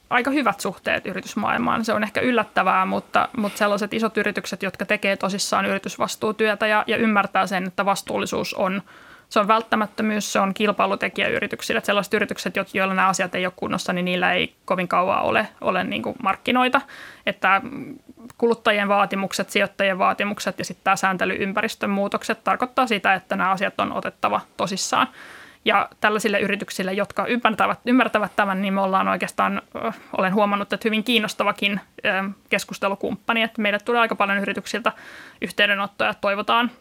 aika 0.09 0.31
hyvät 0.31 0.59
suhteet 0.59 1.05
yritysmaailmaan. 1.05 1.85
Se 1.85 1.93
on 1.93 2.03
ehkä 2.03 2.21
yllättävää, 2.21 2.85
mutta, 2.85 3.29
mutta 3.37 3.57
sellaiset 3.57 3.93
isot 3.93 4.17
yritykset, 4.17 4.63
jotka 4.63 4.85
tekee 4.85 5.17
tosissaan 5.17 5.65
yritysvastuutyötä 5.65 6.67
ja, 6.67 6.83
ja 6.87 6.97
ymmärtää 6.97 7.47
sen, 7.47 7.63
että 7.63 7.85
vastuullisuus 7.85 8.53
on– 8.53 8.81
se 9.33 9.39
on 9.39 9.47
välttämättömyys, 9.47 10.33
se 10.33 10.39
on 10.39 10.53
kilpailutekijä 10.53 11.27
yrityksille. 11.27 11.77
Että 11.77 11.85
sellaiset 11.85 12.13
yritykset, 12.13 12.53
joilla 12.73 12.93
nämä 12.93 13.07
asiat 13.07 13.35
ei 13.35 13.45
ole 13.45 13.53
kunnossa, 13.55 13.93
niin 13.93 14.05
niillä 14.05 14.33
ei 14.33 14.55
kovin 14.65 14.87
kauan 14.87 15.21
ole, 15.21 15.47
ole 15.61 15.83
niin 15.83 16.01
kuin 16.01 16.15
markkinoita. 16.23 16.81
Että 17.25 17.61
kuluttajien 18.37 18.87
vaatimukset, 18.87 19.49
sijoittajien 19.49 19.97
vaatimukset 19.97 20.59
ja 20.59 20.65
sitten 20.65 20.83
tämä 20.83 20.95
sääntelyympäristön 20.95 21.89
muutokset 21.89 22.43
tarkoittaa 22.43 22.87
sitä, 22.87 23.13
että 23.13 23.35
nämä 23.35 23.51
asiat 23.51 23.79
on 23.79 23.93
otettava 23.93 24.41
tosissaan. 24.57 25.07
Ja 25.65 25.89
tällaisille 26.01 26.39
yrityksille, 26.39 26.93
jotka 26.93 27.25
ymmärtävät, 27.25 27.79
ymmärtävät 27.85 28.35
tämän, 28.35 28.61
niin 28.61 28.73
me 28.73 28.81
ollaan 28.81 29.07
oikeastaan, 29.07 29.61
olen 30.17 30.33
huomannut, 30.33 30.73
että 30.73 30.87
hyvin 30.87 31.03
kiinnostavakin 31.03 31.79
keskustelukumppani. 32.49 33.43
Että 33.43 33.61
meille 33.61 33.79
tulee 33.79 34.01
aika 34.01 34.15
paljon 34.15 34.37
yrityksiltä 34.37 34.91
yhteydenottoja, 35.41 36.13
toivotaan 36.13 36.71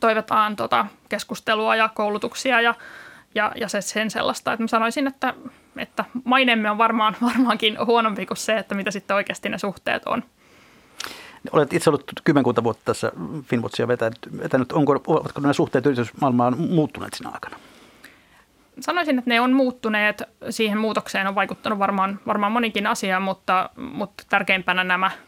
toivotaan 0.00 0.56
tota 0.56 0.86
keskustelua 1.08 1.76
ja 1.76 1.88
koulutuksia 1.88 2.60
ja, 2.60 2.74
ja, 3.34 3.52
ja 3.56 3.68
se, 3.68 3.80
sen 3.80 4.10
sellaista. 4.10 4.52
Että 4.52 4.62
mä 4.62 4.68
sanoisin, 4.68 5.06
että, 5.06 5.34
että 5.76 6.04
maineemme 6.24 6.70
on 6.70 6.78
varmaan, 6.78 7.16
varmaankin 7.28 7.78
huonompi 7.86 8.26
kuin 8.26 8.36
se, 8.36 8.56
että 8.56 8.74
mitä 8.74 8.90
sitten 8.90 9.16
oikeasti 9.16 9.48
ne 9.48 9.58
suhteet 9.58 10.02
on. 10.06 10.22
Olet 11.52 11.72
itse 11.72 11.90
ollut 11.90 12.12
kymmenkunta 12.24 12.64
vuotta 12.64 12.84
tässä 12.84 13.12
Finwatchia 13.44 13.88
vetänyt. 13.88 14.18
vetänyt. 14.38 14.72
Onko, 14.72 15.00
ovatko 15.06 15.40
nämä 15.40 15.52
suhteet 15.52 15.86
yritysmaailmaan 15.86 16.58
muuttuneet 16.58 17.14
sinä 17.14 17.30
aikana? 17.30 17.56
Sanoisin, 18.80 19.18
että 19.18 19.30
ne 19.30 19.40
on 19.40 19.52
muuttuneet. 19.52 20.22
Siihen 20.50 20.78
muutokseen 20.78 21.26
on 21.26 21.34
vaikuttanut 21.34 21.78
varmaan, 21.78 22.20
varmaan 22.26 22.52
monikin 22.52 22.86
asia, 22.86 23.20
mutta, 23.20 23.70
mutta 23.76 24.24
tärkeimpänä 24.28 24.84
nämä– 24.84 25.10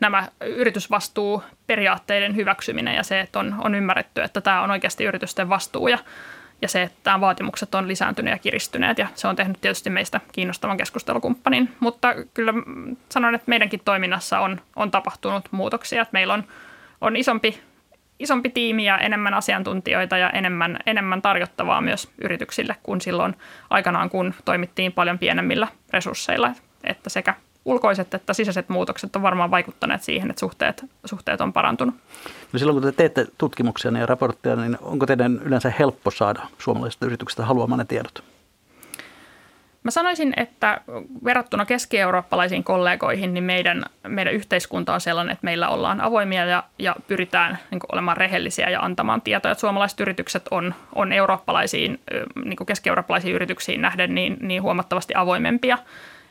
nämä 0.00 0.28
yritysvastuuperiaatteiden 0.40 2.36
hyväksyminen 2.36 2.94
ja 2.94 3.02
se, 3.02 3.20
että 3.20 3.38
on, 3.38 3.54
on 3.58 3.74
ymmärretty, 3.74 4.22
että 4.22 4.40
tämä 4.40 4.62
on 4.62 4.70
oikeasti 4.70 5.04
yritysten 5.04 5.48
vastuu 5.48 5.88
ja, 5.88 5.98
ja 6.62 6.68
se, 6.68 6.82
että 6.82 6.98
tämä 7.02 7.20
vaatimukset 7.20 7.74
on 7.74 7.88
lisääntyneet 7.88 8.34
ja 8.34 8.38
kiristyneet. 8.38 8.98
Ja 8.98 9.08
se 9.14 9.28
on 9.28 9.36
tehnyt 9.36 9.60
tietysti 9.60 9.90
meistä 9.90 10.20
kiinnostavan 10.32 10.76
keskustelukumppanin. 10.76 11.74
Mutta 11.80 12.14
kyllä 12.34 12.52
sanon, 13.08 13.34
että 13.34 13.50
meidänkin 13.50 13.80
toiminnassa 13.84 14.40
on, 14.40 14.60
on 14.76 14.90
tapahtunut 14.90 15.48
muutoksia, 15.50 16.02
että 16.02 16.12
meillä 16.12 16.34
on, 16.34 16.44
on 17.00 17.16
isompi, 17.16 17.60
isompi 18.18 18.50
tiimi 18.50 18.84
ja 18.84 18.98
enemmän 18.98 19.34
asiantuntijoita 19.34 20.18
ja 20.18 20.30
enemmän, 20.30 20.78
enemmän 20.86 21.22
tarjottavaa 21.22 21.80
myös 21.80 22.10
yrityksille 22.18 22.76
kuin 22.82 23.00
silloin 23.00 23.36
aikanaan, 23.70 24.10
kun 24.10 24.34
toimittiin 24.44 24.92
paljon 24.92 25.18
pienemmillä 25.18 25.68
resursseilla, 25.92 26.52
että 26.84 27.10
sekä 27.10 27.34
ulkoiset 27.66 28.14
että 28.14 28.32
sisäiset 28.32 28.68
muutokset 28.68 29.16
on 29.16 29.22
varmaan 29.22 29.50
vaikuttaneet 29.50 30.02
siihen, 30.02 30.30
että 30.30 30.40
suhteet, 30.40 30.84
suhteet 31.04 31.40
on 31.40 31.52
parantunut. 31.52 31.94
No 32.52 32.58
silloin 32.58 32.74
kun 32.74 32.82
te 32.82 32.92
teette 32.92 33.26
tutkimuksia 33.38 33.90
ja 33.98 34.06
raportteja, 34.06 34.56
niin 34.56 34.78
onko 34.80 35.06
teidän 35.06 35.40
yleensä 35.44 35.72
helppo 35.78 36.10
saada 36.10 36.46
suomalaisista 36.58 37.06
yrityksistä 37.06 37.44
haluamanne 37.44 37.84
tiedot? 37.84 38.24
Mä 39.82 39.90
sanoisin, 39.90 40.32
että 40.36 40.80
verrattuna 41.24 41.64
keski-eurooppalaisiin 41.64 42.64
kollegoihin, 42.64 43.34
niin 43.34 43.44
meidän, 43.44 43.84
meidän 44.08 44.34
yhteiskunta 44.34 44.94
on 44.94 45.00
sellainen, 45.00 45.32
että 45.32 45.44
meillä 45.44 45.68
ollaan 45.68 46.00
avoimia 46.00 46.44
ja, 46.44 46.62
ja 46.78 46.96
pyritään 47.06 47.58
niin 47.70 47.80
olemaan 47.92 48.16
rehellisiä 48.16 48.70
ja 48.70 48.80
antamaan 48.80 49.22
tietoja. 49.22 49.52
Että 49.52 49.60
suomalaiset 49.60 50.00
yritykset 50.00 50.48
on, 50.50 50.74
on 50.94 51.12
eurooppalaisiin, 51.12 52.00
niin 52.44 52.56
keski-eurooppalaisiin 52.66 53.34
yrityksiin 53.34 53.80
nähden 53.80 54.14
niin, 54.14 54.36
niin 54.40 54.62
huomattavasti 54.62 55.14
avoimempia. 55.16 55.78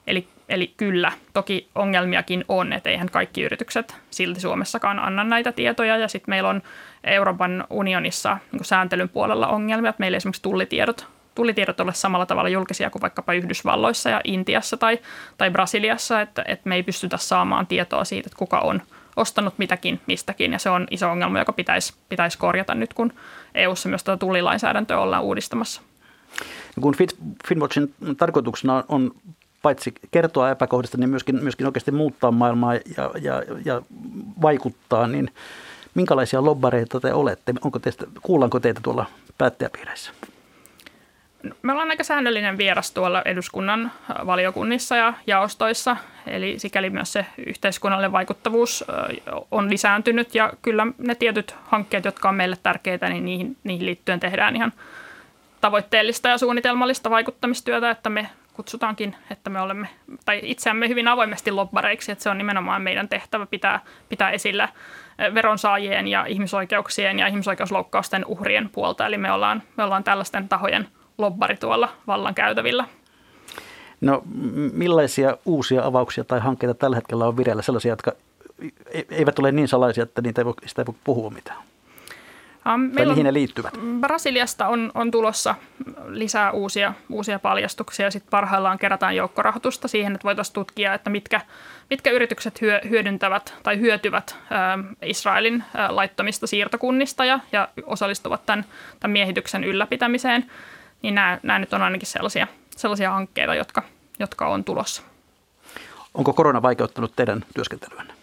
Eli 0.08 0.28
Eli 0.50 0.74
kyllä, 0.78 1.12
toki 1.34 1.70
ongelmiakin 1.76 2.46
on, 2.48 2.74
että 2.74 2.90
eihän 2.90 3.10
kaikki 3.10 3.42
yritykset 3.42 3.96
silti 4.10 4.40
Suomessakaan 4.40 5.00
anna 5.00 5.24
näitä 5.24 5.52
tietoja. 5.52 5.98
Ja 5.98 6.08
sitten 6.08 6.32
meillä 6.32 6.50
on 6.50 6.62
Euroopan 7.04 7.68
unionissa 7.70 8.38
niin 8.52 8.66
sääntelyn 8.66 9.10
puolella 9.10 9.48
ongelmia, 9.48 9.90
että 9.90 10.00
meillä 10.00 10.18
esimerkiksi 10.18 10.42
tullitiedot, 10.42 11.08
tullitiedot 11.36 11.80
ole 11.80 11.94
samalla 11.94 12.26
tavalla 12.26 12.50
julkisia 12.50 12.90
kuin 12.90 13.02
vaikkapa 13.02 13.34
Yhdysvalloissa 13.34 14.10
ja 14.10 14.22
Intiassa 14.24 14.78
tai, 14.78 15.00
tai 15.38 15.52
Brasiliassa, 15.52 16.22
että, 16.22 16.44
että 16.48 16.70
me 16.70 16.76
ei 16.76 16.84
pystytä 16.84 17.18
saamaan 17.18 17.68
tietoa 17.68 18.04
siitä, 18.04 18.28
että 18.28 18.40
kuka 18.40 18.60
on 18.60 18.82
ostanut 19.16 19.54
mitäkin 19.58 20.02
mistäkin. 20.08 20.52
Ja 20.54 20.60
se 20.60 20.70
on 20.70 20.88
iso 20.92 21.12
ongelma, 21.12 21.40
joka 21.40 21.54
pitäisi, 21.54 21.94
pitäisi 22.10 22.38
korjata 22.38 22.76
nyt, 22.76 22.94
kun 22.94 23.14
EU-ssa 23.56 23.90
myös 23.90 24.04
tätä 24.04 24.18
tullilainsäädäntöä 24.18 25.00
ollaan 25.00 25.24
uudistamassa. 25.24 25.82
Kun 26.82 26.96
Finwatchin 27.48 27.94
tarkoituksena 28.18 28.84
on 28.88 29.12
paitsi 29.66 29.94
kertoa 30.12 30.52
epäkohdista, 30.52 30.98
niin 30.98 31.10
myöskin, 31.10 31.44
myöskin 31.44 31.66
oikeasti 31.66 31.92
muuttaa 31.92 32.32
maailmaa 32.32 32.74
ja, 32.74 33.12
ja, 33.22 33.44
ja 33.66 33.82
vaikuttaa, 34.42 35.08
niin 35.08 35.32
minkälaisia 35.96 36.46
lobbareita 36.46 37.00
te 37.00 37.14
olette? 37.14 37.54
Onko 37.62 37.80
teistä, 37.80 38.06
kuullaanko 38.22 38.60
teitä 38.60 38.80
tuolla 38.84 39.06
päättäjäpiireissä? 39.38 40.12
Me 41.62 41.72
ollaan 41.72 41.90
aika 41.90 42.04
säännöllinen 42.04 42.58
vieras 42.58 42.92
tuolla 42.92 43.22
eduskunnan 43.26 43.92
valiokunnissa 44.26 44.96
ja 44.96 45.14
jaostoissa, 45.28 45.98
eli 46.28 46.60
sikäli 46.60 46.90
myös 46.90 47.14
se 47.14 47.26
yhteiskunnallinen 47.48 48.12
vaikuttavuus 48.12 48.86
on 49.52 49.70
lisääntynyt 49.70 50.36
ja 50.36 50.54
kyllä 50.62 50.88
ne 50.98 51.16
tietyt 51.16 51.56
hankkeet, 51.64 52.06
jotka 52.06 52.30
on 52.30 52.36
meille 52.36 52.58
tärkeitä, 52.64 53.10
niin 53.10 53.26
niihin, 53.26 53.58
niihin 53.64 53.86
liittyen 53.86 54.20
tehdään 54.20 54.56
ihan 54.56 54.74
tavoitteellista 55.62 56.30
ja 56.30 56.38
suunnitelmallista 56.38 57.10
vaikuttamistyötä, 57.10 57.90
että 57.90 58.10
me 58.10 58.30
kutsutaankin, 58.56 59.16
että 59.32 59.50
me 59.50 59.62
olemme, 59.62 59.90
tai 60.26 60.40
itseämme 60.44 60.90
hyvin 60.90 61.08
avoimesti 61.08 61.52
lobbareiksi, 61.52 62.12
että 62.12 62.24
se 62.24 62.30
on 62.30 62.38
nimenomaan 62.38 62.82
meidän 62.82 63.10
tehtävä 63.10 63.46
pitää, 63.46 63.80
pitää 64.10 64.32
esillä 64.32 64.70
veronsaajien 65.34 66.08
ja 66.08 66.26
ihmisoikeuksien 66.26 67.20
ja 67.20 67.28
ihmisoikeusloukkausten 67.28 68.26
uhrien 68.26 68.70
puolta. 68.70 69.06
Eli 69.06 69.18
me 69.18 69.32
ollaan, 69.32 69.64
me 69.78 69.84
ollaan 69.84 70.04
tällaisten 70.04 70.50
tahojen 70.50 70.88
lobbari 71.18 71.58
tuolla 71.58 71.90
vallan 72.08 72.36
käytävillä. 72.36 72.86
No 74.02 74.22
millaisia 74.74 75.38
uusia 75.46 75.86
avauksia 75.86 76.24
tai 76.24 76.40
hankkeita 76.40 76.74
tällä 76.74 76.96
hetkellä 76.96 77.28
on 77.28 77.38
vireillä, 77.38 77.62
sellaisia, 77.62 77.92
jotka 77.92 78.12
e-, 78.94 79.02
eivät 79.10 79.40
ole 79.40 79.52
niin 79.52 79.68
salaisia, 79.68 80.04
että 80.04 80.22
niitä 80.22 80.42
ei 80.42 80.46
voi, 80.46 80.54
sitä 80.66 80.82
ei 80.82 80.86
voi 80.86 80.96
puhua 81.04 81.30
mitään? 81.30 81.58
Mihin 83.06 83.24
ne 83.24 83.34
liittyvät? 83.34 83.74
Brasiliasta 84.00 84.68
on, 84.68 84.92
on 84.94 85.12
tulossa 85.12 85.56
lisää 86.08 86.52
uusia, 86.52 86.94
uusia 87.10 87.40
paljastuksia. 87.40 88.12
Sitten 88.12 88.30
parhaillaan 88.30 88.80
kerätään 88.80 89.16
joukkorahoitusta 89.16 89.88
siihen, 89.88 90.16
että 90.16 90.26
voitaisiin 90.26 90.54
tutkia, 90.54 90.94
että 90.94 91.10
mitkä, 91.10 91.42
mitkä 91.90 92.12
yritykset 92.12 92.62
hyö, 92.62 92.82
hyödyntävät 92.90 93.54
tai 93.64 93.80
hyötyvät 93.80 94.38
ä, 94.52 94.78
Israelin 95.02 95.64
ä, 95.76 95.96
laittomista 95.96 96.48
siirtokunnista 96.48 97.26
ja, 97.26 97.40
ja 97.52 97.68
osallistuvat 97.86 98.46
tämän, 98.46 98.66
tämän 99.00 99.12
miehityksen 99.14 99.64
ylläpitämiseen. 99.64 100.52
Niin 101.02 101.16
nämä, 101.16 101.40
nämä 101.44 101.60
nyt 101.60 101.74
on 101.74 101.82
ainakin 101.82 102.08
sellaisia, 102.08 102.48
sellaisia 102.76 103.12
hankkeita, 103.12 103.56
jotka, 103.56 103.82
jotka 104.20 104.48
on 104.48 104.64
tulossa. 104.64 105.02
Onko 106.14 106.34
korona 106.34 106.62
vaikeuttanut 106.62 107.16
teidän 107.16 107.46
työskentelyänne? 107.54 108.14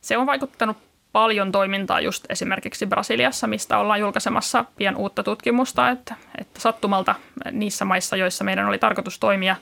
Se 0.00 0.16
on 0.16 0.26
vaikuttanut 0.26 0.76
paljon 1.12 1.52
toimintaa 1.52 2.00
just 2.00 2.24
esimerkiksi 2.28 2.86
Brasiliassa, 2.86 3.46
mistä 3.46 3.78
ollaan 3.78 4.00
julkaisemassa 4.00 4.64
pian 4.76 4.96
uutta 4.96 5.22
tutkimusta, 5.22 5.90
että, 5.90 6.14
että 6.38 6.60
sattumalta 6.60 7.14
niissä 7.52 7.84
maissa, 7.84 8.16
joissa 8.16 8.44
meidän 8.44 8.66
oli 8.66 8.78
tarkoitus 8.78 9.18
toimia, 9.18 9.56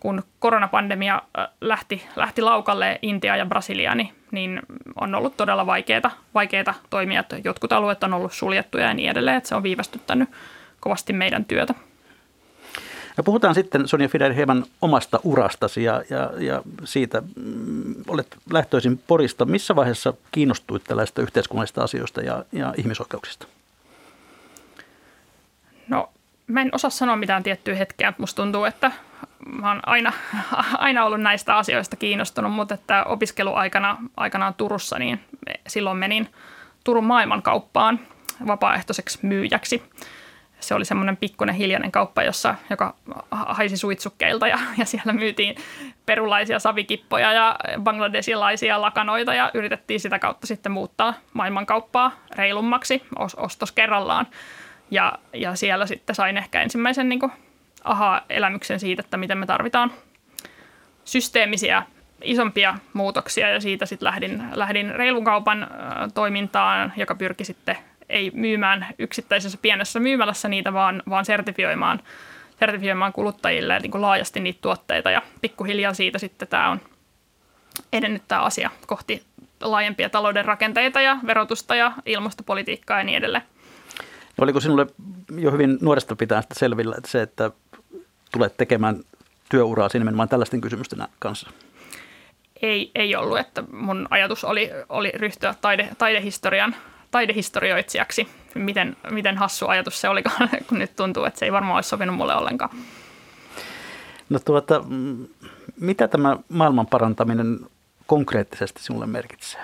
kun 0.00 0.22
koronapandemia 0.38 1.22
lähti, 1.60 2.06
lähti 2.16 2.42
laukalle 2.42 2.98
Intia 3.02 3.36
ja 3.36 3.46
Brasilia, 3.46 3.94
niin, 3.94 4.14
niin 4.30 4.62
on 5.00 5.14
ollut 5.14 5.36
todella 5.36 5.66
vaikeita, 5.66 6.10
vaikeita 6.34 6.74
toimia. 6.90 7.20
Että 7.20 7.36
jotkut 7.44 7.72
alueet 7.72 8.04
on 8.04 8.14
ollut 8.14 8.32
suljettuja 8.32 8.86
ja 8.86 8.94
niin 8.94 9.10
edelleen, 9.10 9.36
että 9.36 9.48
se 9.48 9.54
on 9.54 9.62
viivästyttänyt 9.62 10.28
kovasti 10.80 11.12
meidän 11.12 11.44
työtä. 11.44 11.74
Ja 13.16 13.22
puhutaan 13.22 13.54
sitten 13.54 13.88
Sonja 13.88 14.08
Fider 14.08 14.32
hieman 14.32 14.64
omasta 14.82 15.20
urastasi 15.24 15.84
ja, 15.84 16.02
ja, 16.10 16.30
ja 16.38 16.62
siitä, 16.84 17.22
mm, 17.36 17.94
olet 18.08 18.36
lähtöisin 18.52 18.98
Porista. 19.06 19.44
Missä 19.44 19.76
vaiheessa 19.76 20.14
kiinnostuit 20.32 20.84
tällaista 20.84 21.22
yhteiskunnallisista 21.22 21.84
asioista 21.84 22.20
ja, 22.20 22.44
ja 22.52 22.74
ihmisoikeuksista? 22.76 23.46
No, 25.88 26.10
mä 26.46 26.60
en 26.60 26.68
osaa 26.72 26.90
sanoa 26.90 27.16
mitään 27.16 27.42
tiettyä 27.42 27.74
hetkeä. 27.74 28.12
Musta 28.18 28.42
tuntuu, 28.42 28.64
että 28.64 28.92
mä 29.46 29.68
oon 29.68 29.80
aina, 29.86 30.12
aina 30.78 31.04
ollut 31.04 31.20
näistä 31.20 31.56
asioista 31.56 31.96
kiinnostunut, 31.96 32.52
mutta 32.52 32.74
että 32.74 33.04
opiskeluaikana 33.04 33.98
aikanaan 34.16 34.54
Turussa, 34.54 34.98
niin 34.98 35.20
silloin 35.66 35.96
menin 35.96 36.28
Turun 36.84 37.04
maailmankauppaan 37.04 38.00
vapaaehtoiseksi 38.46 39.18
myyjäksi– 39.22 39.82
se 40.68 40.74
oli 40.74 40.84
semmoinen 40.84 41.16
pikkuinen 41.16 41.54
hiljainen 41.54 41.92
kauppa, 41.92 42.22
jossa, 42.22 42.54
joka 42.70 42.94
haisi 43.30 43.76
suitsukkeilta 43.76 44.48
ja, 44.48 44.58
ja 44.78 44.84
siellä 44.84 45.12
myytiin 45.12 45.56
perulaisia 46.06 46.58
savikippoja 46.58 47.32
ja 47.32 47.56
bangladesilaisia 47.80 48.80
lakanoita 48.80 49.34
ja 49.34 49.50
yritettiin 49.54 50.00
sitä 50.00 50.18
kautta 50.18 50.46
sitten 50.46 50.72
muuttaa 50.72 51.14
maailmankauppaa 51.32 52.12
reilummaksi 52.36 53.02
ostos 53.36 53.72
kerrallaan. 53.72 54.26
Ja, 54.90 55.12
ja 55.32 55.54
siellä 55.54 55.86
sitten 55.86 56.16
sain 56.16 56.36
ehkä 56.36 56.62
ensimmäisen 56.62 57.08
niin 57.08 57.20
aha-elämyksen 57.84 58.80
siitä, 58.80 59.00
että 59.00 59.16
miten 59.16 59.38
me 59.38 59.46
tarvitaan 59.46 59.92
systeemisiä 61.04 61.82
isompia 62.24 62.74
muutoksia 62.92 63.48
ja 63.48 63.60
siitä 63.60 63.86
sitten 63.86 64.06
lähdin, 64.06 64.42
lähdin 64.54 64.94
reilun 64.94 65.24
kaupan 65.24 65.66
toimintaan, 66.14 66.92
joka 66.96 67.14
pyrki 67.14 67.44
sitten 67.44 67.76
ei 68.08 68.30
myymään 68.34 68.86
yksittäisessä 68.98 69.58
pienessä 69.62 70.00
myymälässä 70.00 70.48
niitä, 70.48 70.72
vaan, 70.72 71.02
vaan 71.10 71.24
sertifioimaan, 71.24 72.00
sertifioimaan 72.60 73.12
kuluttajille 73.12 73.78
niin 73.78 73.90
kuin 73.90 74.02
laajasti 74.02 74.40
niitä 74.40 74.58
tuotteita. 74.62 75.10
Ja 75.10 75.22
pikkuhiljaa 75.40 75.94
siitä 75.94 76.18
sitten 76.18 76.48
tämä 76.48 76.70
on 76.70 76.80
edennyt 77.92 78.22
tämä 78.28 78.40
asia 78.40 78.70
kohti 78.86 79.22
laajempia 79.60 80.10
talouden 80.10 80.44
rakenteita 80.44 81.00
ja 81.00 81.16
verotusta 81.26 81.74
ja 81.74 81.92
ilmastopolitiikkaa 82.06 82.98
ja 82.98 83.04
niin 83.04 83.18
edelleen. 83.18 83.44
No 84.36 84.42
oliko 84.42 84.60
sinulle 84.60 84.86
jo 85.38 85.50
hyvin 85.50 85.78
nuoresta 85.80 86.16
pitää 86.16 86.42
sitä 86.42 86.54
selvillä, 86.58 86.94
että 86.98 87.10
se, 87.10 87.22
että 87.22 87.50
tulet 88.32 88.56
tekemään 88.56 89.00
työuraa 89.50 89.88
nimenomaan 89.94 90.28
tällaisten 90.28 90.60
kysymysten 90.60 90.98
kanssa? 91.18 91.50
Ei, 92.62 92.90
ei 92.94 93.16
ollut, 93.16 93.38
että 93.38 93.64
mun 93.72 94.06
ajatus 94.10 94.44
oli, 94.44 94.70
oli 94.88 95.12
ryhtyä 95.14 95.54
taide, 95.60 95.88
taidehistorian 95.98 96.76
taidehistorioitsijaksi. 97.14 98.28
Miten, 98.54 98.96
miten 99.10 99.38
hassu 99.38 99.66
ajatus 99.66 100.00
se 100.00 100.08
olikaan, 100.08 100.48
kun 100.68 100.78
nyt 100.78 100.96
tuntuu, 100.96 101.24
että 101.24 101.38
se 101.38 101.44
ei 101.44 101.52
varmaan 101.52 101.76
olisi 101.76 101.88
sopinut 101.88 102.16
mulle 102.16 102.34
ollenkaan. 102.34 102.70
No 104.28 104.38
tuota, 104.38 104.84
mitä 105.80 106.08
tämä 106.08 106.36
maailman 106.48 106.86
parantaminen 106.86 107.60
konkreettisesti 108.06 108.82
sinulle 108.82 109.06
merkitsee? 109.06 109.60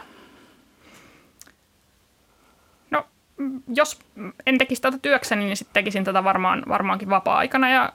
No, 2.91 3.07
jos 3.75 3.99
en 4.47 4.59
tekisi 4.59 4.83
tätä 4.83 4.99
työkseni, 5.03 5.45
niin 5.45 5.57
sitten 5.57 5.75
tekisin 5.75 6.05
tätä 6.05 6.25
varmaan, 6.25 6.63
varmaankin 6.69 7.11
vapaa-aikana 7.11 7.71
ja 7.71 7.93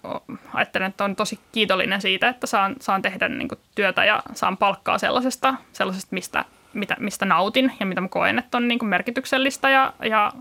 ajattelen, 0.53 0.87
että 0.87 1.03
on 1.03 1.15
tosi 1.15 1.39
kiitollinen 1.51 2.01
siitä, 2.01 2.29
että 2.29 2.47
saan, 2.47 2.75
saan 2.81 3.01
tehdä 3.01 3.29
niin 3.29 3.49
työtä 3.75 4.05
ja 4.05 4.23
saan 4.33 4.57
palkkaa 4.57 4.97
sellaisesta, 4.97 5.55
sellaisesta 5.73 6.13
mistä 6.13 6.45
mitä, 6.75 6.95
mistä 6.99 7.25
nautin 7.25 7.71
ja 7.79 7.85
mitä 7.85 8.01
mä 8.01 8.07
koen, 8.07 8.39
että 8.39 8.57
on 8.57 8.67
niin 8.67 8.79
kuin 8.79 8.89
merkityksellistä 8.89 9.69
ja, 9.69 9.93
ja 10.03 10.31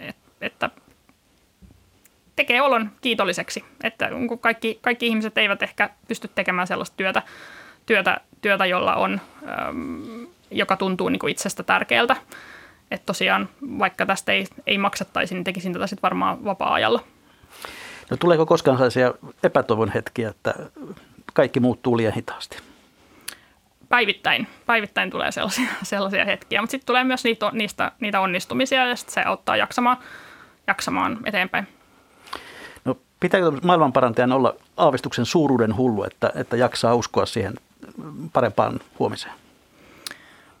et, 0.00 0.16
että 0.40 0.70
tekee 2.36 2.62
olon 2.62 2.90
kiitolliseksi. 3.00 3.64
Että 3.82 4.10
kaikki, 4.40 4.78
kaikki 4.82 5.06
ihmiset 5.06 5.38
eivät 5.38 5.62
ehkä 5.62 5.90
pysty 6.08 6.30
tekemään 6.34 6.66
sellaista 6.66 6.96
työtä, 6.96 7.22
työtä, 7.86 8.20
työtä 8.40 8.66
jolla 8.66 8.94
on, 8.94 9.20
joka 10.50 10.76
tuntuu 10.76 11.08
niin 11.08 11.20
kuin 11.20 11.30
itsestä 11.30 11.62
tärkeältä. 11.62 12.16
Että 12.90 13.06
tosiaan, 13.06 13.48
vaikka 13.78 14.06
tästä 14.06 14.32
ei, 14.32 14.46
ei 14.66 14.78
maksattaisi, 14.78 15.34
niin 15.34 15.44
tekisin 15.44 15.72
tätä 15.72 15.86
sitten 15.86 16.02
varmaan 16.02 16.44
vapaa-ajalla. 16.44 17.00
No 18.10 18.16
tuleeko 18.16 18.46
koskaan 18.46 18.76
sellaisia 18.76 19.14
epätoivon 19.42 19.92
hetkiä, 19.92 20.28
että 20.28 20.54
kaikki 21.34 21.60
muuttuu 21.60 21.96
liian 21.96 22.12
hitaasti? 22.14 22.73
Päivittäin, 23.94 24.46
päivittäin 24.66 25.10
tulee 25.10 25.32
sellaisia, 25.32 25.68
sellaisia 25.82 26.24
hetkiä, 26.24 26.60
mutta 26.60 26.70
sitten 26.70 26.86
tulee 26.86 27.04
myös 27.04 27.24
niitä, 27.24 27.50
niistä, 27.52 27.92
niitä 28.00 28.20
onnistumisia 28.20 28.86
ja 28.86 28.96
se 28.96 29.22
auttaa 29.22 29.56
jaksamaan, 29.56 29.96
jaksamaan 30.66 31.18
eteenpäin. 31.24 31.68
No 32.84 32.96
pitääkö 33.20 33.52
maailmanparantajan 33.62 34.32
olla 34.32 34.54
aavistuksen 34.76 35.26
suuruuden 35.26 35.76
hullu, 35.76 36.04
että, 36.04 36.32
että 36.34 36.56
jaksaa 36.56 36.94
uskoa 36.94 37.26
siihen 37.26 37.54
parempaan 38.32 38.80
huomiseen? 38.98 39.34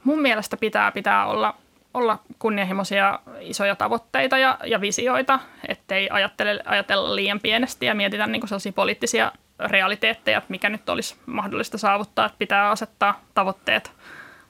Mun 0.04 0.22
mielestä 0.22 0.56
pitää, 0.56 0.92
pitää 0.92 1.26
olla, 1.26 1.54
olla 1.94 2.18
kunnianhimoisia 2.38 3.18
isoja 3.40 3.76
tavoitteita 3.76 4.38
ja, 4.38 4.58
ja 4.64 4.80
visioita, 4.80 5.38
ettei 5.68 6.08
ajattele, 6.10 6.60
ajatella 6.64 7.14
liian 7.14 7.40
pienesti 7.40 7.86
ja 7.86 7.94
mietitä 7.94 8.26
niin 8.26 8.48
sellaisia 8.48 8.72
poliittisia 8.72 9.32
realiteetteja, 9.68 10.38
että 10.38 10.50
mikä 10.50 10.68
nyt 10.68 10.88
olisi 10.88 11.16
mahdollista 11.26 11.78
saavuttaa, 11.78 12.26
että 12.26 12.38
pitää 12.38 12.70
asettaa 12.70 13.20
tavoitteet. 13.34 13.92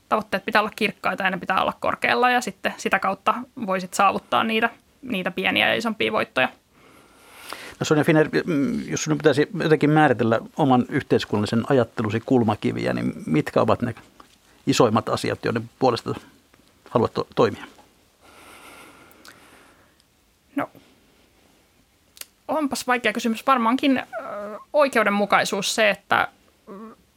Tavoitteet 0.08 0.44
pitää 0.44 0.62
olla 0.62 0.72
kirkkaita 0.76 1.22
ja 1.22 1.30
ne 1.30 1.38
pitää 1.38 1.62
olla 1.62 1.72
korkealla 1.80 2.30
ja 2.30 2.40
sitten 2.40 2.74
sitä 2.76 2.98
kautta 2.98 3.34
voisit 3.66 3.94
saavuttaa 3.94 4.44
niitä, 4.44 4.70
niitä 5.02 5.30
pieniä 5.30 5.68
ja 5.68 5.74
isompia 5.74 6.12
voittoja. 6.12 6.48
No 7.80 7.84
Sonja 7.84 8.04
Finner, 8.04 8.28
jos 8.88 9.04
sinun 9.04 9.18
pitäisi 9.18 9.48
jotenkin 9.62 9.90
määritellä 9.90 10.40
oman 10.56 10.84
yhteiskunnallisen 10.88 11.64
ajattelusi 11.70 12.20
kulmakiviä, 12.20 12.92
niin 12.92 13.12
mitkä 13.26 13.60
ovat 13.60 13.82
ne 13.82 13.94
isoimmat 14.66 15.08
asiat, 15.08 15.44
joiden 15.44 15.70
puolesta 15.78 16.14
haluat 16.90 17.14
to- 17.14 17.26
toimia? 17.34 17.64
No 20.56 20.70
onpas 22.48 22.86
vaikea 22.86 23.12
kysymys. 23.12 23.46
Varmaankin 23.46 24.02
oikeudenmukaisuus 24.72 25.74
se, 25.74 25.90
että 25.90 26.28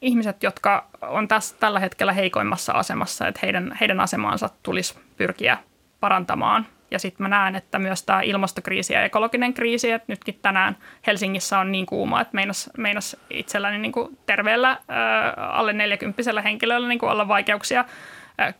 ihmiset, 0.01 0.43
jotka 0.43 0.85
on 1.01 1.27
tässä 1.27 1.55
tällä 1.59 1.79
hetkellä 1.79 2.13
heikoimmassa 2.13 2.73
asemassa, 2.73 3.27
että 3.27 3.39
heidän, 3.43 3.77
heidän 3.81 3.99
asemaansa 3.99 4.49
tulisi 4.63 4.99
pyrkiä 5.17 5.57
parantamaan 5.99 6.67
Ja 6.91 6.99
sitten 6.99 7.23
mä 7.23 7.27
näen, 7.27 7.55
että 7.55 7.79
myös 7.79 8.03
tämä 8.03 8.21
ilmastokriisi 8.21 8.93
ja 8.93 9.03
ekologinen 9.03 9.53
kriisi, 9.53 9.91
että 9.91 10.05
nytkin 10.07 10.39
tänään 10.41 10.77
Helsingissä 11.07 11.59
on 11.59 11.71
niin 11.71 11.85
kuuma, 11.85 12.21
että 12.21 12.35
meinas, 12.35 12.69
meinas 12.77 13.17
itselläni 13.29 13.77
niin 13.77 13.91
kuin 13.91 14.17
terveellä 14.25 14.77
ää, 14.87 15.33
alle 15.33 15.73
40 15.73 16.41
henkilöllä 16.43 16.87
niin 16.87 16.99
kuin 16.99 17.11
olla 17.11 17.27
vaikeuksia 17.27 17.85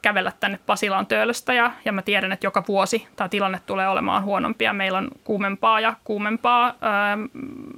kävellä 0.01 0.31
tänne 0.39 0.59
Pasilaan 0.65 1.05
töölöstä 1.07 1.53
ja, 1.53 1.71
ja 1.85 1.91
mä 1.91 2.01
tiedän, 2.01 2.31
että 2.31 2.47
joka 2.47 2.63
vuosi 2.67 3.07
tämä 3.15 3.29
tilanne 3.29 3.61
tulee 3.65 3.89
olemaan 3.89 4.23
huonompia. 4.23 4.73
Meillä 4.73 4.97
on 4.97 5.07
kuumempaa 5.23 5.79
ja 5.79 5.93
kuumempaa 6.03 6.73
ää, 6.81 7.17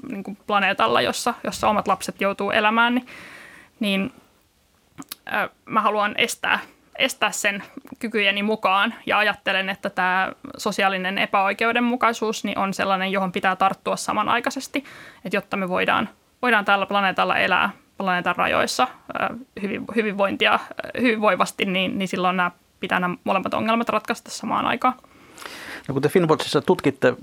niin 0.10 0.24
kuin 0.24 0.38
planeetalla, 0.47 1.02
jossa, 1.02 1.34
jossa 1.43 1.70
omat 1.70 1.88
lapset 1.88 2.22
joutuu 2.22 2.52
elämään, 2.52 2.95
niin, 2.95 3.08
niin 3.80 4.12
ää, 5.26 5.50
mä 5.66 5.82
haluan 5.82 6.16
estää 6.18 6.60
estää 7.00 7.32
sen 7.32 7.64
kykyjeni 8.00 8.43
mukaan 8.43 8.93
ja 9.06 9.18
ajattelen, 9.18 9.70
että 9.70 9.89
tämä 9.89 10.32
sosiaalinen 10.58 11.18
epäoikeudenmukaisuus 11.18 12.43
niin 12.43 12.58
on 12.58 12.74
sellainen, 12.74 13.12
johon 13.12 13.32
pitää 13.32 13.56
tarttua 13.56 13.95
samanaikaisesti, 13.95 14.84
että 15.26 15.38
jotta 15.38 15.58
me 15.58 15.70
voidaan, 15.70 16.10
voidaan 16.41 16.66
tällä 16.66 16.86
planeetalla 16.86 17.38
elää 17.38 17.70
planeetan 18.00 18.36
rajoissa 18.36 18.88
hyvin, 19.62 19.86
hyvinvointia 19.95 20.60
hyvinvoivasti, 21.02 21.66
niin, 21.66 21.97
niin 21.97 22.08
silloin 22.08 22.38
nämä 22.38 22.52
pitää 22.80 23.00
nämä 23.00 23.16
molemmat 23.24 23.54
ongelmat 23.54 23.89
ratkaista 23.89 24.32
samaan 24.32 24.66
aikaan. 24.66 24.93
No 25.88 25.93
kun 25.93 26.02
te 26.02 26.10
Finwatchissa 26.10 26.62
tutkitte 26.62 27.14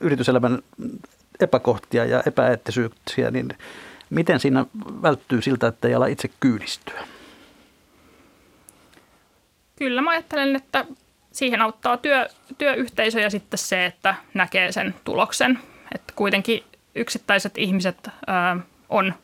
yrityselämän 0.00 0.58
epäkohtia 1.40 2.04
ja 2.04 2.22
epäeettisyyksiä, 2.26 3.30
niin 3.30 3.48
miten 4.10 4.40
siinä 4.40 4.66
välttyy 5.02 5.42
siltä, 5.42 5.66
että 5.66 5.88
ei 5.88 5.94
ala 5.94 6.06
itse 6.06 6.30
kyydistyä? 6.40 7.00
Kyllä 9.76 10.02
mä 10.02 10.10
ajattelen, 10.10 10.56
että 10.56 10.84
siihen 11.32 11.62
auttaa 11.62 11.96
työ, 11.96 12.28
työyhteisö 12.58 13.20
ja 13.20 13.30
sitten 13.30 13.58
se, 13.58 13.86
että 13.86 14.14
näkee 14.34 14.72
sen 14.72 14.94
tuloksen. 15.04 15.58
Että 15.94 16.12
kuitenkin 16.16 16.64
yksittäiset 16.94 17.58
ihmiset 17.58 18.10
ää, 18.26 18.56
on, 18.88 19.14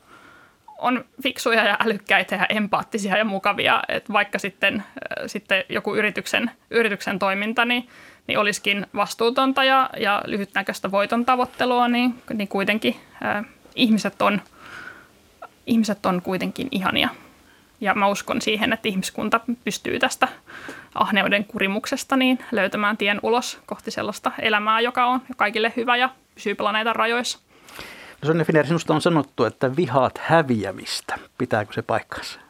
on 0.82 1.04
fiksuja 1.22 1.64
ja 1.64 1.76
älykkäitä 1.84 2.36
ja 2.36 2.46
empaattisia 2.48 3.16
ja 3.16 3.24
mukavia. 3.24 3.82
Että 3.88 4.12
vaikka 4.12 4.38
sitten, 4.38 4.84
ää, 4.84 5.28
sitten 5.28 5.64
joku 5.68 5.94
yrityksen, 5.94 6.50
yrityksen 6.70 7.18
toiminta 7.18 7.64
niin, 7.64 7.88
niin 8.26 8.38
olisikin 8.38 8.86
vastuutonta 8.94 9.64
ja, 9.64 9.90
ja 9.96 10.22
lyhytnäköistä 10.26 10.90
voiton 10.90 11.24
tavoittelua, 11.24 11.88
niin, 11.88 12.14
niin 12.34 12.48
kuitenkin 12.48 12.96
ää, 13.22 13.44
ihmiset, 13.74 14.22
on, 14.22 14.40
ihmiset 15.66 16.06
on 16.06 16.22
kuitenkin 16.22 16.68
ihania. 16.70 17.08
Ja 17.80 17.94
mä 17.94 18.06
uskon 18.06 18.42
siihen, 18.42 18.72
että 18.72 18.88
ihmiskunta 18.88 19.40
pystyy 19.64 19.98
tästä 19.98 20.28
ahneuden 20.94 21.44
kurimuksesta 21.44 22.16
niin 22.16 22.38
löytämään 22.52 22.96
tien 22.96 23.20
ulos 23.22 23.60
kohti 23.66 23.90
sellaista 23.90 24.32
elämää, 24.38 24.80
joka 24.80 25.06
on 25.06 25.22
kaikille 25.36 25.72
hyvä 25.76 25.96
ja 25.96 26.08
pysyy 26.34 26.54
planeetan 26.54 26.96
rajoissa. 26.96 27.38
No 28.22 28.26
Sonja 28.26 28.44
Finner, 28.44 28.66
sinusta 28.66 28.94
on 28.94 29.00
sanottu, 29.00 29.44
että 29.44 29.76
vihaat 29.76 30.18
häviämistä. 30.18 31.18
Pitääkö 31.38 31.72
se 31.72 31.82
paikkansa? 31.82 32.40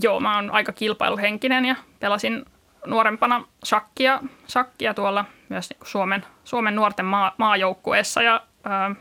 Joo, 0.00 0.20
mä 0.20 0.36
oon 0.36 0.50
aika 0.50 0.72
kilpailuhenkinen 0.72 1.64
ja 1.64 1.76
pelasin 2.00 2.44
nuorempana 2.86 3.44
shakkia, 3.64 4.20
shakkia 4.48 4.94
tuolla 4.94 5.24
myös 5.48 5.70
niin 5.70 5.80
Suomen, 5.84 6.24
Suomen 6.44 6.76
nuorten 6.76 7.06
maa, 7.06 7.34
maajoukkueessa 7.38 8.22
ja 8.22 8.42
ää, 8.64 8.94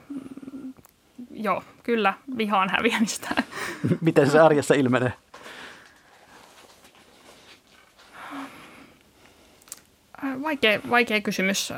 joo, 1.31 1.63
kyllä 1.83 2.13
vihaan 2.37 2.69
häviämistä. 2.69 3.29
Miten 4.01 4.29
se 4.29 4.39
arjessa 4.39 4.73
ilmenee? 4.73 5.13
Vaikea, 10.43 10.79
vaikea 10.89 11.21
kysymys. 11.21 11.73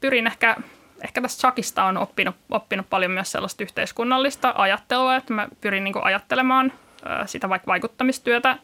Pyrin 0.00 0.26
ehkä, 0.26 0.56
ehkä 1.04 1.22
tästä 1.22 1.40
sakista 1.40 1.84
on 1.84 1.96
oppinut, 1.96 2.36
oppinut 2.50 2.90
paljon 2.90 3.10
myös 3.10 3.32
sellaista 3.32 3.62
yhteiskunnallista 3.62 4.54
ajattelua, 4.56 5.16
että 5.16 5.32
mä 5.32 5.48
pyrin 5.60 5.84
niin 5.84 5.94
ajattelemaan 6.04 6.72
sitä 7.26 7.48
vaikka 7.48 7.66
vaikuttamistyötä 7.66 8.58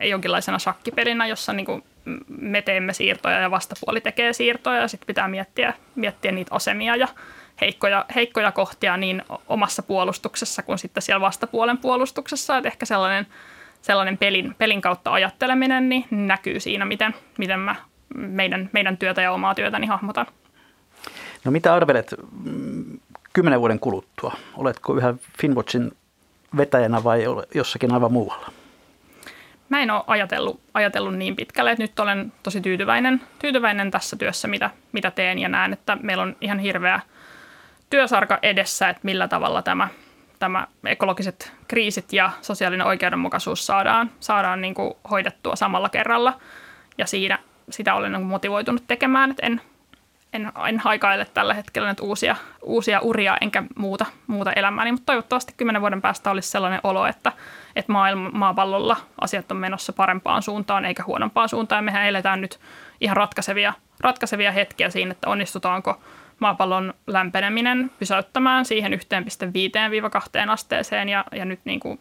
jonkinlaisena 0.00 0.58
shakkipelinä, 0.58 1.26
jossa 1.26 1.52
niin 1.52 1.84
me 2.28 2.62
teemme 2.62 2.92
siirtoja 2.92 3.40
ja 3.40 3.50
vastapuoli 3.50 4.00
tekee 4.00 4.32
siirtoja 4.32 4.80
ja 4.80 4.88
sitten 4.88 5.06
pitää 5.06 5.28
miettiä, 5.28 5.74
miettiä 5.94 6.32
niitä 6.32 6.54
asemia 6.54 6.96
ja 6.96 7.08
heikkoja, 7.60 8.04
heikkoja 8.14 8.52
kohtia 8.52 8.96
niin 8.96 9.22
omassa 9.48 9.82
puolustuksessa 9.82 10.62
kuin 10.62 10.78
sitten 10.78 11.02
siellä 11.02 11.20
vastapuolen 11.20 11.78
puolustuksessa. 11.78 12.56
Että 12.56 12.68
ehkä 12.68 12.86
sellainen, 12.86 13.26
sellainen 13.82 14.18
pelin, 14.18 14.54
pelin 14.58 14.80
kautta 14.80 15.12
ajatteleminen 15.12 15.88
niin 15.88 16.06
näkyy 16.10 16.60
siinä, 16.60 16.84
miten, 16.84 17.14
miten 17.38 17.60
mä 17.60 17.76
meidän, 18.14 18.70
meidän 18.72 18.96
työtä 18.96 19.22
ja 19.22 19.32
omaa 19.32 19.54
työtäni 19.54 19.86
hahmotan. 19.86 20.26
No 21.44 21.50
mitä 21.50 21.74
arvelet 21.74 22.14
mm, 22.44 23.00
kymmenen 23.32 23.60
vuoden 23.60 23.80
kuluttua? 23.80 24.36
Oletko 24.56 24.96
yhä 24.96 25.14
Finwatchin 25.40 25.92
vetäjänä 26.56 27.04
vai 27.04 27.24
jossakin 27.54 27.92
aivan 27.92 28.12
muualla? 28.12 28.52
Mä 29.68 29.80
en 29.80 29.90
ole 29.90 30.04
ajatellut, 30.06 30.60
ajatellut 30.74 31.14
niin 31.14 31.36
pitkälle, 31.36 31.70
että 31.70 31.82
nyt 31.82 32.00
olen 32.00 32.32
tosi 32.42 32.60
tyytyväinen, 32.60 33.20
tyytyväinen 33.38 33.90
tässä 33.90 34.16
työssä, 34.16 34.48
mitä, 34.48 34.70
mitä 34.92 35.10
teen 35.10 35.38
ja 35.38 35.48
näen, 35.48 35.72
että 35.72 35.96
meillä 36.02 36.22
on 36.22 36.36
ihan 36.40 36.58
hirveä– 36.58 37.00
työsarka 37.94 38.38
edessä, 38.42 38.88
että 38.88 39.00
millä 39.02 39.28
tavalla 39.28 39.62
tämä, 39.62 39.88
tämä 40.38 40.66
ekologiset 40.84 41.52
kriisit 41.68 42.12
ja 42.12 42.30
sosiaalinen 42.42 42.86
oikeudenmukaisuus 42.86 43.66
saadaan, 43.66 44.10
saadaan 44.20 44.60
niin 44.60 44.74
kuin 44.74 44.94
hoidettua 45.10 45.56
samalla 45.56 45.88
kerralla. 45.88 46.40
Ja 46.98 47.06
siinä 47.06 47.38
sitä 47.70 47.94
olen 47.94 48.12
niin 48.12 48.22
motivoitunut 48.22 48.84
tekemään, 48.86 49.30
että 49.30 49.46
en, 49.46 49.60
en, 50.34 50.52
en 50.68 50.78
haikaile 50.78 51.26
tällä 51.34 51.54
hetkellä 51.54 51.88
nyt 51.88 52.00
uusia, 52.00 52.36
uusia 52.62 53.00
uria 53.00 53.36
enkä 53.40 53.62
muuta, 53.76 54.06
muuta 54.26 54.52
elämääni, 54.52 54.92
mutta 54.92 55.06
toivottavasti 55.06 55.54
kymmenen 55.56 55.82
vuoden 55.82 56.02
päästä 56.02 56.30
olisi 56.30 56.50
sellainen 56.50 56.80
olo, 56.84 57.06
että, 57.06 57.32
että 57.76 57.92
maailma, 57.92 58.30
maapallolla 58.30 58.96
asiat 59.20 59.50
on 59.50 59.56
menossa 59.56 59.92
parempaan 59.92 60.42
suuntaan 60.42 60.84
eikä 60.84 61.04
huonompaan 61.06 61.48
suuntaan. 61.48 61.78
Ja 61.78 61.82
mehän 61.82 62.06
eletään 62.06 62.40
nyt 62.40 62.60
ihan 63.00 63.16
ratkaisevia, 63.16 63.72
ratkaisevia 64.00 64.52
hetkiä 64.52 64.90
siinä, 64.90 65.12
että 65.12 65.30
onnistutaanko– 65.30 66.00
maapallon 66.38 66.94
lämpeneminen 67.06 67.90
pysäyttämään 67.98 68.64
siihen 68.64 68.92
1,5-2 68.92 70.50
asteeseen 70.50 71.08
ja, 71.08 71.24
ja 71.32 71.44
nyt 71.44 71.60
niin 71.64 71.80
kuin, 71.80 72.00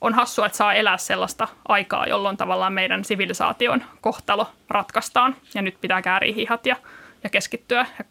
on 0.00 0.14
hassua, 0.14 0.46
että 0.46 0.58
saa 0.58 0.74
elää 0.74 0.98
sellaista 0.98 1.48
aikaa, 1.68 2.06
jolloin 2.06 2.36
tavallaan 2.36 2.72
meidän 2.72 3.04
sivilisaation 3.04 3.82
kohtalo 4.00 4.46
ratkaistaan 4.68 5.36
ja 5.54 5.62
nyt 5.62 5.80
pitää 5.80 6.02
kääriä 6.02 6.34
hihat 6.34 6.66
ja, 6.66 6.76
ja 7.24 7.30
keskittyä 7.30 7.86
ja 7.98 8.04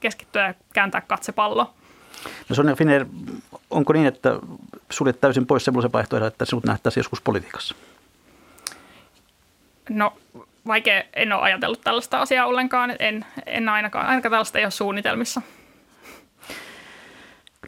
keskittyä 0.00 0.46
ja 0.46 0.54
kääntää 0.72 1.00
katsepallo. 1.00 1.74
No 2.48 2.54
Sonja 2.56 2.76
Finner, 2.76 3.06
onko 3.70 3.92
niin, 3.92 4.06
että 4.06 4.38
suljet 4.90 5.20
täysin 5.20 5.46
pois 5.46 5.64
semmoisen 5.64 5.92
vaihtoehdon, 5.92 6.28
että 6.28 6.44
sinut 6.44 6.64
nähtäisiin 6.64 7.00
joskus 7.00 7.20
politiikassa? 7.20 7.74
No 9.90 10.16
vaikea, 10.66 11.02
en 11.14 11.32
ole 11.32 11.42
ajatellut 11.42 11.80
tällaista 11.80 12.20
asiaa 12.20 12.46
ollenkaan, 12.46 12.96
en, 12.98 13.24
en 13.46 13.68
ainakaan, 13.68 14.06
ainakaan 14.06 14.30
tällaista 14.30 14.58
ei 14.58 14.64
ole 14.64 14.70
suunnitelmissa. 14.70 15.42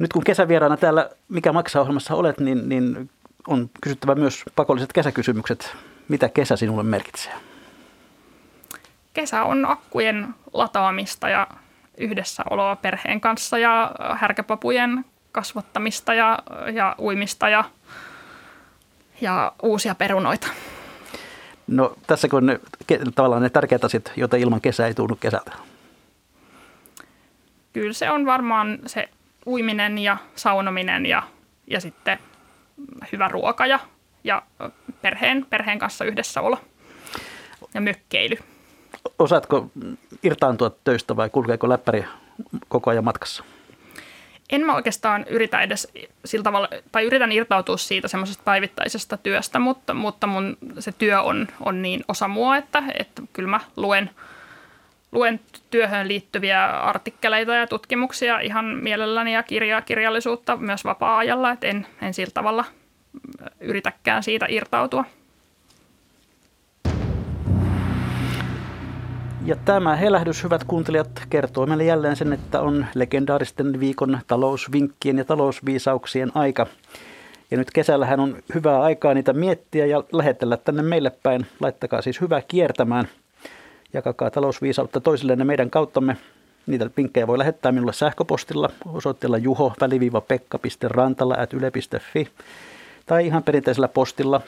Nyt 0.00 0.12
kun 0.12 0.24
kesävieraana 0.24 0.76
täällä 0.76 1.10
Mikä 1.28 1.52
maksaa 1.52 1.82
ohjelmassa 1.82 2.14
olet, 2.14 2.40
niin, 2.40 2.68
niin 2.68 3.10
on 3.48 3.70
kysyttävä 3.80 4.14
myös 4.14 4.44
pakolliset 4.56 4.92
kesäkysymykset. 4.92 5.76
Mitä 6.08 6.28
kesä 6.28 6.56
sinulle 6.56 6.82
merkitsee? 6.82 7.32
Kesä 9.12 9.42
on 9.42 9.64
akkujen 9.70 10.34
lataamista 10.52 11.28
ja 11.28 11.46
yhdessäoloa 11.98 12.76
perheen 12.76 13.20
kanssa 13.20 13.58
ja 13.58 13.92
härkäpapujen 14.14 15.04
kasvattamista 15.32 16.14
ja, 16.14 16.38
ja 16.74 16.94
uimista 16.98 17.48
ja, 17.48 17.64
ja 19.20 19.52
uusia 19.62 19.94
perunoita. 19.94 20.46
No 21.66 21.96
tässä 22.06 22.28
kun 22.28 22.46
ne, 22.46 22.60
tavallaan 23.14 23.42
ne 23.42 23.50
tärkeät 23.50 23.84
asiat, 23.84 24.12
joita 24.16 24.36
ilman 24.36 24.60
kesää 24.60 24.86
ei 24.86 24.94
tunnu 24.94 25.16
kesältä. 25.16 25.52
Kyllä 27.72 27.92
se 27.92 28.10
on 28.10 28.26
varmaan 28.26 28.78
se 28.86 29.08
uiminen 29.46 29.98
ja 29.98 30.16
saunominen 30.36 31.06
ja, 31.06 31.22
ja 31.66 31.80
sitten 31.80 32.18
hyvä 33.12 33.28
ruoka 33.28 33.66
ja, 33.66 33.80
ja 34.24 34.42
perheen, 35.02 35.46
perheen 35.50 35.78
kanssa 35.78 36.04
yhdessäolo 36.04 36.58
ja 37.74 37.80
mökkeily. 37.80 38.36
Osaatko 39.18 39.70
irtaantua 40.22 40.70
töistä 40.84 41.16
vai 41.16 41.30
kulkeeko 41.30 41.68
läppäri 41.68 42.04
koko 42.68 42.90
ajan 42.90 43.04
matkassa? 43.04 43.44
en 44.50 44.66
mä 44.66 44.74
oikeastaan 44.74 45.24
yritä 45.28 45.60
edes 45.60 45.88
sillä 46.24 46.42
tavalla, 46.42 46.68
tai 46.92 47.04
yritän 47.04 47.32
irtautua 47.32 47.76
siitä 47.76 48.08
semmoisesta 48.08 48.42
päivittäisestä 48.44 49.16
työstä, 49.16 49.58
mutta, 49.58 49.94
mutta 49.94 50.26
mun 50.26 50.56
se 50.78 50.92
työ 50.92 51.22
on, 51.22 51.48
on 51.60 51.82
niin 51.82 52.04
osa 52.08 52.28
mua, 52.28 52.56
että, 52.56 52.82
että 52.98 53.22
kyllä 53.32 53.48
mä 53.48 53.60
luen, 53.76 54.10
luen 55.14 55.40
työhön 55.70 56.08
liittyviä 56.08 56.66
artikkeleita 56.66 57.54
ja 57.54 57.66
tutkimuksia 57.66 58.40
ihan 58.40 58.64
mielelläni 58.64 59.34
ja 59.34 59.42
kirjaa, 59.42 59.82
kirjallisuutta 59.82 60.56
myös 60.56 60.84
vapaa-ajalla, 60.84 61.50
että 61.50 61.66
en, 61.66 61.86
en 62.02 62.14
sillä 62.14 62.32
tavalla 62.34 62.64
yritäkään 63.60 64.22
siitä 64.22 64.46
irtautua. 64.48 65.04
Ja 69.46 69.56
tämä 69.64 69.96
helähdys, 69.96 70.44
hyvät 70.44 70.64
kuuntelijat, 70.64 71.22
kertoo 71.30 71.66
meille 71.66 71.84
jälleen 71.84 72.16
sen, 72.16 72.32
että 72.32 72.60
on 72.60 72.86
legendaaristen 72.94 73.80
viikon 73.80 74.18
talousvinkkien 74.26 75.18
ja 75.18 75.24
talousviisauksien 75.24 76.32
aika. 76.34 76.66
Ja 77.50 77.56
nyt 77.56 77.70
kesällähän 77.70 78.20
on 78.20 78.36
hyvää 78.54 78.82
aikaa 78.82 79.14
niitä 79.14 79.32
miettiä 79.32 79.86
ja 79.86 80.04
lähetellä 80.12 80.56
tänne 80.56 80.82
meille 80.82 81.12
päin. 81.22 81.46
Laittakaa 81.60 82.02
siis 82.02 82.20
hyvää 82.20 82.42
kiertämään. 82.48 83.08
Jakakaa 83.94 84.30
talousviisautta 84.30 85.00
toisillenne 85.00 85.44
meidän 85.44 85.70
kauttamme. 85.70 86.16
Niitä 86.66 86.90
vinkkejä 86.96 87.26
voi 87.26 87.38
lähettää 87.38 87.72
minulle 87.72 87.92
sähköpostilla 87.92 88.70
osoitteella 88.86 89.38
juho-pekka.rantala.yle.fi 89.38 92.28
tai 93.06 93.26
ihan 93.26 93.42
perinteisellä 93.42 93.88
postilla 93.88 94.40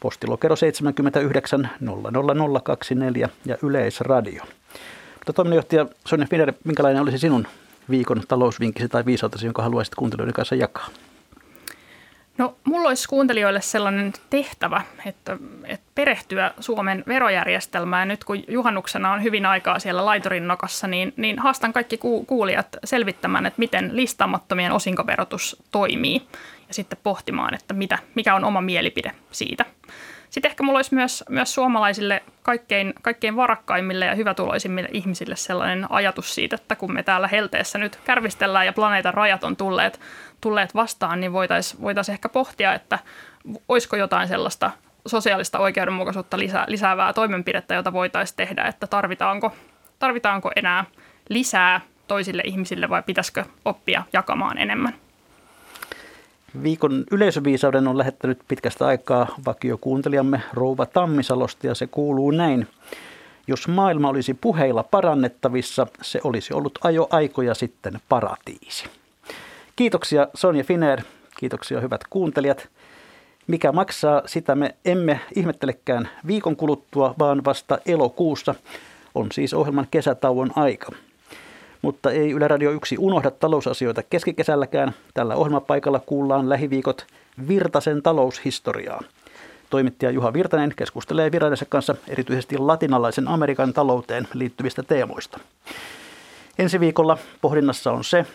postilokero 0.00 0.56
79 0.56 1.70
00024 1.80 3.28
ja 3.44 3.56
Yleisradio. 3.62 4.42
Mutta 5.14 5.32
toiminnanjohtaja 5.32 5.86
Sonja 6.06 6.26
Fider, 6.30 6.52
minkälainen 6.64 7.02
olisi 7.02 7.18
sinun 7.18 7.46
viikon 7.90 8.22
talousvinkkisi 8.28 8.88
tai 8.88 9.04
viisautesi, 9.04 9.46
jonka 9.46 9.62
haluaisit 9.62 9.94
kuuntelijoiden 9.94 10.34
kanssa 10.34 10.54
jakaa? 10.54 10.88
No, 12.38 12.56
mulla 12.64 12.88
olisi 12.88 13.08
kuuntelijoille 13.08 13.60
sellainen 13.60 14.12
tehtävä, 14.30 14.82
että, 15.06 15.36
että 15.64 15.86
perehtyä 15.94 16.50
Suomen 16.60 17.04
verojärjestelmään. 17.06 18.08
Nyt 18.08 18.24
kun 18.24 18.44
juhannuksena 18.48 19.12
on 19.12 19.22
hyvin 19.22 19.46
aikaa 19.46 19.78
siellä 19.78 20.04
laiturin 20.04 20.48
nokassa, 20.48 20.86
niin, 20.86 21.14
niin 21.16 21.38
haastan 21.38 21.72
kaikki 21.72 21.98
kuulijat 22.26 22.68
selvittämään, 22.84 23.46
että 23.46 23.58
miten 23.58 23.96
listaamattomien 23.96 24.72
osinkoverotus 24.72 25.62
toimii 25.70 26.22
ja 26.68 26.74
sitten 26.74 26.98
pohtimaan, 27.02 27.54
että 27.54 27.74
mitä, 27.74 27.98
mikä 28.14 28.34
on 28.34 28.44
oma 28.44 28.60
mielipide 28.60 29.12
siitä. 29.30 29.64
Sitten 30.30 30.50
ehkä 30.50 30.62
mulla 30.62 30.78
olisi 30.78 30.94
myös, 30.94 31.24
myös 31.28 31.54
suomalaisille 31.54 32.22
kaikkein, 32.42 32.94
kaikkein 33.02 33.36
varakkaimmille 33.36 34.04
ja 34.04 34.14
hyvätuloisimmille 34.14 34.88
ihmisille 34.92 35.36
sellainen 35.36 35.86
ajatus 35.90 36.34
siitä, 36.34 36.56
että 36.56 36.76
kun 36.76 36.92
me 36.92 37.02
täällä 37.02 37.28
helteessä 37.28 37.78
nyt 37.78 37.98
kärvistellään 38.04 38.66
ja 38.66 38.72
planeetan 38.72 39.14
rajat 39.14 39.44
on 39.44 39.56
tulleet, 39.56 40.00
tulleet 40.40 40.74
vastaan, 40.74 41.20
niin 41.20 41.32
voitaisiin 41.32 41.82
voitais 41.82 42.08
ehkä 42.08 42.28
pohtia, 42.28 42.74
että 42.74 42.98
olisiko 43.68 43.96
jotain 43.96 44.28
sellaista 44.28 44.70
sosiaalista 45.06 45.58
oikeudenmukaisuutta 45.58 46.38
lisää, 46.38 46.64
lisäävää 46.68 47.12
toimenpidettä, 47.12 47.74
jota 47.74 47.92
voitaisiin 47.92 48.36
tehdä, 48.36 48.64
että 48.64 48.86
tarvitaanko, 48.86 49.52
tarvitaanko 49.98 50.50
enää 50.56 50.84
lisää 51.28 51.80
toisille 52.08 52.42
ihmisille 52.44 52.88
vai 52.88 53.02
pitäisikö 53.02 53.44
oppia 53.64 54.02
jakamaan 54.12 54.58
enemmän. 54.58 54.94
Viikon 56.62 57.04
yleisöviisauden 57.10 57.88
on 57.88 57.98
lähettänyt 57.98 58.38
pitkästä 58.48 58.86
aikaa 58.86 59.26
vakiokuuntelijamme 59.46 60.42
Rouva 60.52 60.86
Tammisalosta 60.86 61.66
ja 61.66 61.74
se 61.74 61.86
kuuluu 61.86 62.30
näin. 62.30 62.68
Jos 63.46 63.68
maailma 63.68 64.08
olisi 64.08 64.34
puheilla 64.34 64.82
parannettavissa, 64.82 65.86
se 66.02 66.20
olisi 66.24 66.54
ollut 66.54 66.78
ajo 66.82 67.08
aikoja 67.10 67.54
sitten 67.54 68.00
paratiisi. 68.08 68.97
Kiitoksia 69.78 70.28
Sonja 70.34 70.64
Finer, 70.64 71.02
kiitoksia 71.36 71.80
hyvät 71.80 72.00
kuuntelijat. 72.10 72.68
Mikä 73.46 73.72
maksaa, 73.72 74.22
sitä 74.26 74.54
me 74.54 74.74
emme 74.84 75.20
ihmettelekään 75.36 76.08
viikon 76.26 76.56
kuluttua, 76.56 77.14
vaan 77.18 77.44
vasta 77.44 77.78
elokuussa 77.86 78.54
on 79.14 79.26
siis 79.32 79.54
ohjelman 79.54 79.86
kesätauon 79.90 80.50
aika. 80.56 80.92
Mutta 81.82 82.10
ei 82.10 82.30
Yle 82.30 82.48
Radio 82.48 82.70
1 82.70 82.96
unohda 82.98 83.30
talousasioita 83.30 84.02
keskikesälläkään. 84.02 84.94
Tällä 85.14 85.34
ohjelmapaikalla 85.34 86.00
kuullaan 86.06 86.48
lähiviikot 86.48 87.06
Virtasen 87.48 88.02
taloushistoriaa. 88.02 89.02
Toimittaja 89.70 90.10
Juha 90.10 90.32
Virtanen 90.32 90.72
keskustelee 90.76 91.32
virallisessa 91.32 91.66
kanssa 91.68 91.94
erityisesti 92.08 92.58
latinalaisen 92.58 93.28
Amerikan 93.28 93.72
talouteen 93.72 94.28
liittyvistä 94.34 94.82
teemoista. 94.82 95.40
Ensi 96.58 96.80
viikolla 96.80 97.18
pohdinnassa 97.40 97.92
on 97.92 98.04
se, 98.04 98.26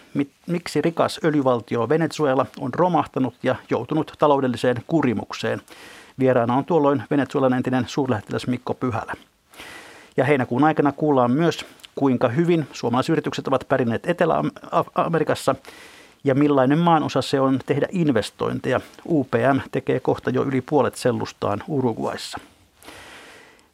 miksi 0.47 0.81
rikas 0.81 1.19
öljyvaltio 1.23 1.89
Venezuela 1.89 2.45
on 2.59 2.73
romahtanut 2.73 3.33
ja 3.43 3.55
joutunut 3.69 4.13
taloudelliseen 4.19 4.77
kurimukseen. 4.87 5.61
Vieraana 6.19 6.55
on 6.55 6.65
tuolloin 6.65 7.03
Venezuelan 7.11 7.53
entinen 7.53 7.85
suurlähettiläs 7.87 8.47
Mikko 8.47 8.73
Pyhälä. 8.73 9.13
Ja 10.17 10.23
heinäkuun 10.25 10.63
aikana 10.63 10.91
kuullaan 10.91 11.31
myös 11.31 11.65
kuinka 11.95 12.27
hyvin 12.27 12.67
suomalaisyritykset 12.71 13.47
ovat 13.47 13.65
pärjänneet 13.69 14.09
Etelä-Amerikassa 14.09 15.55
ja 16.23 16.35
millainen 16.35 16.79
maanosa 16.79 17.21
se 17.21 17.39
on 17.39 17.59
tehdä 17.65 17.87
investointeja. 17.91 18.81
UPM 19.05 19.59
tekee 19.71 19.99
kohta 19.99 20.29
jo 20.29 20.43
yli 20.43 20.61
puolet 20.61 20.95
sellustaan 20.95 21.63
Uruguayssa. 21.67 22.39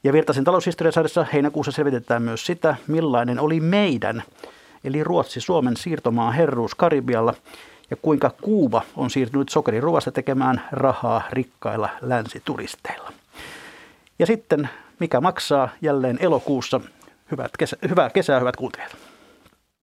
Ja 0.04 0.14
Virtasen 0.14 0.44
taloushistoriasarjassa 0.44 1.26
heinäkuussa 1.34 1.72
selvitetään 1.72 2.22
myös 2.22 2.46
sitä, 2.46 2.76
millainen 2.88 3.40
oli 3.40 3.60
meidän, 3.60 4.24
eli 4.84 5.04
Ruotsi-Suomen 5.04 5.78
siirtomaa 5.78 6.32
herruus 6.32 6.76
Karibialla, 6.76 7.34
ja 7.90 7.98
kuinka 8.02 8.32
Kuuba 8.42 8.82
on 8.96 9.10
siirtynyt 9.10 9.50
sokeriruoasta 9.50 10.12
tekemään 10.12 10.62
rahaa 10.72 11.22
rikkailla 11.32 11.90
länsituristeilla. 12.02 13.14
Ja 14.20 14.26
sitten, 14.26 14.70
mikä 15.00 15.22
maksaa 15.22 15.70
jälleen 15.82 16.18
elokuussa 16.22 16.82
Hyvät 17.32 17.58
kesä, 17.58 17.78
hyvää 17.90 18.10
kesää, 18.10 18.40
hyvät 18.40 18.56
kuuntelijat. 18.56 19.09